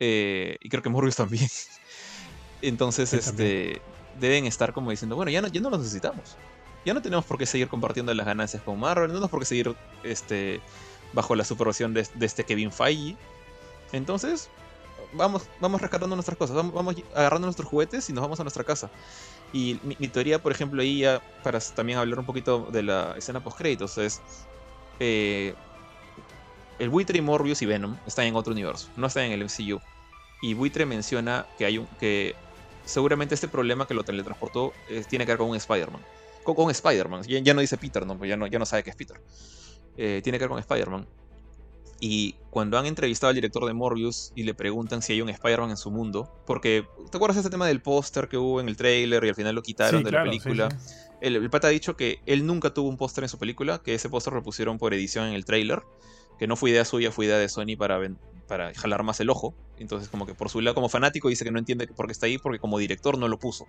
[0.00, 1.48] Eh, y creo que Morbius también.
[2.62, 3.80] Entonces, este,
[4.18, 6.36] deben estar como diciendo, bueno, ya no, ya no los necesitamos.
[6.84, 9.46] Ya no tenemos por qué seguir compartiendo las ganancias con Marvel, no tenemos por qué
[9.46, 10.60] seguir este,
[11.12, 13.16] bajo la supervisión de, este Kevin Feige.
[13.92, 14.50] Entonces,
[15.12, 18.90] vamos, vamos rescatando nuestras cosas, vamos, agarrando nuestros juguetes y nos vamos a nuestra casa.
[19.54, 23.38] Y mi, teoría, por ejemplo, ahí ya, para también hablar un poquito de la escena
[23.38, 24.20] post-créditos, es...
[24.98, 25.54] Eh,
[26.80, 29.80] el buitre y Morbius y Venom están en otro universo, no están en el MCU.
[30.42, 32.34] Y Buitre menciona que hay un, que
[32.84, 36.02] seguramente este problema que lo teletransportó eh, tiene que ver con un Spider-Man.
[36.42, 37.22] Con, Spider-Man.
[37.22, 38.18] Ya, no dice Peter, ¿no?
[38.18, 39.20] Pues ya no, ya no sabe que es Peter.
[39.96, 41.06] Eh, tiene que ver con Spider-Man.
[42.06, 45.70] Y cuando han entrevistado al director de Morbius y le preguntan si hay un Spider-Man
[45.70, 48.76] en su mundo, porque ¿te acuerdas de este tema del póster que hubo en el
[48.76, 50.68] trailer y al final lo quitaron de la película?
[51.22, 53.94] El, el, pata ha dicho que él nunca tuvo un póster en su película, que
[53.94, 55.80] ese póster lo pusieron por edición en el trailer,
[56.38, 57.98] que no fue idea suya, fue idea de Sony para,
[58.46, 59.54] para jalar más el ojo.
[59.78, 62.26] Entonces, como que por su lado, como fanático, dice que no entiende por qué está
[62.26, 63.64] ahí, porque como director no lo puso.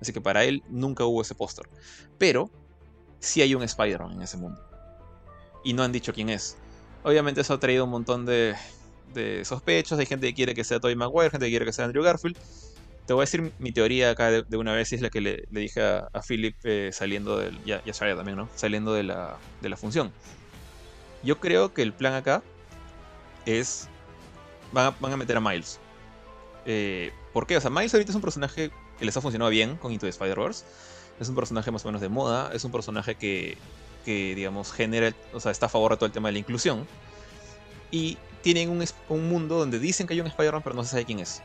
[0.00, 1.68] Así que para él nunca hubo ese póster.
[2.18, 2.52] Pero
[3.18, 4.62] sí hay un Spider-Man en ese mundo.
[5.64, 6.56] Y no han dicho quién es.
[7.02, 8.54] Obviamente eso ha traído un montón de,
[9.44, 9.98] sospechos.
[9.98, 12.36] Hay gente que quiere que sea Tobey Maguire, gente que quiere que sea Andrew Garfield.
[13.06, 15.44] Te voy a decir mi teoría acá de, una vez, y es la que le,
[15.50, 17.58] dije a, Philip eh, saliendo del.
[17.64, 18.48] Ya, ya también, ¿no?
[18.54, 20.12] Saliendo de la, de la función.
[21.22, 22.42] Yo creo que el plan acá
[23.46, 23.88] es
[24.72, 25.80] van a, meter a Miles.
[26.66, 27.56] Eh, ¿Por qué?
[27.56, 30.10] O sea, Miles ahorita es un personaje que les ha funcionado bien con Into the
[30.10, 30.64] Spider-Verse.
[31.18, 33.58] Es un personaje más o menos de moda, es un personaje que,
[34.04, 36.86] que digamos, genera, o sea, está a favor de todo el tema de la inclusión.
[37.90, 41.04] Y tienen un, un mundo donde dicen que hay un Spider-Man, pero no se sabe
[41.04, 41.42] quién es.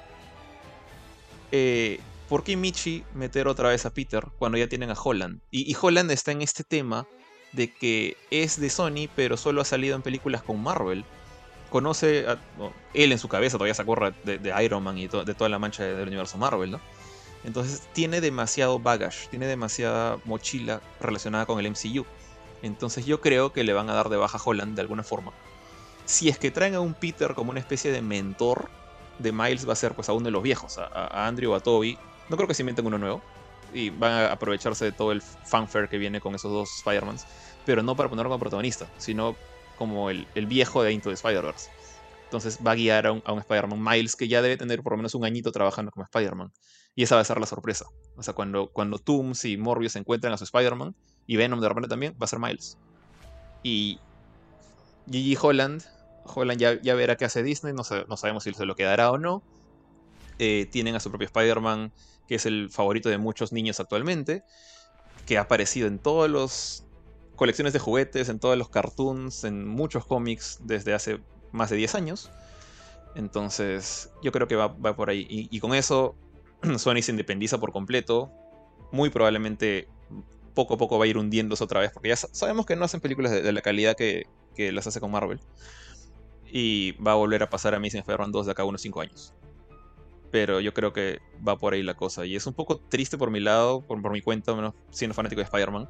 [1.51, 1.99] Eh,
[2.29, 5.41] ¿Por qué Michi meter otra vez a Peter cuando ya tienen a Holland?
[5.51, 7.07] Y, Holland está en este tema
[7.51, 11.05] de que es de Sony, pero solo ha salido en películas con Marvel.
[11.69, 12.25] Conoce,
[12.93, 15.83] él en su cabeza todavía se acuerda de, Iron Man y de toda la mancha
[15.83, 16.77] del universo Marvel.
[17.43, 22.05] Entonces tiene demasiado baggage, tiene demasiada mochila relacionada con el MCU.
[22.61, 25.33] Entonces yo creo que le van a dar de baja a Holland de alguna forma.
[26.05, 28.69] Si es que traen a un Peter como una especie de mentor
[29.19, 31.59] de Miles, va a ser pues a uno de los viejos, a, Andrew o a
[31.59, 31.97] Toby.
[32.29, 33.21] No creo que se inventen uno nuevo.
[33.73, 37.25] Y van a aprovecharse de todo el fanfare que viene con esos dos Spider-Mans.
[37.65, 39.35] Pero no para ponerlo como protagonista, sino
[39.77, 41.69] como el, el viejo de Into the Spider-Verse.
[42.25, 44.97] Entonces va a guiar a un, un Spider-Man Miles que ya debe tener por lo
[44.97, 46.51] menos un añito trabajando como Spider-Man.
[46.95, 47.85] Y esa va a ser la sorpresa.
[48.15, 50.95] O sea, cuando, cuando Tooms y Morbius encuentran a su Spider-Man,
[51.27, 52.77] y Venom de repente también, va a ser Miles.
[53.63, 53.99] Y
[55.09, 55.83] Gigi Holland,
[56.25, 59.17] Holland ya, ya verá qué hace Disney, no, no, sabemos si se lo quedará o
[59.17, 59.43] no.
[60.37, 61.91] Eh, tienen a su propio Spider-Man,
[62.27, 64.43] que es el favorito de muchos niños actualmente,
[65.25, 66.85] que ha aparecido en todas las
[67.35, 71.19] colecciones de juguetes, en todos los cartoons, en muchos cómics desde hace
[71.51, 72.31] más de 10 años.
[73.15, 75.25] Entonces, yo creo que va, va por ahí.
[75.29, 76.15] Y, y, con eso,
[76.77, 78.31] Sony se independiza por completo.
[78.91, 79.87] Muy probablemente
[80.55, 83.01] poco a poco va a ir hundiéndose otra vez, porque ya sabemos que no hacen
[83.01, 84.25] películas de, la calidad que,
[84.55, 85.39] que, las hace con Marvel.
[86.51, 89.33] Y va a volver a pasar a Amazing Spider-Man 2 de acá unos 5 años.
[90.31, 92.25] Pero yo creo que va por ahí la cosa.
[92.25, 95.39] Y es un poco triste por mi lado, por, por mi cuenta, menos siendo fanático
[95.41, 95.89] de Spider-Man.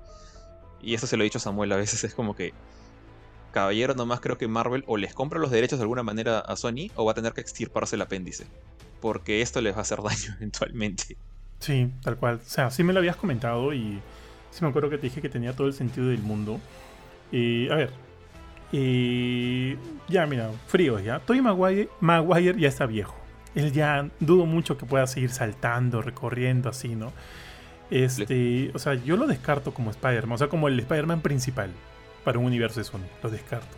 [0.82, 2.54] Y eso se lo he dicho a Samuel a veces, es como que
[3.56, 6.92] caballero, nomás creo que Marvel o les compra los derechos de alguna manera a Sony
[6.96, 8.48] o va a tener que extirparse el apéndice.
[9.00, 11.18] Porque esto les va a hacer daño eventualmente.
[11.60, 12.42] Sí, tal cual.
[12.46, 14.02] O sea, sí me lo habías comentado y
[14.56, 16.62] sí me acuerdo que te dije que tenía todo el sentido del mundo.
[17.32, 17.92] Eh, a ver.
[18.72, 19.78] Eh,
[20.08, 21.20] ya, mira, frío ya.
[21.20, 23.16] Tobey Maguire, Maguire ya está viejo.
[23.54, 27.12] Él ya dudo mucho que pueda seguir saltando, recorriendo así, ¿no?
[27.92, 31.70] Este, o sea, yo lo descarto como Spider-Man, o sea, como el Spider-Man principal
[32.24, 33.06] para un universo de Sony.
[33.22, 33.78] Lo descarto.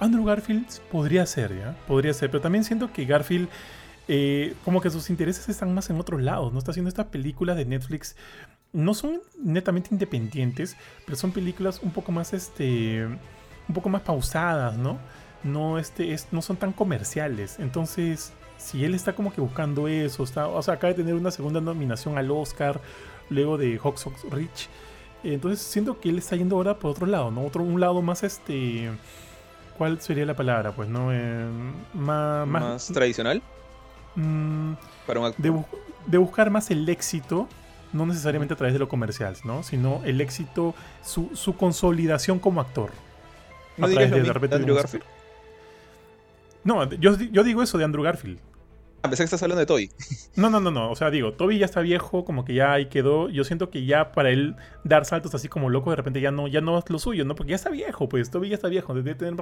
[0.00, 1.76] Andrew Garfield podría ser, ¿ya?
[1.86, 3.48] Podría ser, pero también siento que Garfield,
[4.08, 6.58] eh, como que sus intereses están más en otros lados, ¿no?
[6.58, 8.16] Está haciendo esta película de Netflix.
[8.76, 14.76] No son netamente independientes, pero son películas un poco más, este, un poco más pausadas,
[14.76, 14.98] ¿no?
[15.42, 17.58] No, este, es, no son tan comerciales.
[17.58, 21.30] Entonces, si él está como que buscando eso, está, o sea, acaba de tener una
[21.30, 22.80] segunda nominación al Oscar,
[23.30, 24.68] luego de Hawks Rich.
[25.22, 27.44] Entonces siento que él está yendo ahora por otro lado, ¿no?
[27.44, 28.90] Otro, un lado más este.
[29.76, 30.72] ¿Cuál sería la palabra?
[30.72, 31.12] Pues, ¿no?
[31.12, 31.46] Eh,
[31.94, 33.42] más, más, ¿Más, tradicional?
[34.14, 34.72] Mmm,
[35.06, 35.64] Para un de, bu
[36.06, 37.48] de, buscar más el éxito,
[37.92, 39.62] no necesariamente a través de lo comercial, ¿no?
[39.62, 42.90] Sino el éxito, su, su consolidación como actor.
[43.76, 45.04] ¿No de, de, repente de Andrew Garfield?
[46.64, 48.38] No, yo, yo digo eso de Andrew Garfield.
[49.02, 49.90] Ah, pensé que estás hablando de Toby.
[50.36, 50.90] No, no, no, no.
[50.90, 53.28] O sea, digo, Toby ya está viejo, como que ya ahí quedó.
[53.30, 56.48] Yo siento que ya para él dar saltos así como loco, de repente ya no,
[56.48, 57.34] ya no es lo suyo, ¿no?
[57.36, 58.30] Porque ya está viejo, pues.
[58.30, 58.94] Toby ya está viejo.
[58.94, 59.34] Debe tener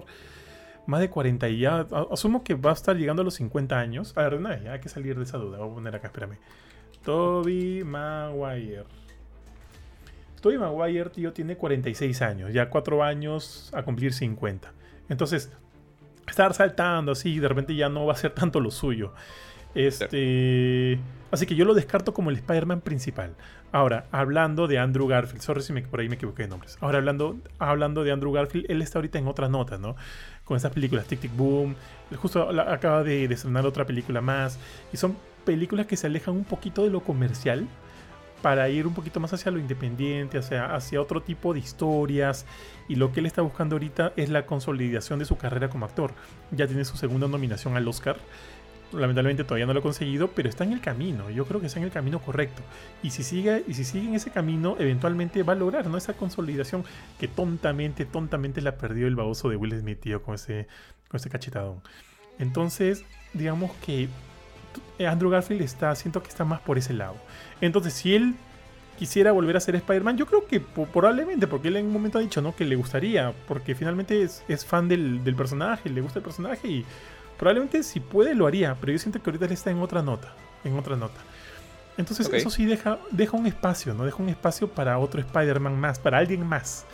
[0.86, 1.86] más de 40 y ya.
[2.10, 4.12] Asumo que va a estar llegando a los 50 años.
[4.16, 5.58] A ver, no, ya hay que salir de esa duda.
[5.58, 6.36] Voy a poner acá, espérame.
[7.04, 8.84] Toby Maguire.
[10.40, 12.52] Toby Maguire, tío, tiene 46 años.
[12.52, 14.72] Ya 4 años a cumplir 50.
[15.08, 15.52] Entonces,
[16.28, 19.12] estar saltando así, de repente ya no va a ser tanto lo suyo.
[19.74, 20.98] Este.
[21.30, 23.34] Así que yo lo descarto como el Spider-Man principal.
[23.72, 26.78] Ahora, hablando de Andrew Garfield, sorry si me, por ahí me equivoqué de nombres.
[26.80, 29.96] Ahora, hablando, hablando de Andrew Garfield, él está ahorita en otra nota, ¿no?
[30.44, 31.74] Con esas películas Tic Tic Boom.
[32.16, 34.60] Justo acaba de, de estrenar otra película más.
[34.92, 37.66] Y son películas que se alejan un poquito de lo comercial
[38.42, 42.44] para ir un poquito más hacia lo independiente, hacia, hacia otro tipo de historias.
[42.88, 46.12] Y lo que él está buscando ahorita es la consolidación de su carrera como actor.
[46.50, 48.18] Ya tiene su segunda nominación al Oscar
[49.00, 51.30] lamentablemente todavía no lo ha conseguido, pero está en el camino.
[51.30, 52.62] Yo creo que está en el camino correcto.
[53.02, 56.84] Y si sigue, y si sigue en ese camino, eventualmente va a lograr esa consolidación
[57.18, 60.66] que tontamente, tontamente la perdió el baboso de Will Smith, tío, con ese,
[61.08, 61.80] con ese cachetadón.
[62.38, 64.08] Entonces, digamos que
[65.06, 67.16] Andrew Garfield está, siento que está más por ese lado.
[67.60, 68.34] Entonces, si él
[68.98, 72.20] quisiera volver a ser Spider-Man, yo creo que probablemente, porque él en un momento ha
[72.20, 72.54] dicho, ¿no?
[72.54, 76.68] Que le gustaría, porque finalmente es, es fan del, del personaje, le gusta el personaje
[76.68, 76.84] y
[77.38, 80.32] Probablemente si puede lo haría, pero yo siento que ahorita él está en otra nota.
[80.62, 81.20] En otra nota.
[81.96, 82.40] Entonces okay.
[82.40, 84.04] eso sí deja, deja un espacio, ¿no?
[84.04, 86.86] Deja un espacio para otro Spider-Man más, para alguien más.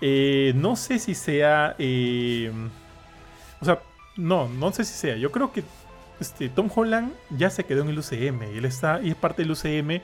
[0.00, 1.74] Eh, no sé si sea...
[1.78, 2.50] Eh,
[3.60, 3.80] o sea,
[4.16, 5.16] no, no sé si sea.
[5.16, 5.62] Yo creo que
[6.20, 9.42] este, Tom Holland ya se quedó en el UCM y él está y es parte
[9.42, 10.00] del UCM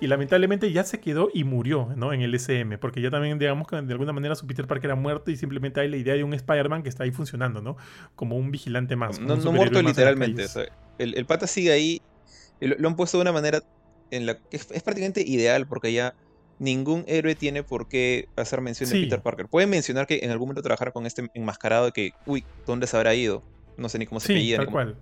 [0.00, 2.12] y lamentablemente ya se quedó y murió ¿no?
[2.12, 4.94] en el SM, porque ya también, digamos que de alguna manera su Peter Parker ha
[4.94, 7.76] muerto y simplemente hay la idea de un Spider-Man que está ahí funcionando, ¿no?
[8.14, 9.18] Como un vigilante más.
[9.18, 10.46] No, no muerto literalmente.
[10.98, 12.02] el, pata sigue ahí.
[12.60, 13.62] Lo, han puesto de una manera
[14.10, 16.14] en la que es, prácticamente ideal, porque ya
[16.58, 19.46] ningún héroe tiene por qué hacer mención de Peter Parker.
[19.46, 22.96] Pueden mencionar que en algún momento trabajar con este enmascarado de que, uy, ¿dónde se
[22.98, 23.42] habrá ido?
[23.78, 24.96] No sé ni cómo se sí, Tal cual.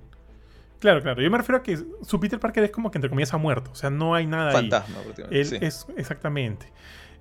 [0.84, 1.22] Claro, claro.
[1.22, 3.70] Yo me refiero a que su Peter Parker es como que entre comillas ha muerto.
[3.70, 5.24] O sea, no hay nada Fantasma, ahí.
[5.30, 6.66] Él es exactamente.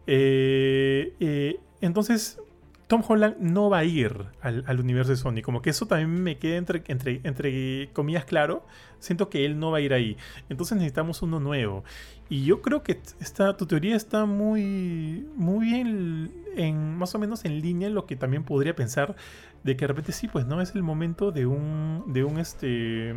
[0.06, 2.42] Eh, eh, entonces,
[2.88, 5.42] Tom Holland no va a ir al, universo de Sony.
[5.42, 8.66] Como que eso también me queda entre, entre, entre comillas claro.
[9.00, 10.18] Siento que él no va a ir ahí.
[10.50, 11.86] Entonces necesitamos uno nuevo.
[12.28, 17.46] Y yo creo que esta, tu teoría está muy, muy bien, en, más o menos
[17.46, 19.16] en línea en lo que también podría pensar
[19.64, 23.14] de que de repente sí, pues no es el momento de un, de un, este,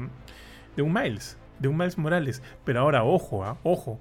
[0.77, 2.43] de un Miles, de un Miles Morales.
[2.65, 3.59] Pero ahora, ojo, ¿ah?
[3.63, 3.99] ojo.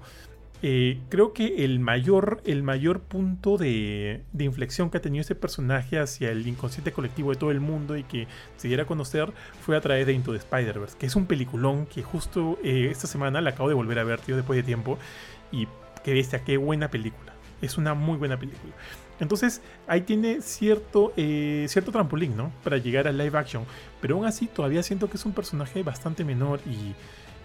[0.62, 5.98] Eh, creo que el mayor, el mayor punto de, inflexión que ha tenido este personaje
[5.98, 9.76] hacia el inconsciente colectivo de todo el mundo y que se diera a conocer fue
[9.76, 13.42] a través de Into the Spider-Verse, que es un peliculón que justo eh, esta semana
[13.42, 14.98] la acabo de volver a ver, tío, después de tiempo.
[15.52, 15.68] Y
[16.02, 17.34] qué bestia, qué buena película.
[17.60, 18.72] Es una muy buena película.
[19.20, 22.52] Entonces ahí tiene cierto, eh, cierto trampolín, ¿no?
[22.62, 23.64] Para llegar al live action.
[24.00, 26.94] Pero aún así todavía siento que es un personaje bastante menor y,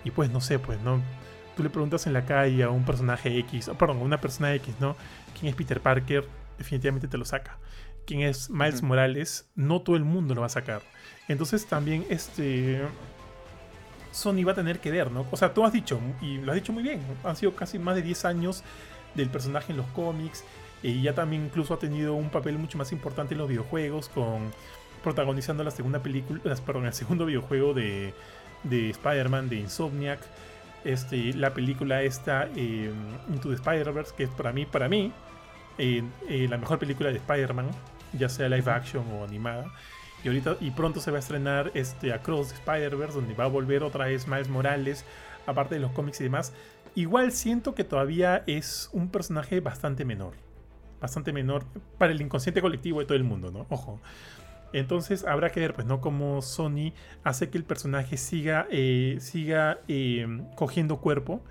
[0.03, 1.01] y pues no sé, pues no
[1.55, 4.75] tú le preguntas en la calle a un personaje X, perdón, a una persona X,
[4.79, 4.95] ¿no?
[5.37, 6.27] ¿Quién es Peter Parker?
[6.57, 7.57] Definitivamente te lo saca.
[8.05, 9.49] ¿Quién es Miles Morales?
[9.55, 10.81] No todo el mundo lo va a sacar.
[11.27, 12.81] Entonces también este...
[14.11, 15.25] Sony va a tener que ver, ¿no?
[15.31, 17.95] O sea, tú has dicho, y lo has dicho muy bien, han sido casi más
[17.95, 18.61] de 10 años
[19.15, 20.43] del personaje en los cómics,
[20.83, 24.51] ya también incluso ha tenido un papel mucho más importante en los videojuegos, con
[25.03, 28.13] protagonizando la segunda película, perdón, el segundo videojuego de,
[28.63, 30.19] de Spider-Man, de Insomniac,
[30.83, 32.93] este, la película esta, em,
[33.31, 35.11] Into the Spider-Verse, que es para mí, para mí,
[35.77, 36.03] eh,
[36.49, 37.69] la mejor película de Spider-Man,
[38.13, 39.71] ya sea live action o animada.
[40.23, 43.47] Y ahorita y pronto se va a estrenar este Across the Spider-Verse, donde va a
[43.47, 45.05] volver otra vez Miles Morales,
[45.47, 46.53] aparte de los cómics y demás.
[46.93, 50.33] Igual siento que todavía es un personaje bastante menor.
[51.01, 51.65] Bastante menor
[51.97, 53.65] para el inconsciente colectivo de todo el mundo, ¿no?
[53.69, 53.99] Ojo.
[54.73, 55.99] Entonces habrá que ver, pues, ¿no?
[55.99, 60.25] Cómo Sony hace que el personaje siga, eh, siga eh,
[60.55, 61.43] cogiendo cuerpo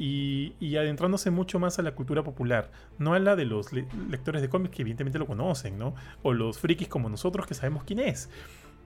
[0.00, 2.70] y, adentrándose mucho más a la cultura popular.
[2.98, 5.94] No a la de los lectores de cómics que evidentemente lo conocen, ¿no?
[6.22, 8.30] O los frikis como nosotros que sabemos quién es.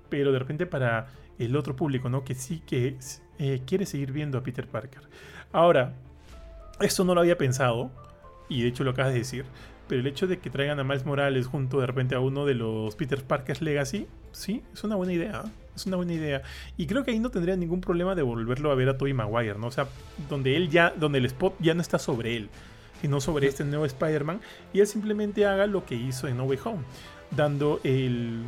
[0.09, 1.07] Pero de repente para
[1.39, 2.25] el otro público, ¿no?
[2.25, 2.97] Que sí que
[3.39, 5.03] eh, quiere seguir viendo a Peter Parker.
[5.53, 5.95] Ahora,
[6.81, 7.93] esto no lo había pensado,
[8.49, 9.45] y de hecho lo acabas de decir,
[9.89, 12.55] pero el hecho de que traigan a Miles Morales junto de repente a uno de
[12.55, 15.45] los Peter Parker's Legacy, sí, es una buena idea.
[15.77, 16.43] Es una buena idea.
[16.77, 19.59] Y creo que ahí no tendría ningún problema de volverlo a ver a Tobey Maguire,
[19.59, 19.67] ¿no?
[19.67, 19.89] O sea,
[20.29, 22.49] donde él ya, donde el spot ya no está sobre él,
[23.01, 24.41] sino sobre este nuevo Spider-Man.
[24.73, 26.85] Y él simplemente haga lo que hizo en No Way Home,
[27.31, 28.43] dando el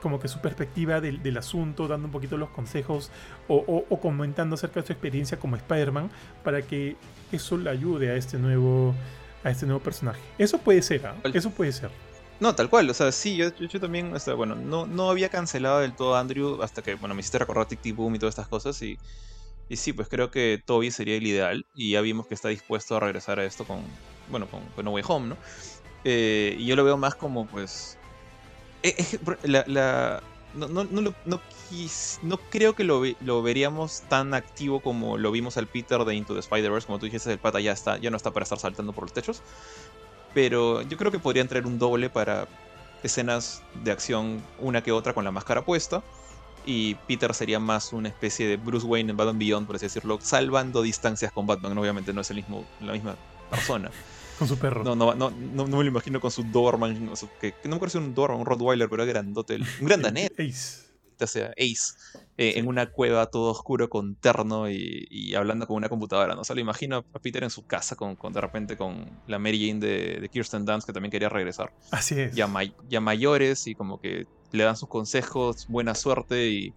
[0.00, 3.12] como que su perspectiva del, asunto, dando un poquito los consejos
[3.46, 6.10] o, o, comentando acerca de su experiencia como Spider-Man
[6.42, 6.96] para que
[7.30, 8.96] eso le ayude a este nuevo
[9.44, 10.20] a este nuevo personaje.
[10.38, 11.16] Eso puede ser, ¿ah?
[11.32, 11.90] eso puede ser.
[12.40, 15.94] No, tal cual, o sea, sí, yo, yo, también, bueno, no, no había cancelado del
[15.94, 18.82] todo a Andrew hasta que, bueno, me hiciste recordar Tic Boom y todas estas cosas
[18.82, 18.98] y,
[19.68, 22.96] y sí, pues creo que Toby sería el ideal y ya vimos que está dispuesto
[22.96, 23.80] a regresar a esto con,
[24.28, 25.36] bueno, con, No Way Home, ¿no?
[26.04, 27.96] Eh, y yo lo veo más como, pues,
[28.82, 28.96] eh,
[29.44, 30.22] la, la,
[30.54, 31.40] no, no, no, no,
[32.22, 36.34] no creo que lo, lo, veríamos tan activo como lo vimos al Peter de Into
[36.34, 36.86] the Spider-Verse.
[36.86, 39.12] Como tú dijiste, el pata ya, está, ya no está para estar saltando por los
[39.12, 39.42] techos.
[40.34, 42.46] Pero yo creo que podría entrar un doble para
[43.02, 46.02] escenas de acción, una que otra con la máscara puesta.
[46.64, 50.18] Y Peter sería más una especie de Bruce Wayne en Batman Beyond, por así decirlo,
[50.20, 51.76] salvando distancias con Batman.
[51.76, 53.16] Obviamente no es el mismo, la misma
[53.50, 53.90] persona.
[54.38, 54.82] Con su perro.
[54.82, 57.10] No, no, no, no, me lo imagino con su Doberman.
[57.40, 59.56] que, no me acuerdo si un Doberman, un Rottweiler, pero era grandote.
[59.56, 60.32] Un gran danés.
[60.36, 60.81] Ace.
[61.22, 61.94] Ya sea Ace.
[62.36, 66.34] Eh, en una cueva todo oscuro con terno y, hablando con una computadora.
[66.34, 66.40] ¿no?
[66.40, 69.68] O sea, lo imagino a Peter en su casa con, de repente con la Mary
[69.68, 71.72] Jane de, Kirsten Dunst que también quería regresar.
[71.92, 72.34] Así es.
[72.34, 72.50] Ya,
[72.88, 76.74] ya mayores y como que le dan sus consejos, buena suerte y,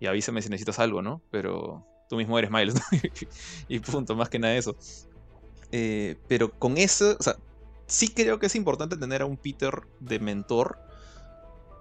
[0.00, 1.22] y avísame si necesitas algo, ¿no?
[1.30, 2.74] Pero tú mismo eres Miles,
[3.68, 4.76] y punto, más que nada eso.
[5.72, 7.36] Eh, pero con eso, o sea,
[7.86, 10.78] sí creo que es importante tener a un Peter de mentor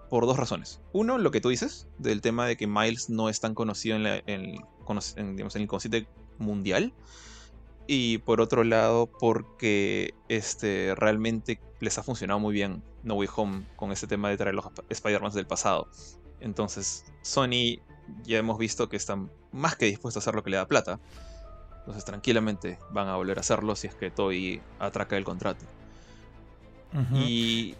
[0.09, 0.81] por dos razones.
[0.93, 4.05] Uno, lo que tú dices, del tema de que Miles no es tan conocido en,
[4.05, 6.07] el consciente
[6.37, 6.93] mundial.
[7.87, 13.65] Y por otro lado, porque este, realmente les ha funcionado muy bien No Way Home
[13.77, 15.87] con ese tema de traer los Spider-Man del pasado.
[16.41, 17.79] Entonces, Sony
[18.23, 20.99] ya hemos visto que están más que dispuesto a hacer lo que le da plata.
[21.79, 25.65] Entonces tranquilamente van a volver a hacerlo si es que Toy atraca el contrato.
[27.13, 27.75] Y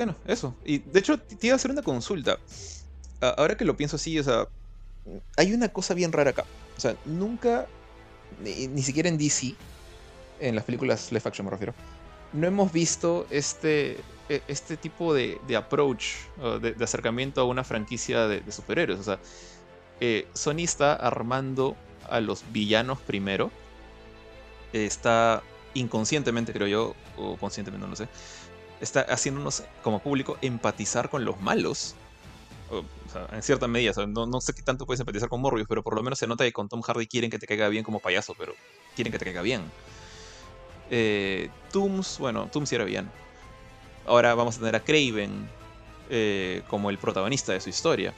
[0.00, 0.56] bueno, eso.
[0.64, 2.38] Y de hecho te iba a hacer una consulta.
[3.20, 4.48] Ahora que lo pienso así, o sea,
[5.36, 6.46] hay una cosa bien rara acá.
[6.74, 7.66] O sea, nunca,
[8.42, 9.54] ni, siquiera en DC,
[10.40, 11.74] en las películas live action me refiero,
[12.32, 13.98] no hemos visto este,
[14.30, 16.14] e, este tipo de, approach,
[16.62, 19.00] de, acercamiento a una franquicia de, superhéroes.
[19.00, 19.18] O sea,
[20.00, 21.76] eh, Sony está armando
[22.08, 23.50] a los villanos primero.
[24.72, 25.42] está
[25.74, 28.08] inconscientemente, creo yo, o conscientemente, no lo sé.
[28.80, 31.94] Está haciéndonos como público empatizar con los malos.
[33.32, 36.18] En cierta medida, no, sé qué tanto puedes empatizar con Morbius, pero por lo menos
[36.18, 38.54] se nota que con Tom Hardy quieren que te caiga bien como payaso, pero
[38.94, 39.62] quieren que te caiga bien.
[40.90, 43.10] Eh, Tooms, bueno, Tooms sí era bien.
[44.06, 45.48] Ahora vamos a tener a Craven
[46.08, 48.14] eh, como el protagonista de su historia.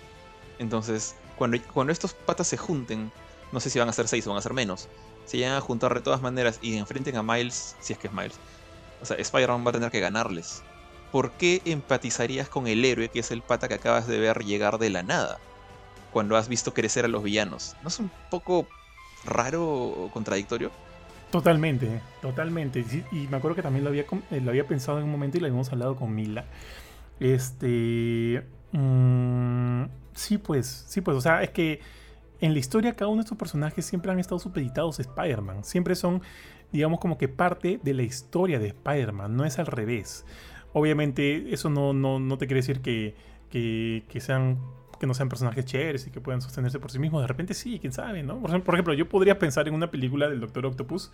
[0.58, 3.10] Entonces, cuando, cuando estos patas se junten,
[3.52, 4.88] no sé si van a ser seis o van a ser menos,
[5.24, 8.12] se llegan a juntar de todas maneras y enfrenten a Miles, si es que es
[8.12, 8.34] Miles.
[9.02, 10.62] O sea, Spider-Man va a tener que ganarles.
[11.10, 14.78] ¿Por qué empatizarías con el héroe que es el pata que acabas de ver llegar
[14.78, 15.38] de la nada?
[16.12, 17.76] Cuando has visto crecer a los villanos.
[17.82, 18.66] ¿No es un poco
[19.24, 20.70] raro o contradictorio?
[21.30, 22.84] Totalmente, totalmente.
[23.10, 25.40] Y, me acuerdo que también lo había, eh, lo había pensado en un momento y
[25.40, 26.44] lo habíamos hablado con Mila.
[27.18, 28.44] Este.
[28.72, 29.84] Mm,
[30.14, 31.80] sí, pues, sí, pues, o sea, es que
[32.42, 35.64] en la historia cada uno de estos personajes siempre han estado supeditados a Spider-Man.
[35.64, 36.20] Siempre son,
[36.72, 40.24] digamos, como que parte de la historia de Spider-Man, no es al revés.
[40.72, 43.14] Obviamente eso no, no, te quiere decir que,
[43.50, 44.58] que, sean
[44.98, 47.20] que no sean personajes chéveres y que puedan sostenerse por sí mismos.
[47.20, 48.40] De repente sí, quién sabe, ¿no?
[48.40, 51.12] Por ejemplo, yo podría pensar en una película del Doctor Octopus.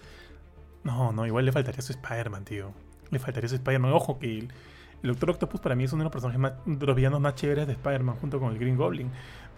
[0.85, 2.73] No, no, igual le faltaría su Spider-Man, tío.
[3.11, 3.93] Le faltaría su Spider-Man.
[3.93, 4.49] Ojo que el,
[5.03, 7.67] Doctor Octopus para mí es uno de los personajes más, de los villanos más chéveres
[7.67, 9.11] de Spider-Man junto con el Green Goblin.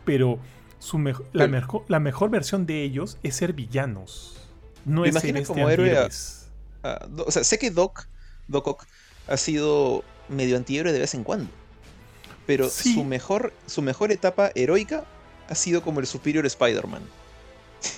[0.05, 0.39] Pero
[1.33, 4.40] la, mejor versión de ellos es ser villanos.
[4.85, 5.99] No es como héroe.
[6.03, 8.07] o sea, sé que Doc,
[8.49, 8.87] Doc Ock
[9.29, 11.51] ha sido medio antihéroe de vez en cuando.
[12.47, 15.05] Pero su, mejor, su mejor etapa heroica
[15.49, 17.03] ha sido como el Superior Spider-Man.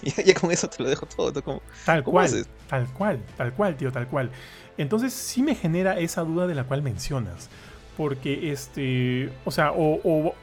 [0.25, 1.33] ya, con eso te lo dejo todo.
[1.85, 4.31] tal cual, tal cual, tal cual, tío, tal cual.
[4.77, 7.49] Entonces sí me genera esa duda de la cual mencionas.
[7.97, 10.35] Porque este, o sea, o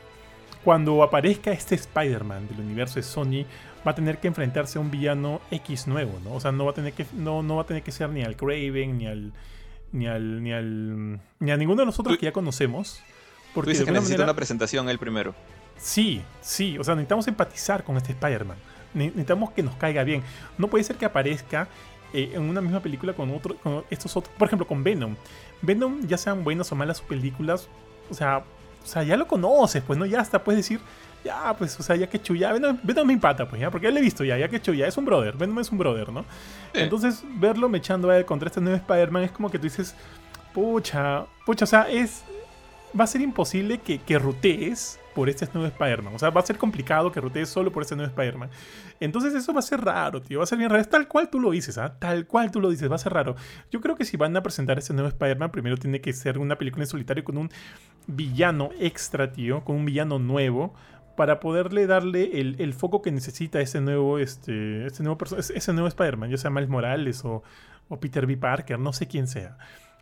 [0.64, 3.46] cuando aparezca este Spider-Man del universo de Sony,
[3.86, 6.34] va a tener que enfrentarse a un villano X nuevo, ¿no?
[6.34, 8.24] O sea, no va a tener que, no, no va a tener que ser ni
[8.24, 9.32] al Craven, ni al.
[9.92, 10.44] ni al.
[10.44, 11.20] ni al.
[11.40, 13.02] ni a ninguno de los otros que ya conocemos.
[13.54, 15.34] Porque dices que necesita una presentación él primero.
[15.78, 16.78] Sí, sí.
[16.78, 18.58] O sea, necesitamos empatizar con este Spider-Man.
[18.94, 20.24] Necesitamos que nos caiga bien.
[20.58, 21.68] No puede ser que aparezca
[22.14, 24.34] eh, en una misma película con, otro, con estos otros.
[24.38, 25.16] Por ejemplo, con Venom.
[25.62, 27.68] Venom, ya sean buenas o malas sus películas,
[28.10, 28.44] o sea,
[28.84, 30.06] o sea, ya lo conoces, pues, ¿no?
[30.06, 30.80] Ya hasta puedes decir,
[31.24, 33.92] ya, pues, o sea, ya que chuya, Venom, Venom me empata, pues, ya, porque ya
[33.92, 36.26] lo he visto ya, ya que chuya, es un brother, Venom es un brother, ¿no?
[36.74, 39.96] Entonces, verlo mechando a él contra este nuevo Spider-Man es como que tú dices,
[40.54, 42.24] pucha, pucha, o sea, es,
[42.98, 46.16] va a ser imposible que, que rutees por este nuevo Spider-Man.
[46.16, 48.50] O sea, va a ser complicado que rutees solo por este nuevo Spider-Man.
[49.02, 50.40] Entonces eso va a ser raro, tío.
[50.40, 50.82] Va a ser bien raro.
[50.82, 51.96] Es tal cual tú lo dices, ¿ah?
[52.00, 52.90] Tal cual tú lo dices.
[52.90, 53.36] Va a ser raro.
[53.70, 56.58] Yo creo que si van a presentar este nuevo Spider-Man, primero tiene que ser una
[56.58, 57.50] película en solitario con un
[58.08, 59.64] villano extra, tío.
[59.66, 60.74] Con un villano nuevo.
[61.20, 66.30] Para poderle darle el, foco que necesita ese nuevo, este, este nuevo, ese nuevo Spider-Man.
[66.30, 67.44] Ya sea Miles Morales o,
[67.90, 68.38] o Peter B.
[68.38, 68.80] Parker.
[68.80, 69.58] No sé quién sea.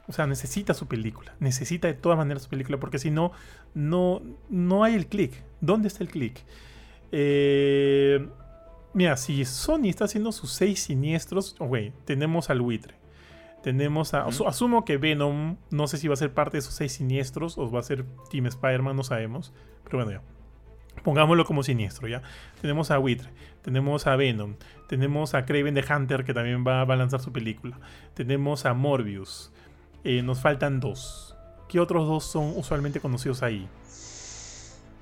[0.07, 1.35] O sea, necesita su película.
[1.39, 2.79] Necesita de todas maneras su película.
[2.79, 3.31] Porque si no,
[3.73, 4.21] no,
[4.51, 5.43] no hay el click.
[5.59, 6.39] ¿Dónde está el click?
[7.11, 8.29] Eh,
[8.93, 12.93] mira, si Sony está haciendo sus seis siniestros, oh, güey, tenemos al buitre.
[13.63, 14.25] Tenemos a.
[14.25, 17.71] Asumo que Venom, no sé si va a ser parte de esos seis siniestros o
[17.71, 19.51] va a ser Team Spider-Man, no sabemos.
[19.83, 20.36] Pero bueno, ya.
[21.07, 22.21] Pongámoslo como siniestro, ¿ya?
[22.59, 23.29] Tenemos a Buitre,
[23.61, 24.55] tenemos a Venom,
[24.89, 27.79] tenemos a Craven the Hunter que también va, va a lanzar su película,
[28.13, 29.53] tenemos a Morbius,
[30.03, 31.33] eh, nos faltan dos.
[31.69, 33.69] ¿Qué otros dos son usualmente conocidos ahí?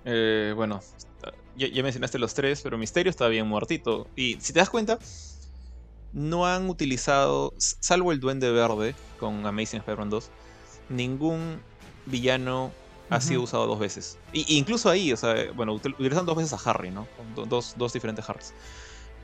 [0.05, 0.79] Eh, bueno,
[1.57, 4.07] ya, mencionaste los tres, pero Misterio está bien muertito.
[4.15, 4.99] Y si te das cuenta,
[6.13, 10.29] no han utilizado, salvo el Duende Verde con Amazing Spider-Man 2,
[10.89, 11.61] ningún
[12.05, 12.71] villano
[13.09, 14.17] ha sido usado dos veces.
[14.33, 17.07] Y, incluso ahí, o sea, bueno, utilizan dos veces a Harry, ¿no?
[17.47, 18.53] Dos, dos diferentes Harrys.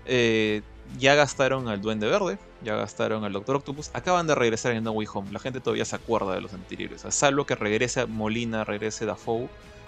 [0.06, 0.62] Eh,
[0.98, 4.92] ya gastaron al Duende Verde, ya gastaron al Doctor Octopus, acaban de regresar en No
[4.92, 5.32] Way Home.
[5.32, 7.06] La gente todavía se acuerda de los anteriores.
[7.10, 9.48] salvo que regrese Molina, regrese Dafoe,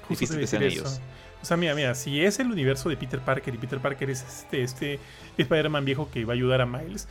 [0.09, 1.01] difícil que sean ellos.
[1.41, 4.23] O sea, mira, mira, si es el universo de Peter Parker y Peter Parker es
[4.23, 4.99] este, este
[5.37, 7.09] Spider-Man viejo que va a ayudar a Miles,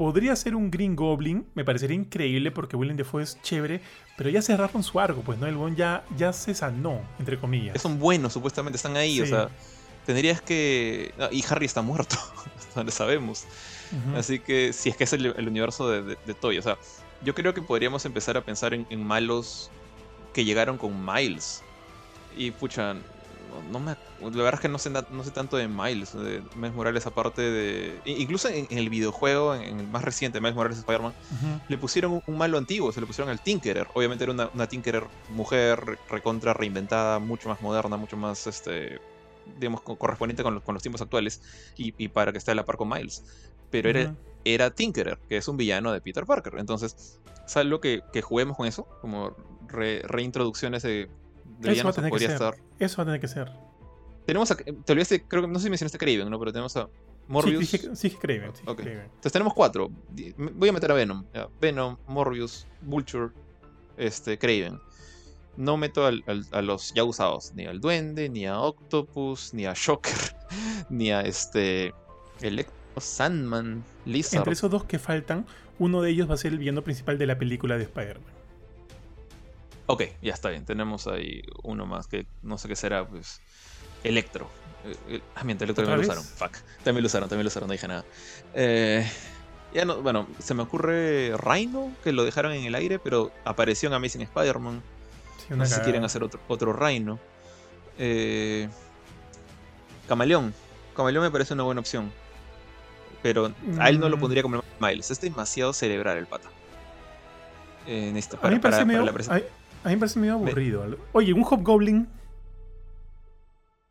[0.00, 3.82] podría ser un Green Goblin, me parecería increíble porque Willem Dafoe es chévere,
[4.16, 5.46] pero ya cerraron su arco, pues, ¿no?
[5.46, 7.76] El buen ya, ya se sanó, entre comillas.
[7.76, 9.50] Es un bueno, supuestamente, están ahí, o sea
[10.06, 11.12] tendrías que...
[11.30, 12.16] y Harry está muerto,
[12.74, 13.44] donde sabemos.
[14.16, 16.78] Así que si es que es el, universo de, de, Toy, o sea,
[17.22, 19.70] yo creo que podríamos empezar a pensar en, en malos
[20.32, 21.62] que llegaron con Miles.
[22.38, 22.96] Y pucha,
[23.70, 26.74] no, me, la verdad es que no sé, no sé tanto de Miles, de Miles
[26.74, 28.00] Morales aparte de...
[28.04, 31.12] Incluso en, el videojuego, en, el más reciente, Miles Morales Spider-Man,
[31.68, 33.88] le pusieron un, malo antiguo, se le pusieron al Tinkerer.
[33.94, 39.00] Obviamente era una, una Tinkerer mujer, recontra, reinventada, mucho más moderna, mucho más, este
[39.58, 41.42] digamos, correspondiente con los, tiempos actuales
[41.76, 43.24] y, para que esté a la par con Miles.
[43.70, 44.14] Pero era,
[44.44, 46.54] era Tinkerer, que es un villano de Peter Parker.
[46.58, 48.86] Entonces, ¿sabes que, que juguemos con eso?
[49.00, 49.36] Como
[49.68, 51.08] reintroducciones de,
[51.64, 52.54] eso va a tener que ser.
[52.78, 53.50] Eso va a tener que ser.
[54.26, 56.38] Tenemos a, te olvidaste, creo que no sé si mencionaste Craven, ¿no?
[56.38, 56.88] Pero tenemos a
[57.28, 57.68] Morbius.
[57.68, 58.54] Sí, sí, Craven.
[58.54, 59.90] Sí, Entonces tenemos cuatro.
[60.36, 61.24] Voy a meter a Venom.
[61.60, 63.28] Venom, Morbius, Vulture,
[63.96, 64.78] este, Craven.
[65.56, 70.36] No meto a los ya usados, ni al Duende, ni a Octopus, ni a Shocker,
[70.90, 71.92] ni a este
[72.40, 74.38] Electro, Sandman, Lizard.
[74.38, 75.46] Entre esos dos que faltan,
[75.78, 78.29] uno de ellos va a ser el villano principal de la película de Spider-Man.
[79.90, 80.64] Ok, ya está bien.
[80.64, 83.40] Tenemos ahí uno más que no sé qué será, pues.
[84.04, 84.48] Electro.
[85.08, 86.24] Eh, ah, mientras Electro también lo usaron.
[86.24, 86.58] Fuck.
[86.84, 88.04] También lo usaron, también lo usaron, no dije nada.
[88.54, 89.04] Eh,
[89.74, 93.88] ya no, bueno, se me ocurre Rhino, que lo dejaron en el aire, pero apareció
[93.88, 94.80] en Amazing Spider-Man.
[95.48, 97.18] no sé si quieren hacer otro, otro Rhino.
[97.98, 98.68] Eh,
[100.06, 100.54] Camaleón.
[100.94, 102.12] Camaleón me parece una buena opción.
[103.24, 104.20] Pero a él no lo mm.
[104.20, 105.10] pondría como Miles.
[105.10, 106.48] Es demasiado cerebral el pata.
[107.88, 109.04] En esta, para, a mí me parece medio,
[109.84, 110.84] a mí me parece medio aburrido.
[111.12, 112.08] Oye, ¿un Hobgoblin?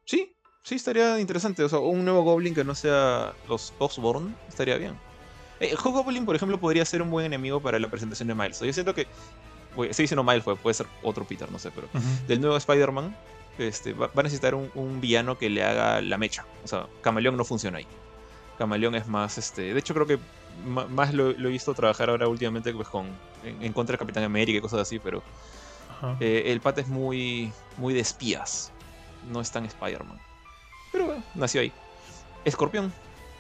[0.06, 1.64] Sí, sí, estaría interesante.
[1.64, 4.96] O sea, un nuevo Goblin que no sea los Osborn estaría bien.
[5.60, 8.60] Eh, Hobgoblin, por ejemplo, podría ser un buen enemigo para la presentación de Miles.
[8.60, 9.08] Yo siento que.
[9.92, 11.88] Si dice no Miles, puede ser otro Peter, no sé, pero.
[12.28, 13.16] Del nuevo Spider-Man,
[13.58, 16.46] este, va, a necesitar un, villano que le haga la mecha.
[16.64, 17.88] O sea, Camaleón no funciona ahí.
[18.58, 19.74] Camaleón es más, este.
[19.74, 20.20] De hecho, creo que
[20.66, 23.08] más lo, he visto trabajar ahora últimamente pues, con,
[23.44, 25.24] en, contra del Capitán América y cosas así, pero
[26.20, 28.72] eh, el pata es muy, muy de espías.
[29.32, 30.20] No es tan Spider-Man.
[30.92, 31.72] Pero bueno, nació ahí.
[32.46, 32.92] Escorpión.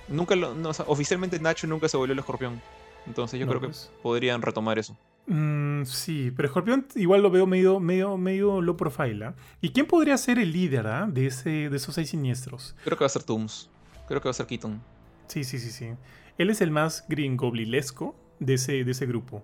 [0.08, 0.54] Nunca lo,
[0.88, 2.62] oficialmente Nacho nunca se volvió el escorpión.
[3.06, 3.92] Entonces yo creo que pues.
[4.02, 4.98] podrían retomar eso.
[5.28, 9.26] Mm, sí, pero Escorpión igual lo veo medio, medio, medio low profile.
[9.26, 9.36] ¿ah?
[9.62, 11.08] ¿Y quién podría ser el líder ¿ah?
[11.08, 12.76] de, ese, de esos seis siniestros?
[12.84, 13.70] Creo que va a ser Tooms.
[14.08, 14.82] Creo que va a ser Keaton.
[15.28, 15.90] Sí, sí, sí, sí.
[16.38, 19.44] Él es el más green goblinesco de ese, de ese grupo.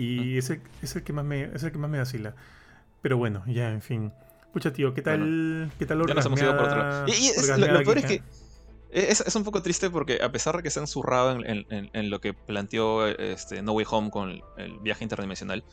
[0.00, 2.34] Y es, el, que más me, es el que más me vacila.
[3.02, 4.12] Pero bueno, ya, en fin.
[4.50, 7.98] Pucha, tío, ¿qué tal, ¿qué tal Ya nos hemos ido por otro Y, lo, peor
[7.98, 8.22] es que
[8.90, 12.32] es, un poco triste porque a pesar de que se han zurrado en, lo que
[12.32, 15.64] planteó este, No Way Home con el, viaje interdimensional,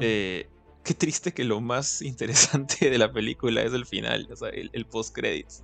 [0.00, 0.48] eh,
[0.82, 4.84] qué triste que lo más interesante de la película es el final, o sea, el,
[4.86, 5.62] post-credits.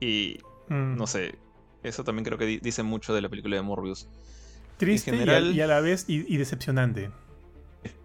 [0.00, 0.38] Y
[0.68, 0.96] mm.
[0.96, 1.34] no sé,
[1.82, 4.08] eso también creo que dice mucho de la película de Morbius.
[4.78, 7.10] Triste y, a, la vez y, decepcionante.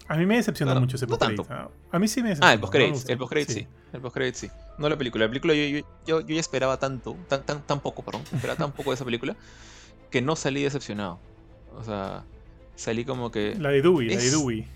[0.07, 1.69] A mí me decepcionó mucho ese post no ¿ah?
[1.91, 2.49] A mí sí me decepcionó.
[2.49, 3.67] Ah, el post el post sí.
[3.93, 4.49] El post sí.
[4.77, 5.25] No la película.
[5.25, 8.89] La película yo, yo, ya esperaba tanto, tan, tan, tan poco, perdón, esperaba tan poco
[8.89, 9.35] de esa película
[10.09, 11.19] que no salí decepcionado.
[11.77, 12.23] O sea,
[12.75, 13.55] salí como que...
[13.59, 14.67] La de Dewey, la de Dewey.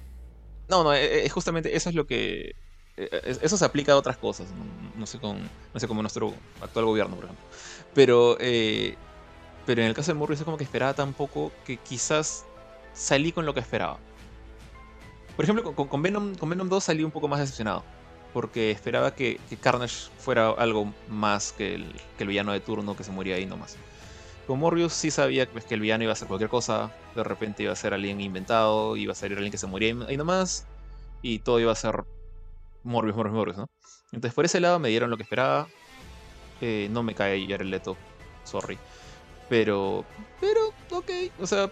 [0.70, 2.56] No, no, es e, e, justamente eso es lo que...
[2.96, 4.48] E, eso se aplica a otras cosas,
[4.96, 5.38] no, sé, con,
[5.74, 7.46] no sé como nuestro actual gobierno, por ejemplo.
[7.94, 8.96] Pero eh,
[9.68, 12.46] pero en el caso de Morbius es como que esperaba tan poco que quizás
[12.94, 14.00] salí con lo que esperaba.
[15.36, 17.84] Por ejemplo, con, Venom, con Venom 2 salí un poco más decepcionado.
[18.34, 21.94] Porque esperaba que, Carnage fuera algo más que el,
[22.26, 23.76] villano de turno que se moría ahí nomás.
[24.48, 26.94] Con Morbius sí sabía pues, que el villano iba a ser cualquier cosa.
[27.14, 30.16] De repente iba a ser alguien inventado, iba a ser alguien que se moría ahí
[30.16, 30.66] nomás.
[31.22, 32.06] Y todo iba a ser
[32.86, 33.70] Morbius, Morbius, Morbius, ¿no?
[34.14, 35.68] Entonces por ese lado me dieron lo que esperaba.
[36.62, 37.98] Eh, no me cae Jared Leto,
[38.46, 38.80] sorry.
[39.50, 40.04] Pero,
[40.42, 41.10] pero, ok,
[41.40, 41.70] o sea,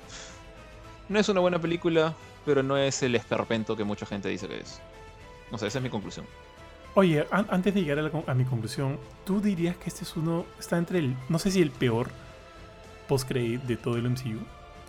[1.10, 2.14] no es una buena película,
[2.46, 4.82] pero no es el esperpento que mucha gente dice que es.
[5.52, 6.26] No sé, esa es mi conclusión.
[6.96, 11.00] Oye, antes de llegar a, mi conclusión, ¿tú dirías que este es uno, está entre
[11.00, 12.10] el, no sé si el peor
[13.10, 14.40] post-credit de todo el MCU?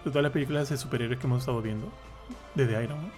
[0.04, 1.90] De todas las películas de superhéroes que hemos estado viendo,
[2.54, 3.12] desde Iron Man.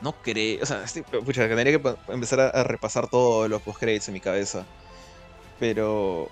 [0.00, 4.14] No creo, o sea, este, pucha, tendría que empezar a, repasar todos los post-credits en
[4.14, 4.64] mi cabeza.
[5.58, 6.28] Pero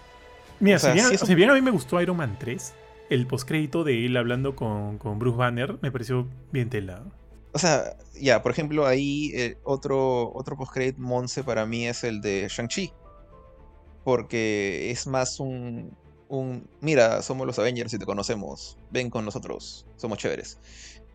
[0.61, 2.75] Mira, si, bien, a mí me gustó Iron Man 3,
[3.09, 7.11] el postcrédito de él hablando con, Bruce Banner me pareció bien telado.
[7.53, 12.21] O sea, ya, por ejemplo, ahí eh, otro, otro postcrédito Monse para mí es el
[12.21, 12.93] de Shang-Chi.
[14.05, 15.97] Porque es más un,
[16.29, 16.69] un.
[16.81, 18.79] Mira, somos los Avengers y te conocemos.
[18.91, 19.87] Ven con nosotros.
[19.97, 20.59] Somos chéveres.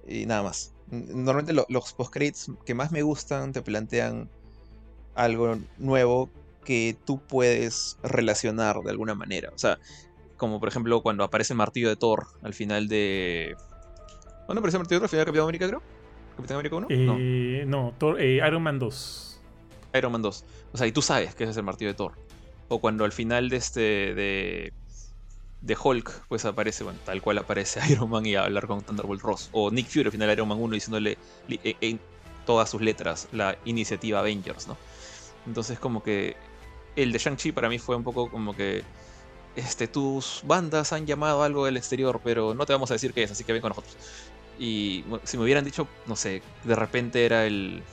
[0.08, 0.74] Y nada más.
[0.92, 4.30] Normalmente los postcréditos que más me gustan te plantean
[5.16, 6.30] algo nuevo
[6.66, 9.52] que tú puedes relacionar de alguna manera.
[9.56, 9.80] O sea,
[10.36, 13.56] como por ejemplo cuando aparece el martillo de Thor al final de...
[14.46, 15.04] ¿Cuándo aparece el martillo de Thor?
[15.06, 15.82] ¿Al final de Capitán América, creo?
[16.36, 16.88] ¿Capitán América 1?
[16.90, 19.42] Eh, no, no eh, Iron Man 2.
[19.94, 20.46] Iron Man 2.
[20.74, 22.14] O sea, y tú sabes que ese es el martillo de Thor.
[22.68, 23.82] O cuando al final de este...
[24.14, 24.74] de
[25.66, 29.22] de Hulk, pues aparece, bueno, tal cual aparece Iron Man y a hablar con Thunderbolt
[29.22, 29.50] Ross.
[29.52, 31.18] O Nick Fury al final de Iron Man 1 diciéndole
[31.50, 32.00] e, en
[32.46, 34.78] todas sus letras la iniciativa Avengers, ¿no?
[35.48, 36.36] Entonces como que
[36.96, 38.84] el de Shang-Chi para mí fue un poco como que
[39.56, 43.24] este, tus bandas han llamado algo del exterior, pero no te vamos a decir qué
[43.24, 43.96] es, así que ven con nosotros.
[44.60, 47.84] Y si me hubieran dicho, no sé, de repente era el,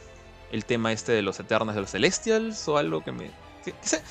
[0.52, 3.30] el tema este de los Eternals de los Celestials o algo que me...
[3.80, 4.02] sé,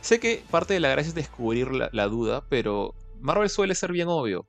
[0.00, 4.08] sé, que parte de la gracia es descubrir la duda, pero Marvel suele ser bien
[4.08, 4.46] obvio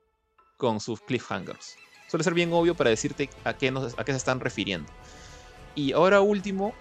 [0.56, 1.76] con sus cliffhangers.
[2.08, 4.90] Suele ser bien obvio para decirte a qué, a qué se están refiriendo.
[5.74, 6.74] Y ahora último,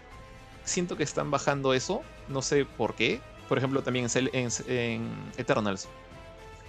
[0.67, 2.01] siento que están bajando eso.
[2.27, 3.21] No sé por qué.
[3.49, 5.87] Por ejemplo, también en, Eternals,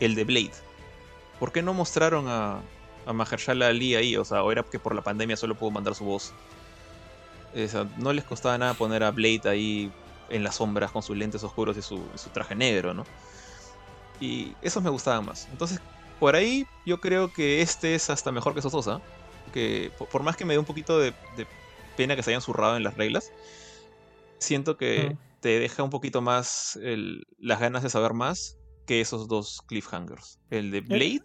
[0.01, 0.53] el de Blade.
[1.41, 2.61] ¿Por qué no mostraron a,
[3.07, 4.17] a Mahershala Ali ahí?
[4.17, 6.33] O sea, o era que por la pandemia solo pudo mandar su voz.
[7.99, 9.93] no les costaba nada poner a Blade ahí
[10.31, 13.05] en las sombras con sus lentes oscuros y su, su traje negro, ¿no?
[14.21, 15.49] Y esos me gustaban más.
[15.51, 15.81] Entonces,
[16.19, 19.01] por ahí yo creo que este es hasta mejor que Sososa.
[19.53, 21.15] Que por más que me dé un poquito de,
[21.97, 23.33] pena que se hayan zurrado en las reglas,
[24.39, 26.79] siento que te deja un poquito más
[27.39, 30.41] las ganas de saber más que esos dos cliffhangers.
[30.51, 30.81] El de eh.
[30.81, 31.23] Blade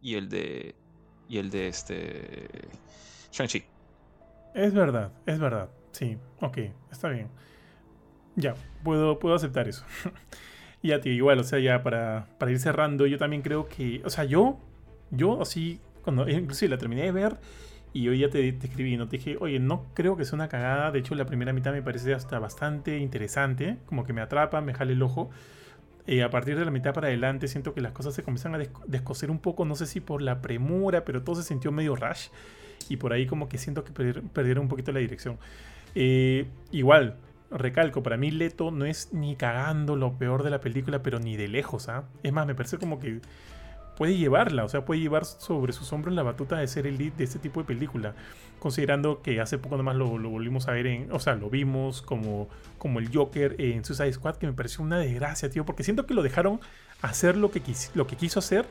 [0.00, 0.74] y el de.
[1.28, 2.48] Y el de este.
[3.32, 3.64] Shang-Chi.
[4.54, 5.70] Es verdad, es verdad.
[5.92, 6.58] Sí, ok,
[6.90, 7.28] está bien.
[8.36, 8.54] Ya,
[8.84, 9.84] puedo, puedo aceptar eso.
[10.80, 14.00] Y a ti igual, o sea, ya para, para ir cerrando, yo también creo que,
[14.04, 14.60] o sea, yo,
[15.10, 17.40] yo así, cuando inclusive la terminé de ver
[17.92, 19.08] y hoy ya te, te escribí, ¿no?
[19.08, 21.82] Te dije, oye, no creo que sea una cagada, de hecho la primera mitad me
[21.82, 25.30] parece hasta bastante interesante, como que me atrapa, me jale el ojo.
[26.06, 28.58] Eh, a partir de la mitad para adelante siento que las cosas se comienzan a
[28.86, 32.28] descoser un poco, no sé si por la premura, pero todo se sintió medio rush
[32.88, 35.38] y por ahí como que siento que perdieron un poquito la dirección.
[35.94, 37.16] Eh, igual,
[37.50, 41.36] recalco, para mí Leto no es ni cagando lo peor de la película, pero ni
[41.36, 42.04] de lejos, ¿ah?
[42.22, 43.20] Es más, me parece como que
[43.98, 47.14] puede llevarla, o sea, puede llevar sobre sus hombros la batuta de ser el lead
[47.14, 48.14] de este tipo de película,
[48.60, 52.00] considerando que hace poco nomás lo, lo volvimos a ver en, o sea, lo vimos
[52.00, 52.48] como,
[52.78, 56.14] como el Joker en Suicide Squad, que me pareció una desgracia, tío, porque siento que
[56.14, 56.60] lo dejaron
[57.02, 57.60] hacer lo que,
[57.94, 58.66] lo que quiso hacer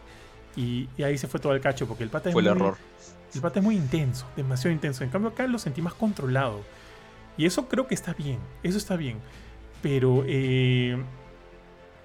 [0.56, 2.78] y, ahí se fue todo el cacho, porque el pata es fue el error.
[3.36, 6.62] El pata es muy intenso, demasiado intenso, en cambio acá lo sentí más controlado.
[7.36, 9.18] Y eso creo que está bien, eso está bien.
[9.82, 10.98] Pero eh,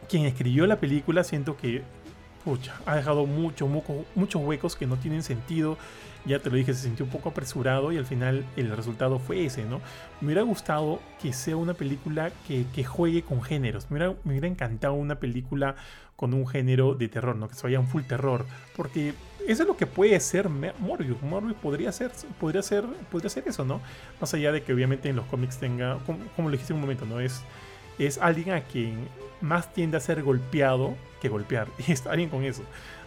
[0.09, 1.83] quien escribió la película siento que
[2.45, 3.69] pucha, ha dejado mucho,
[4.15, 5.79] muchos huecos que no tienen sentido.
[6.25, 9.45] Ya te lo dije, se sintió un poco apresurado y al final el resultado fue
[9.45, 9.81] ese, ¿no?
[10.21, 13.91] Me hubiera gustado que sea una película que, juegue con géneros.
[13.91, 15.75] Me hubiera, encantado una película
[16.15, 17.49] con un género de terror, ¿no?
[17.49, 18.47] Que se vaya un full terror.
[18.77, 19.15] Porque
[19.49, 21.21] eso es lo que puede ser Morbius.
[21.23, 23.81] Morbius podría ser, podría ser, podría ser eso, ¿no?
[24.21, 27.05] Más allá de que obviamente en los cómics tenga, como, le dije en un momento,
[27.05, 27.19] ¿no?
[27.19, 27.43] Es,
[27.99, 29.09] es alguien a quien
[29.43, 31.69] más tiende a ser golpeado que golpear.
[31.87, 32.63] Y está bien con eso.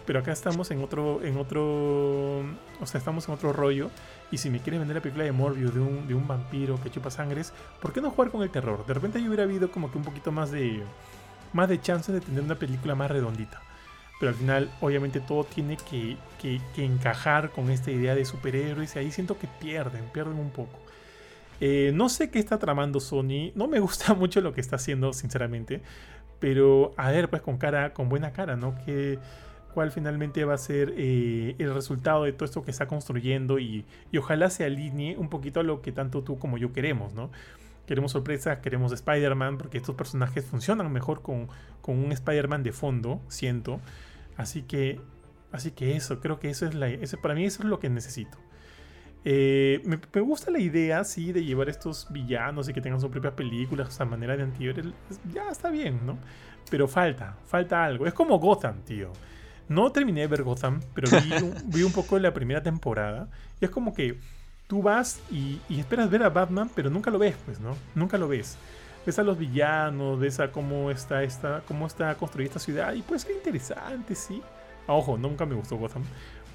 [0.06, 2.42] Pero acá estamos en otro, en otro,
[2.80, 3.90] o sea, estamos en otro rollo.
[4.32, 6.92] Y si me quiere vender la película de Morbius de un, de un vampiro que
[6.92, 8.86] chupa sangres, ¿por qué no jugar con el terror?
[8.86, 10.84] De repente yo hubiera habido como que un poquito más de
[11.54, 13.62] más de chances de tener una película más redondita.
[14.20, 18.96] Pero al final, obviamente, todo tiene que, que, encajar con esta idea de superhéroes.
[18.96, 20.80] Y ahí siento que pierden, pierden un poco.
[21.60, 23.52] Eh, no sé qué está tramando Sony.
[23.56, 25.82] No me gusta mucho lo que está haciendo, sinceramente.
[26.46, 28.76] Pero a ver, pues con cara, con buena cara, ¿no?
[28.86, 29.18] Que,
[29.74, 33.58] ¿Cuál finalmente va a ser eh, el resultado de todo esto que está construyendo?
[33.58, 37.16] Y, y ojalá se alinee un poquito a lo que tanto tú como yo queremos,
[37.16, 37.32] ¿no?
[37.88, 41.48] Queremos sorpresas, queremos Spider-Man, porque estos personajes funcionan mejor con,
[41.82, 43.82] con un Spider-Man de fondo, siento.
[44.38, 45.02] Así que,
[45.52, 47.90] así que eso, creo que eso es la, eso, para mí eso es lo que
[47.90, 48.38] necesito.
[49.28, 53.34] Eh, me, gusta la idea, sí, de llevar estos villanos y que tengan sus propias
[53.34, 54.94] películas a manera de antihéroes.
[55.34, 56.20] Ya está bien, ¿no?
[56.70, 58.06] Pero falta, falta algo.
[58.06, 59.12] Es como Gotham, tío.
[59.68, 61.32] No terminé de ver Gotham, pero vi,
[61.66, 63.28] vi un poco la primera temporada.
[63.60, 64.20] Y es como que
[64.68, 67.76] tú vas y, esperas ver a Batman, pero nunca lo ves, pues, ¿no?
[67.94, 68.58] Nunca lo ves.
[69.06, 73.02] Ves a los villanos, ves a cómo está, esta, cómo está construida esta ciudad y
[73.02, 74.42] puede ser interesante, sí.
[74.88, 76.04] ojo, nunca me gustó Gotham.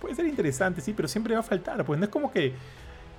[0.00, 1.84] Puede ser interesante, sí, pero siempre va a faltar.
[1.84, 2.54] Pues no es como que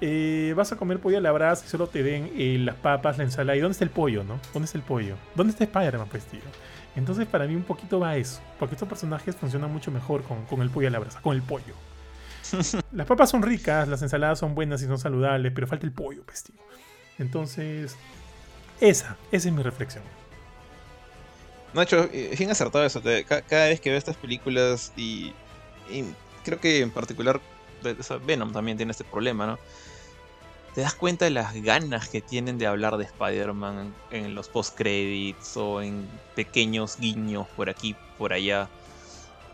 [0.01, 3.17] eh, vas a comer pollo a la brasa y solo te den eh, las papas,
[3.17, 3.55] la ensalada.
[3.55, 4.39] ¿Y dónde está el pollo, no?
[4.53, 5.15] ¿Dónde está el pollo?
[5.35, 6.41] ¿Dónde está Spider-Man, pues, tío?
[6.95, 8.41] Entonces, para mí, un poquito va eso.
[8.59, 11.41] Porque estos personajes funcionan mucho mejor con, con el pollo a la brasa, con el
[11.41, 11.75] pollo.
[12.91, 16.23] las papas son ricas, las ensaladas son buenas y son saludables, pero falta el pollo,
[16.25, 16.51] pues,
[17.17, 17.95] Entonces,
[18.79, 20.03] esa, esa es mi reflexión.
[21.73, 23.01] No, hecho, es bien acertado eso.
[23.25, 25.33] cada vez que veo estas películas y,
[26.43, 27.41] creo que en particular
[28.25, 29.59] Venom también tiene este problema, ¿no?
[30.75, 35.57] Te das cuenta de las ganas que tienen de hablar de Spider-Man en los post-credits
[35.57, 38.69] o en pequeños guiños por aquí, por allá.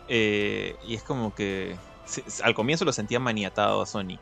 [0.08, 1.76] Eh, y es como que
[2.44, 4.20] al comienzo lo sentía maniatado a Sony.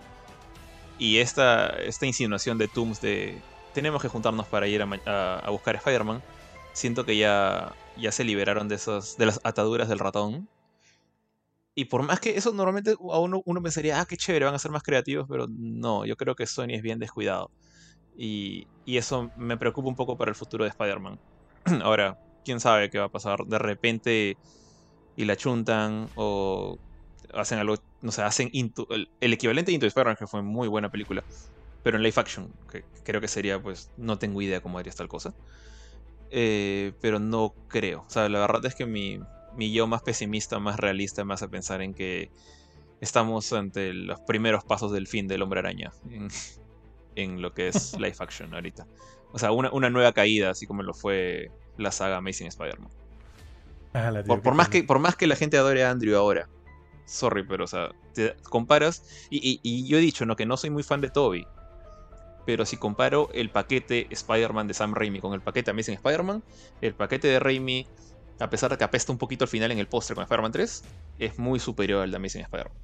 [0.98, 3.42] Y esta, esta insinuación de Tooms de
[3.74, 6.24] tenemos que juntarnos para ir a, a buscar a Spider-Man,
[6.72, 10.48] siento que ya, ya se liberaron de, esos, de las ataduras del ratón.
[11.76, 14.60] Y por más que eso normalmente a uno, uno pensaría, ah, qué chévere, van a
[14.60, 17.52] ser más creativos, pero no, yo creo que Sony es bien descuidado.
[18.18, 21.18] Y, y eso me preocupa un poco para el futuro de Spider-Man.
[21.84, 23.40] Ahora, quién sabe qué va a pasar.
[23.46, 24.38] De repente
[25.16, 26.78] y la chuntan o
[27.34, 31.24] hacen algo, no sé, hacen el, equivalente de Into Spider-Man, que fue muy buena película,
[31.84, 35.08] pero en live action, que creo que sería, pues, no tengo idea cómo haría tal
[35.08, 35.32] cosa.
[36.30, 38.02] Eh, pero no creo.
[38.02, 39.20] O sea, la verdad es que mi,
[39.56, 42.30] mi yo más pesimista, más realista, me hace pensar en que
[43.02, 45.92] estamos ante los primeros pasos del fin del hombre araña
[47.16, 48.88] en, lo que es live action ahorita.
[49.32, 52.90] O sea, una, una, nueva caída, así como lo fue la saga Amazing Spider-Man.
[53.94, 56.50] Ah, por, más que, por más que la gente adore a Andrew ahora.
[57.06, 59.28] Sorry, pero o sea, te comparas.
[59.30, 60.36] Y, y, yo he dicho, ¿no?
[60.36, 61.48] Que no soy muy fan de Toby.
[62.46, 66.44] Pero si comparo el paquete Spider-Man de Sam Raimi con el paquete Amazing Spider-Man,
[66.82, 67.88] el paquete de Raimi,
[68.40, 70.84] a pesar de que apesta un poquito al final en el póster con Spider-Man 3,
[71.20, 72.78] es muy superior al de Amazing Spider-Man.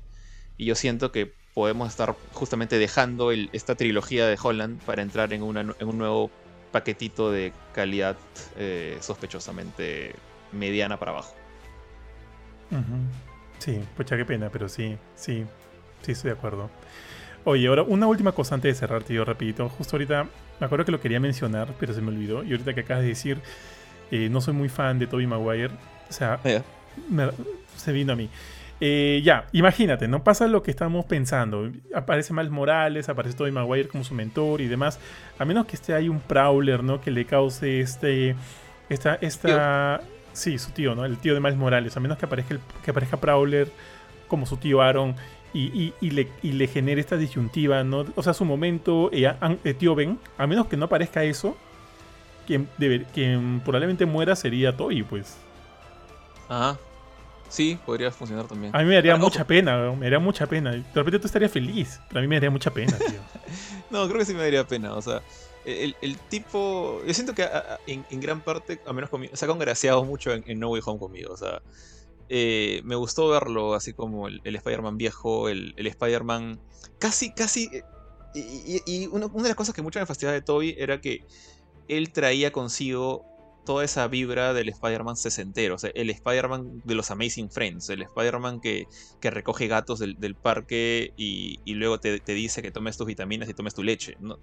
[0.58, 5.42] Y yo siento que podemos estar justamente dejando esta trilogía de Holland para entrar en,
[5.42, 6.32] un nuevo
[6.72, 8.16] paquetito de calidad
[8.58, 10.16] eh, sospechosamente
[10.52, 11.36] mediana para abajo.
[13.60, 15.46] Sí, pucha, qué pena, pero sí, sí,
[16.02, 16.70] sí, estoy de acuerdo.
[17.44, 19.68] Oye, ahora una última cosa antes de cerrar, tío, rapidito.
[19.68, 20.28] Justo ahorita,
[20.60, 22.44] me acuerdo que lo quería mencionar, pero se me olvidó.
[22.44, 23.42] Y ahorita que acabas de decir,
[24.12, 25.72] eh, no soy muy fan de Toby Maguire.
[26.10, 26.40] O sea,
[27.76, 28.30] se vino a mí.
[28.84, 31.72] Eh, ya, imagínate, no pasa lo que estamos pensando.
[31.94, 35.00] Aparece Miles Morales, aparece Tobey Maguire como su mentor y demás.
[35.38, 37.00] A menos que esté ahí un Prowler, ¿no?
[37.00, 38.36] Que le cause este.
[38.90, 39.16] Esta.
[39.16, 40.02] esta
[40.34, 41.06] Sí, su tío, ¿no?
[41.06, 41.96] El tío de Miles Morales.
[41.96, 43.70] A menos que aparezca, que aparezca Prowler
[44.28, 45.16] como su tío Aaron
[45.54, 48.06] y, le, le, genere esta disyuntiva, ¿no?
[48.16, 49.32] O sea, su momento, eh,
[49.66, 51.58] eh, tío Ben, a menos que no aparezca eso,
[52.78, 55.38] quien, quien probablemente muera sería Toy, pues.
[56.50, 56.78] Ajá.
[57.50, 58.74] Sí, podría funcionar también.
[58.74, 60.72] A mí me daría mucha pena, me daría mucha pena.
[60.72, 63.20] De repente tú estarías feliz, pero a mí me daría mucha pena, tío.
[63.90, 65.22] no, creo que sí me daría pena, o sea,
[65.66, 67.48] el, tipo, yo siento que
[67.88, 71.34] en, gran parte, a menos conmigo, se ha congraciado mucho en, No Way Home conmigo.
[71.34, 71.62] O sea,
[72.30, 76.60] eh, me gustó verlo así como el, Spider-Man viejo, el, Spider-Man
[77.00, 77.70] casi, casi...
[78.34, 81.26] Eh, y, una, de las cosas que mucho me fastidiaba de Toby era que
[81.92, 83.26] él traía consigo
[83.66, 88.02] toda esa vibra del Spider-Man sesentero, o sea, el Spider-Man de los Amazing Friends, el
[88.02, 88.88] Spider-Man que,
[89.22, 93.76] recoge gatos del, parque y, luego te, te, dice que tomes tus vitaminas y tomes
[93.76, 94.18] tu leche.
[94.20, 94.40] ¿no?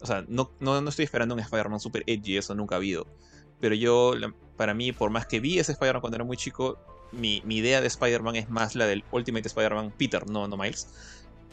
[0.00, 3.06] O sea, no, no, estoy esperando un Spider-Man super edgy, eso nunca ha habido.
[3.60, 4.14] Pero yo,
[4.56, 6.78] para mí, por más que vi ese Spider-Man cuando era muy chico,
[7.12, 10.88] mi, idea de Spider-Man es más la del Ultimate Spider-Man Peter, no, no Miles.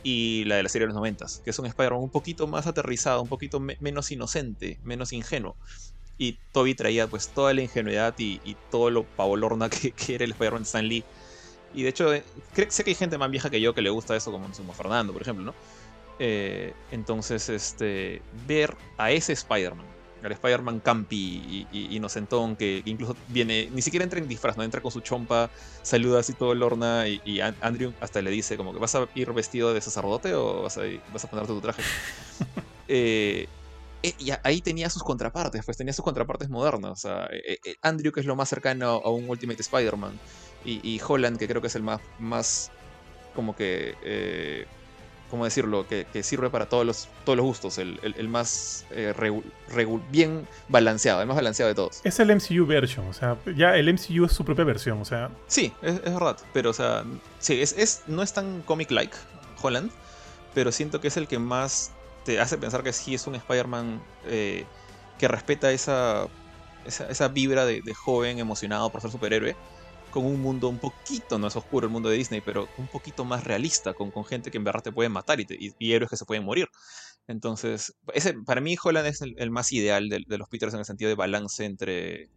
[0.03, 2.67] Y la de la serie de los 90, que es un Spider-Man un poquito más
[2.67, 5.55] aterrizado, un poquito menos inocente, menos ingenuo.
[6.17, 8.39] Y Toby traía pues toda la ingenuidad y,
[8.69, 11.03] todo lo pavolorna que, que era el Spider-Man Stan Lee.
[11.73, 12.23] Y de hecho, eh,
[12.69, 15.13] sé que hay gente más vieja que yo que le gusta eso, como, como Fernando,
[15.13, 15.53] por ejemplo, ¿no?
[16.19, 19.85] Eh, entonces, este, ver a ese Spider-Man,
[20.25, 24.81] al Spider-Man campi y, inocentón, que, incluso viene, ni siquiera entra en disfraz, no entra
[24.81, 25.49] con su chompa,
[25.81, 29.31] saluda así todo el horna y, Andrew hasta le dice como que vas a ir
[29.33, 30.81] vestido de sacerdote o vas a,
[31.11, 31.81] vas a ponerte tu traje.
[32.89, 33.47] Eh,
[34.03, 36.91] eh, y ahí tenía sus contrapartes, pues tenía sus contrapartes modernas.
[36.91, 37.29] O sea,
[37.81, 40.19] Andrew, que es lo más cercano a un Ultimate Spider-Man,
[40.65, 42.71] y, Holland, que creo que es el más, más
[43.33, 44.67] como que
[45.29, 45.87] ¿cómo decirlo?
[45.87, 49.13] Que, sirve para todos los, todos los gustos, el, más eh,
[50.11, 52.01] bien balanceado, el más balanceado de todos.
[52.03, 55.29] Es el MCU version, o sea, ya el MCU es su propia versión, o sea.
[55.47, 57.03] Sí, es, verdad, pero o sea,
[57.39, 59.15] sí, es, no es tan comic-like
[59.61, 59.91] Holland,
[60.53, 61.91] pero siento que es el que más
[62.25, 64.65] te hace pensar que sí es un Spider-Man eh,
[65.17, 66.27] que respeta esa,
[66.85, 69.55] esa, vibra de, de joven emocionado por ser superhéroe
[70.13, 73.25] con un mundo un poquito, no es oscuro el mundo de Disney, pero un poquito
[73.25, 75.47] más realista, con, con gente que en verdad te puede matar y,
[75.79, 76.67] héroes que se pueden morir.
[77.27, 81.09] Entonces, ese, para mí Holland es el, más ideal de, los Peters en el sentido
[81.09, 82.29] de balance entre,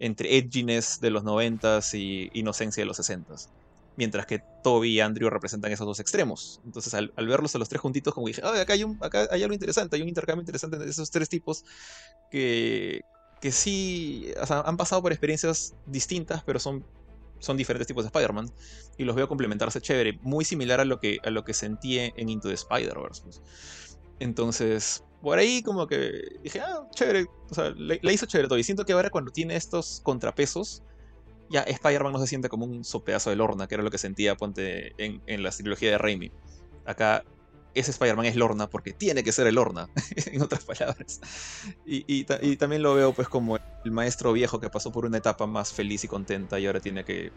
[0.00, 3.50] entre edginess de los 90s y inocencia de los 60s.
[3.96, 6.60] Mientras que Toby y Andrew representan esos dos extremos.
[6.64, 9.54] Entonces, al, verlos a los tres juntitos, como dije, acá, hay un, acá hay algo
[9.54, 11.64] interesante, hay un intercambio interesante entre esos tres tipos
[12.32, 13.02] que,
[13.40, 16.84] que sí, han pasado por experiencias distintas, pero son,
[17.42, 18.50] son diferentes tipos de Spider-Man.
[18.96, 22.28] Y los veo complementarse chévere, muy similar a lo que, a lo que sentí en
[22.28, 23.22] Into the Spider-Verse.
[23.22, 23.42] pues.
[24.20, 28.58] Entonces, por ahí como que dije, ah, chévere, o sea, le, le hizo chévere todo.
[28.58, 30.82] Y siento que ahora cuando tiene estos contrapesos,
[31.50, 34.36] ya Spider-Man no se siente como un sopedazo de Lorna, que era lo que sentía,
[34.36, 36.30] ponte, en, en la trilogía de Raimi.
[36.86, 37.24] Acá
[37.74, 39.88] ese Spider-Man es Lorna porque tiene que ser el Lorna,
[40.26, 41.20] en otras palabras.
[41.84, 45.06] Y, y, ta- y también lo veo pues como el maestro viejo que pasó por
[45.06, 47.32] una etapa más feliz y contenta y ahora tiene que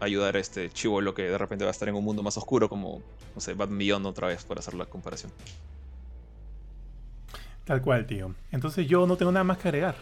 [0.00, 2.68] ayudar a este chivolo que de repente va a estar en un mundo más oscuro
[2.68, 3.02] como,
[3.34, 5.32] no sé, Batman Beyond otra vez, por hacer la comparación.
[7.64, 8.34] Tal cual, tío.
[8.52, 9.96] Entonces yo no tengo nada más que agregar.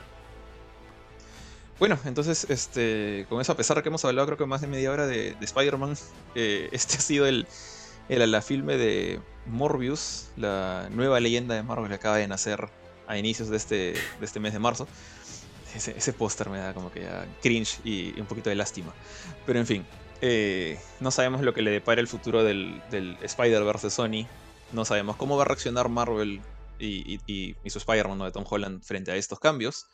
[1.78, 4.68] Bueno, entonces, este, con eso, a pesar de que hemos hablado creo que más de
[4.68, 5.96] media hora de, de Spider-Man,
[6.34, 7.46] eh, este ha sido el,
[8.08, 12.68] el la filme de Morbius, la nueva leyenda de Marvel que acaba de nacer
[13.06, 14.88] a inicios de este, de este mes de marzo.
[15.74, 18.92] Ese, póster me da como que ya cringe y, un poquito de lástima.
[19.44, 19.86] Pero en fin,
[20.20, 22.80] eh, no sabemos lo que le depara el futuro del,
[23.22, 24.26] Spider-Verse de Sony.
[24.72, 26.40] No sabemos cómo va a reaccionar Marvel
[26.78, 28.24] y, y- y- y su Spider-Man ¿no?
[28.24, 29.86] de Tom Holland frente a estos cambios.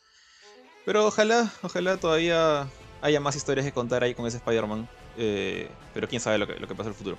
[0.85, 2.67] Pero ojalá, ojalá todavía
[3.01, 4.87] haya más historias que contar ahí con ese Spider-Man.
[5.17, 7.17] eh, pero quién sabe lo que, lo que pasa en el futuro.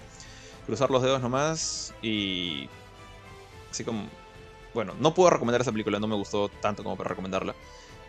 [0.67, 2.69] Cruzar los dedos nomás y...
[3.71, 4.09] Así como...
[4.75, 7.55] Bueno, no puedo recomendar esa película, no me gustó tanto como para recomendarla.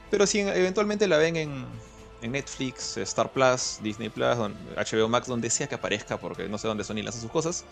[0.10, 1.66] Pero si en- eventualmente la ven en,
[2.22, 4.38] en Netflix, Star Plus, Disney Plus,
[4.78, 7.66] HBO Max, donde sea que aparezca, porque no sé dónde Sony lanza sus cosas.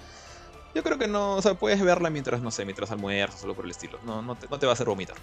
[0.76, 3.66] Yo creo que no, o sea, puedes verla mientras, no sé, mientras almuerzas, solo por
[3.66, 3.98] el estilo.
[4.04, 5.16] No, no, te, no te va a hacer vomitar.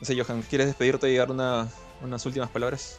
[0.00, 1.68] No sé, Johan, ¿quieres despedirte y dar una-
[2.02, 2.98] unas últimas palabras?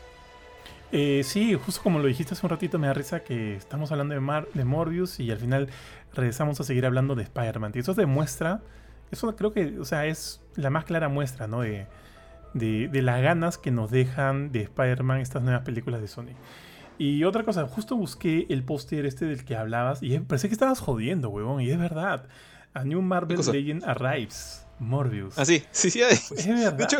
[0.92, 4.14] Eh, sí, justo como lo dijiste hace un ratito, me da risa que estamos hablando
[4.14, 5.70] de, Mar- de Morbius y al final
[6.14, 7.74] regresamos a seguir hablando de Spider-Man.
[7.76, 8.62] Y eso demuestra,
[9.12, 11.62] eso creo que, o sea, es la más clara muestra, ¿no?
[11.62, 11.88] De,
[12.54, 16.34] de, de las ganas que nos dejan de Spider-Man estas nuevas películas de Sony.
[16.98, 20.80] Y otra cosa, justo busqué el póster este del que hablabas y pensé que estabas
[20.80, 22.28] jodiendo, huevón, y es verdad.
[22.74, 23.38] A New Marvel?
[23.52, 25.38] Legend Arrives, Morbius.
[25.38, 26.00] Ah, sí, sí, sí.
[26.02, 26.78] Es verdad.
[26.78, 26.98] De hecho,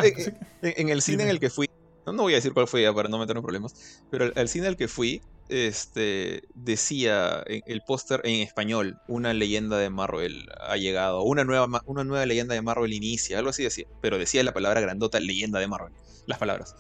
[0.62, 1.68] En, en el cine en el que fui,
[2.08, 4.34] no, no voy a decir cuál fue ya para no meterme en problemas, pero el,
[4.36, 9.90] el cine al que fui, este, decía en el póster en español, una leyenda de
[9.90, 14.18] Marvel ha llegado, una nueva, una nueva leyenda de Marvel inicia, algo así decía, pero
[14.18, 15.94] decía la palabra grandota, leyenda de Marvel,
[16.26, 16.76] las palabras.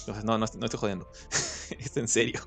[0.00, 1.08] Entonces, no, no, no estoy jodiendo,
[1.78, 2.40] es en serio.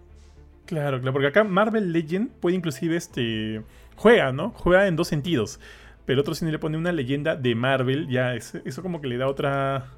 [0.66, 3.64] Claro, claro, porque acá Marvel Legend puede inclusive este
[3.95, 4.52] juega, ¿no?
[4.52, 5.60] Juega en dos sentidos.
[6.06, 9.18] Pero otro cine le pone una leyenda de Marvel, ya es- eso como que le
[9.18, 9.91] da otra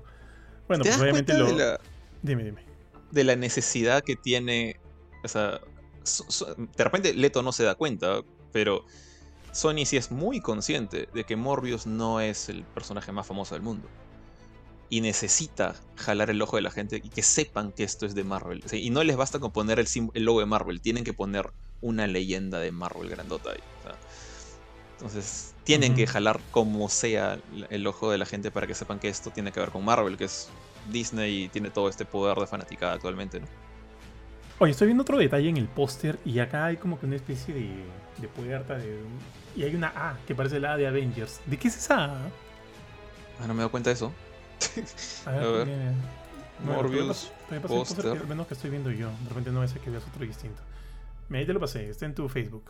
[0.68, 1.80] bueno, ¿Te pues das obviamente lo de la,
[2.22, 2.62] Dime, dime.
[3.12, 4.80] de la necesidad que tiene.
[5.24, 5.60] O sea,
[6.04, 8.22] so- so- de repente Leto no se da cuenta,
[8.52, 8.86] pero
[9.52, 13.64] Sony sí es muy consciente de que Morbius no es el personaje más famoso del
[13.64, 13.90] mundo.
[14.92, 18.24] Y necesita jalar el ojo de la gente y que sepan que esto es de
[18.24, 18.62] Marvel.
[18.66, 21.14] O sea, y no les basta con poner el, el logo de Marvel, tienen que
[21.14, 21.52] poner
[21.82, 23.60] una leyenda de Marvel grandota ahí.
[23.80, 24.00] o sea.
[24.94, 27.40] entonces, tienen que jalar como sea
[27.70, 30.18] el ojo de la gente para que sepan que esto tiene que ver con Marvel,
[30.18, 30.50] que es
[30.92, 33.48] Disney tiene todo este poder de fanaticada actualmente, ¿no?
[34.60, 37.54] Oye, estoy viendo otro detalle en el póster y acá hay como que una especie
[37.54, 37.70] de,
[38.18, 39.00] de puerta de,
[39.56, 41.40] y hay una A que parece la A de Avengers.
[41.46, 42.18] ¿De qué es esa A?
[43.42, 44.12] Ah, no me doy cuenta de eso.
[45.26, 45.68] A ver, A ver.
[45.68, 45.94] mira.
[46.62, 47.32] Bueno, Morbius,
[47.66, 49.08] póster que- menos que estoy viendo yo.
[49.24, 50.62] De repente no es que veas otro distinto.
[51.30, 52.70] Mira, ahí te lo pasé, está en tu Facebook.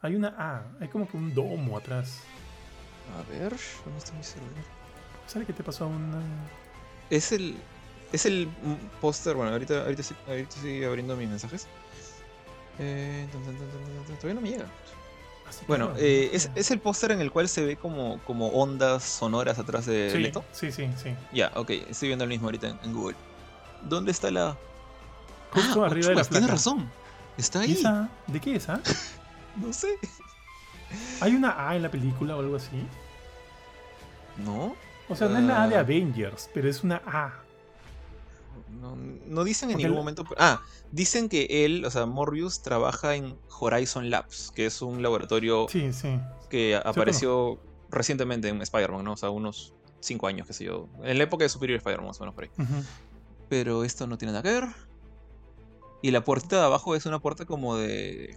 [0.00, 2.20] Hay una A, hay como que un domo atrás.
[3.18, 4.52] A ver, no estoy muy seguro.
[5.26, 6.22] ¿Sabes qué te pasó a una.?
[7.12, 7.54] Es el.
[8.12, 8.48] Es el
[9.00, 9.34] póster.
[9.36, 11.66] Bueno, ahorita, ahorita, sí- ahorita estoy abriendo mis mensajes.
[12.78, 14.66] Eh, tan, tan, tan, todavía no me llega.
[15.48, 19.02] Así Bueno, eh, es, es el póster en el cual se ve como, como ondas
[19.04, 20.42] sonoras atrás de sí, Leto.
[20.52, 21.14] sí, sí, sí.
[21.32, 23.16] Ya, ok, estoy viendo el mismo ahorita en, en Google.
[23.82, 24.56] ¿Dónde está la.?
[25.52, 26.52] Justo Ah, arriba de la Ochuas, Tienes placa.
[26.54, 26.90] razón.
[27.36, 27.72] Está ¿Y ahí.
[27.74, 28.08] esa?
[28.26, 28.80] ¿De qué es esa?
[29.56, 29.98] No sé.
[31.20, 32.82] ¿Hay una A en la película o algo así?
[34.38, 34.74] No.
[35.12, 35.80] O sea, no es la A de Ah.
[35.80, 37.34] Avengers, pero es una A.
[38.80, 40.24] No, no dicen en Porque ningún el- momento.
[40.38, 45.66] Ah, dicen que él, o sea, Morbius, trabaja en Horizon Labs, que es un laboratorio
[45.68, 46.18] Sí, sí.
[46.50, 47.60] que apareció
[47.90, 49.12] recientemente en Spider-Man, ¿no?
[49.12, 50.88] O sea, unos 5 años, qué sé yo.
[51.04, 52.50] En la época de Superior Spider-Man, más o menos por ahí.
[53.48, 54.68] Pero esto no tiene nada que ver.
[56.00, 58.36] Y la puertita de abajo es una puerta como de.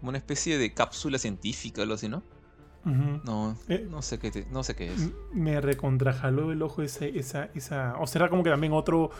[0.00, 2.22] como una especie de cápsula científica, algo así, ¿no?
[2.86, 5.10] No, Eh, no sé qué, te- no sé qué es.
[5.32, 7.96] Me recontrajaló el ojo ese, esa, esa.
[7.98, 9.10] O será como que también otro,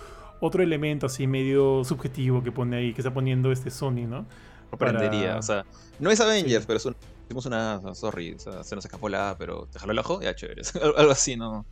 [0.41, 4.25] otro elemento así medio subjetivo que pone ahí, que está poniendo este Sony, ¿no?
[4.71, 5.27] Sorprendería.
[5.29, 5.65] para- O sea,
[5.99, 6.67] no es Avengers, Sí.
[6.67, 7.81] pero es un- hicimos una.
[7.95, 10.63] Sorry, o sea, se nos escapó la pero te jaló el ojo, ya chévere.
[10.97, 11.65] Algo así, ¿no?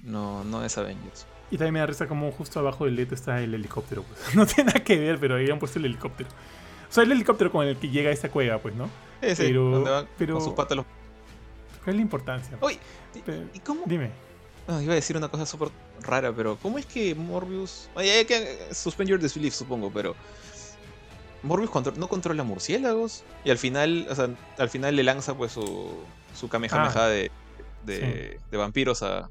[0.00, 1.26] No, no es Avengers.
[1.50, 4.02] Y también me da risa como justo abajo del LED está el helicóptero.
[4.04, 4.20] Pues.
[4.36, 6.28] No tiene nada que ver, pero ahí han puesto el helicóptero.
[6.92, 8.84] O sea, el helicóptero con el que llega a esta cueva, pues, ¿no?
[9.22, 10.84] Sí, sí, Pero- donde van pero- con sus patas los-
[11.82, 12.58] ¿Cuál es la importancia?
[13.24, 13.84] Pero- ¿y cómo?
[13.86, 14.10] Dime.
[14.68, 15.70] Ah, iba a decir una cosa súper
[16.02, 17.88] rara, pero ¿cómo es que Morbius...
[17.94, 20.14] Oye, hay que suspend your disbelief, supongo, pero...
[21.42, 24.28] Morbius contro- no controla murciélagos y al final, o sea,
[24.58, 25.98] al final le lanza pues su,
[26.34, 27.08] su Kamehameha Ah.
[27.08, 27.30] de,
[27.84, 29.30] de, de vampiros a,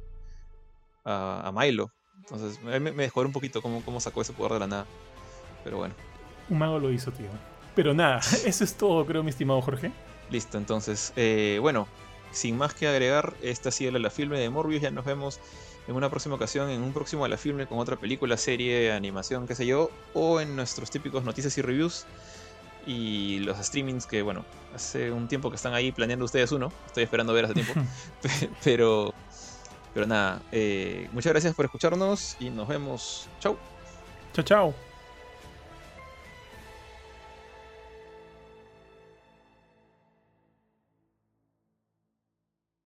[1.06, 1.92] a, a Milo.
[2.18, 4.86] Entonces me, me descuadró un poquito cómo, cómo sacó ese poder de la nada.
[5.64, 5.94] Pero bueno,
[6.50, 7.28] Un mago lo hizo, tío.
[7.76, 9.92] Pero nada, eso es todo, creo, mi estimado Jorge.
[10.30, 10.58] listo.
[10.58, 11.88] Entonces, eh, bueno,
[12.32, 14.82] sin más que agregar, esta ha sido la filme de Morbius.
[14.82, 15.40] Ya nos vemos
[15.88, 19.48] en una próxima ocasión, en un próximo a la filme con otra película, serie, animación,
[19.48, 22.06] qué sé yo, o en nuestros típicos noticias y reviews.
[22.86, 24.44] Y los streamings que, bueno,
[24.74, 26.72] hace un tiempo que están ahí planeando ustedes uno.
[26.88, 27.74] Estoy esperando ver hace tiempo.
[28.22, 29.14] Pe- pero,
[29.94, 33.28] pero nada, eh, muchas gracias por escucharnos y nos vemos.
[33.40, 33.58] Chau.
[34.34, 34.91] Chao, chao.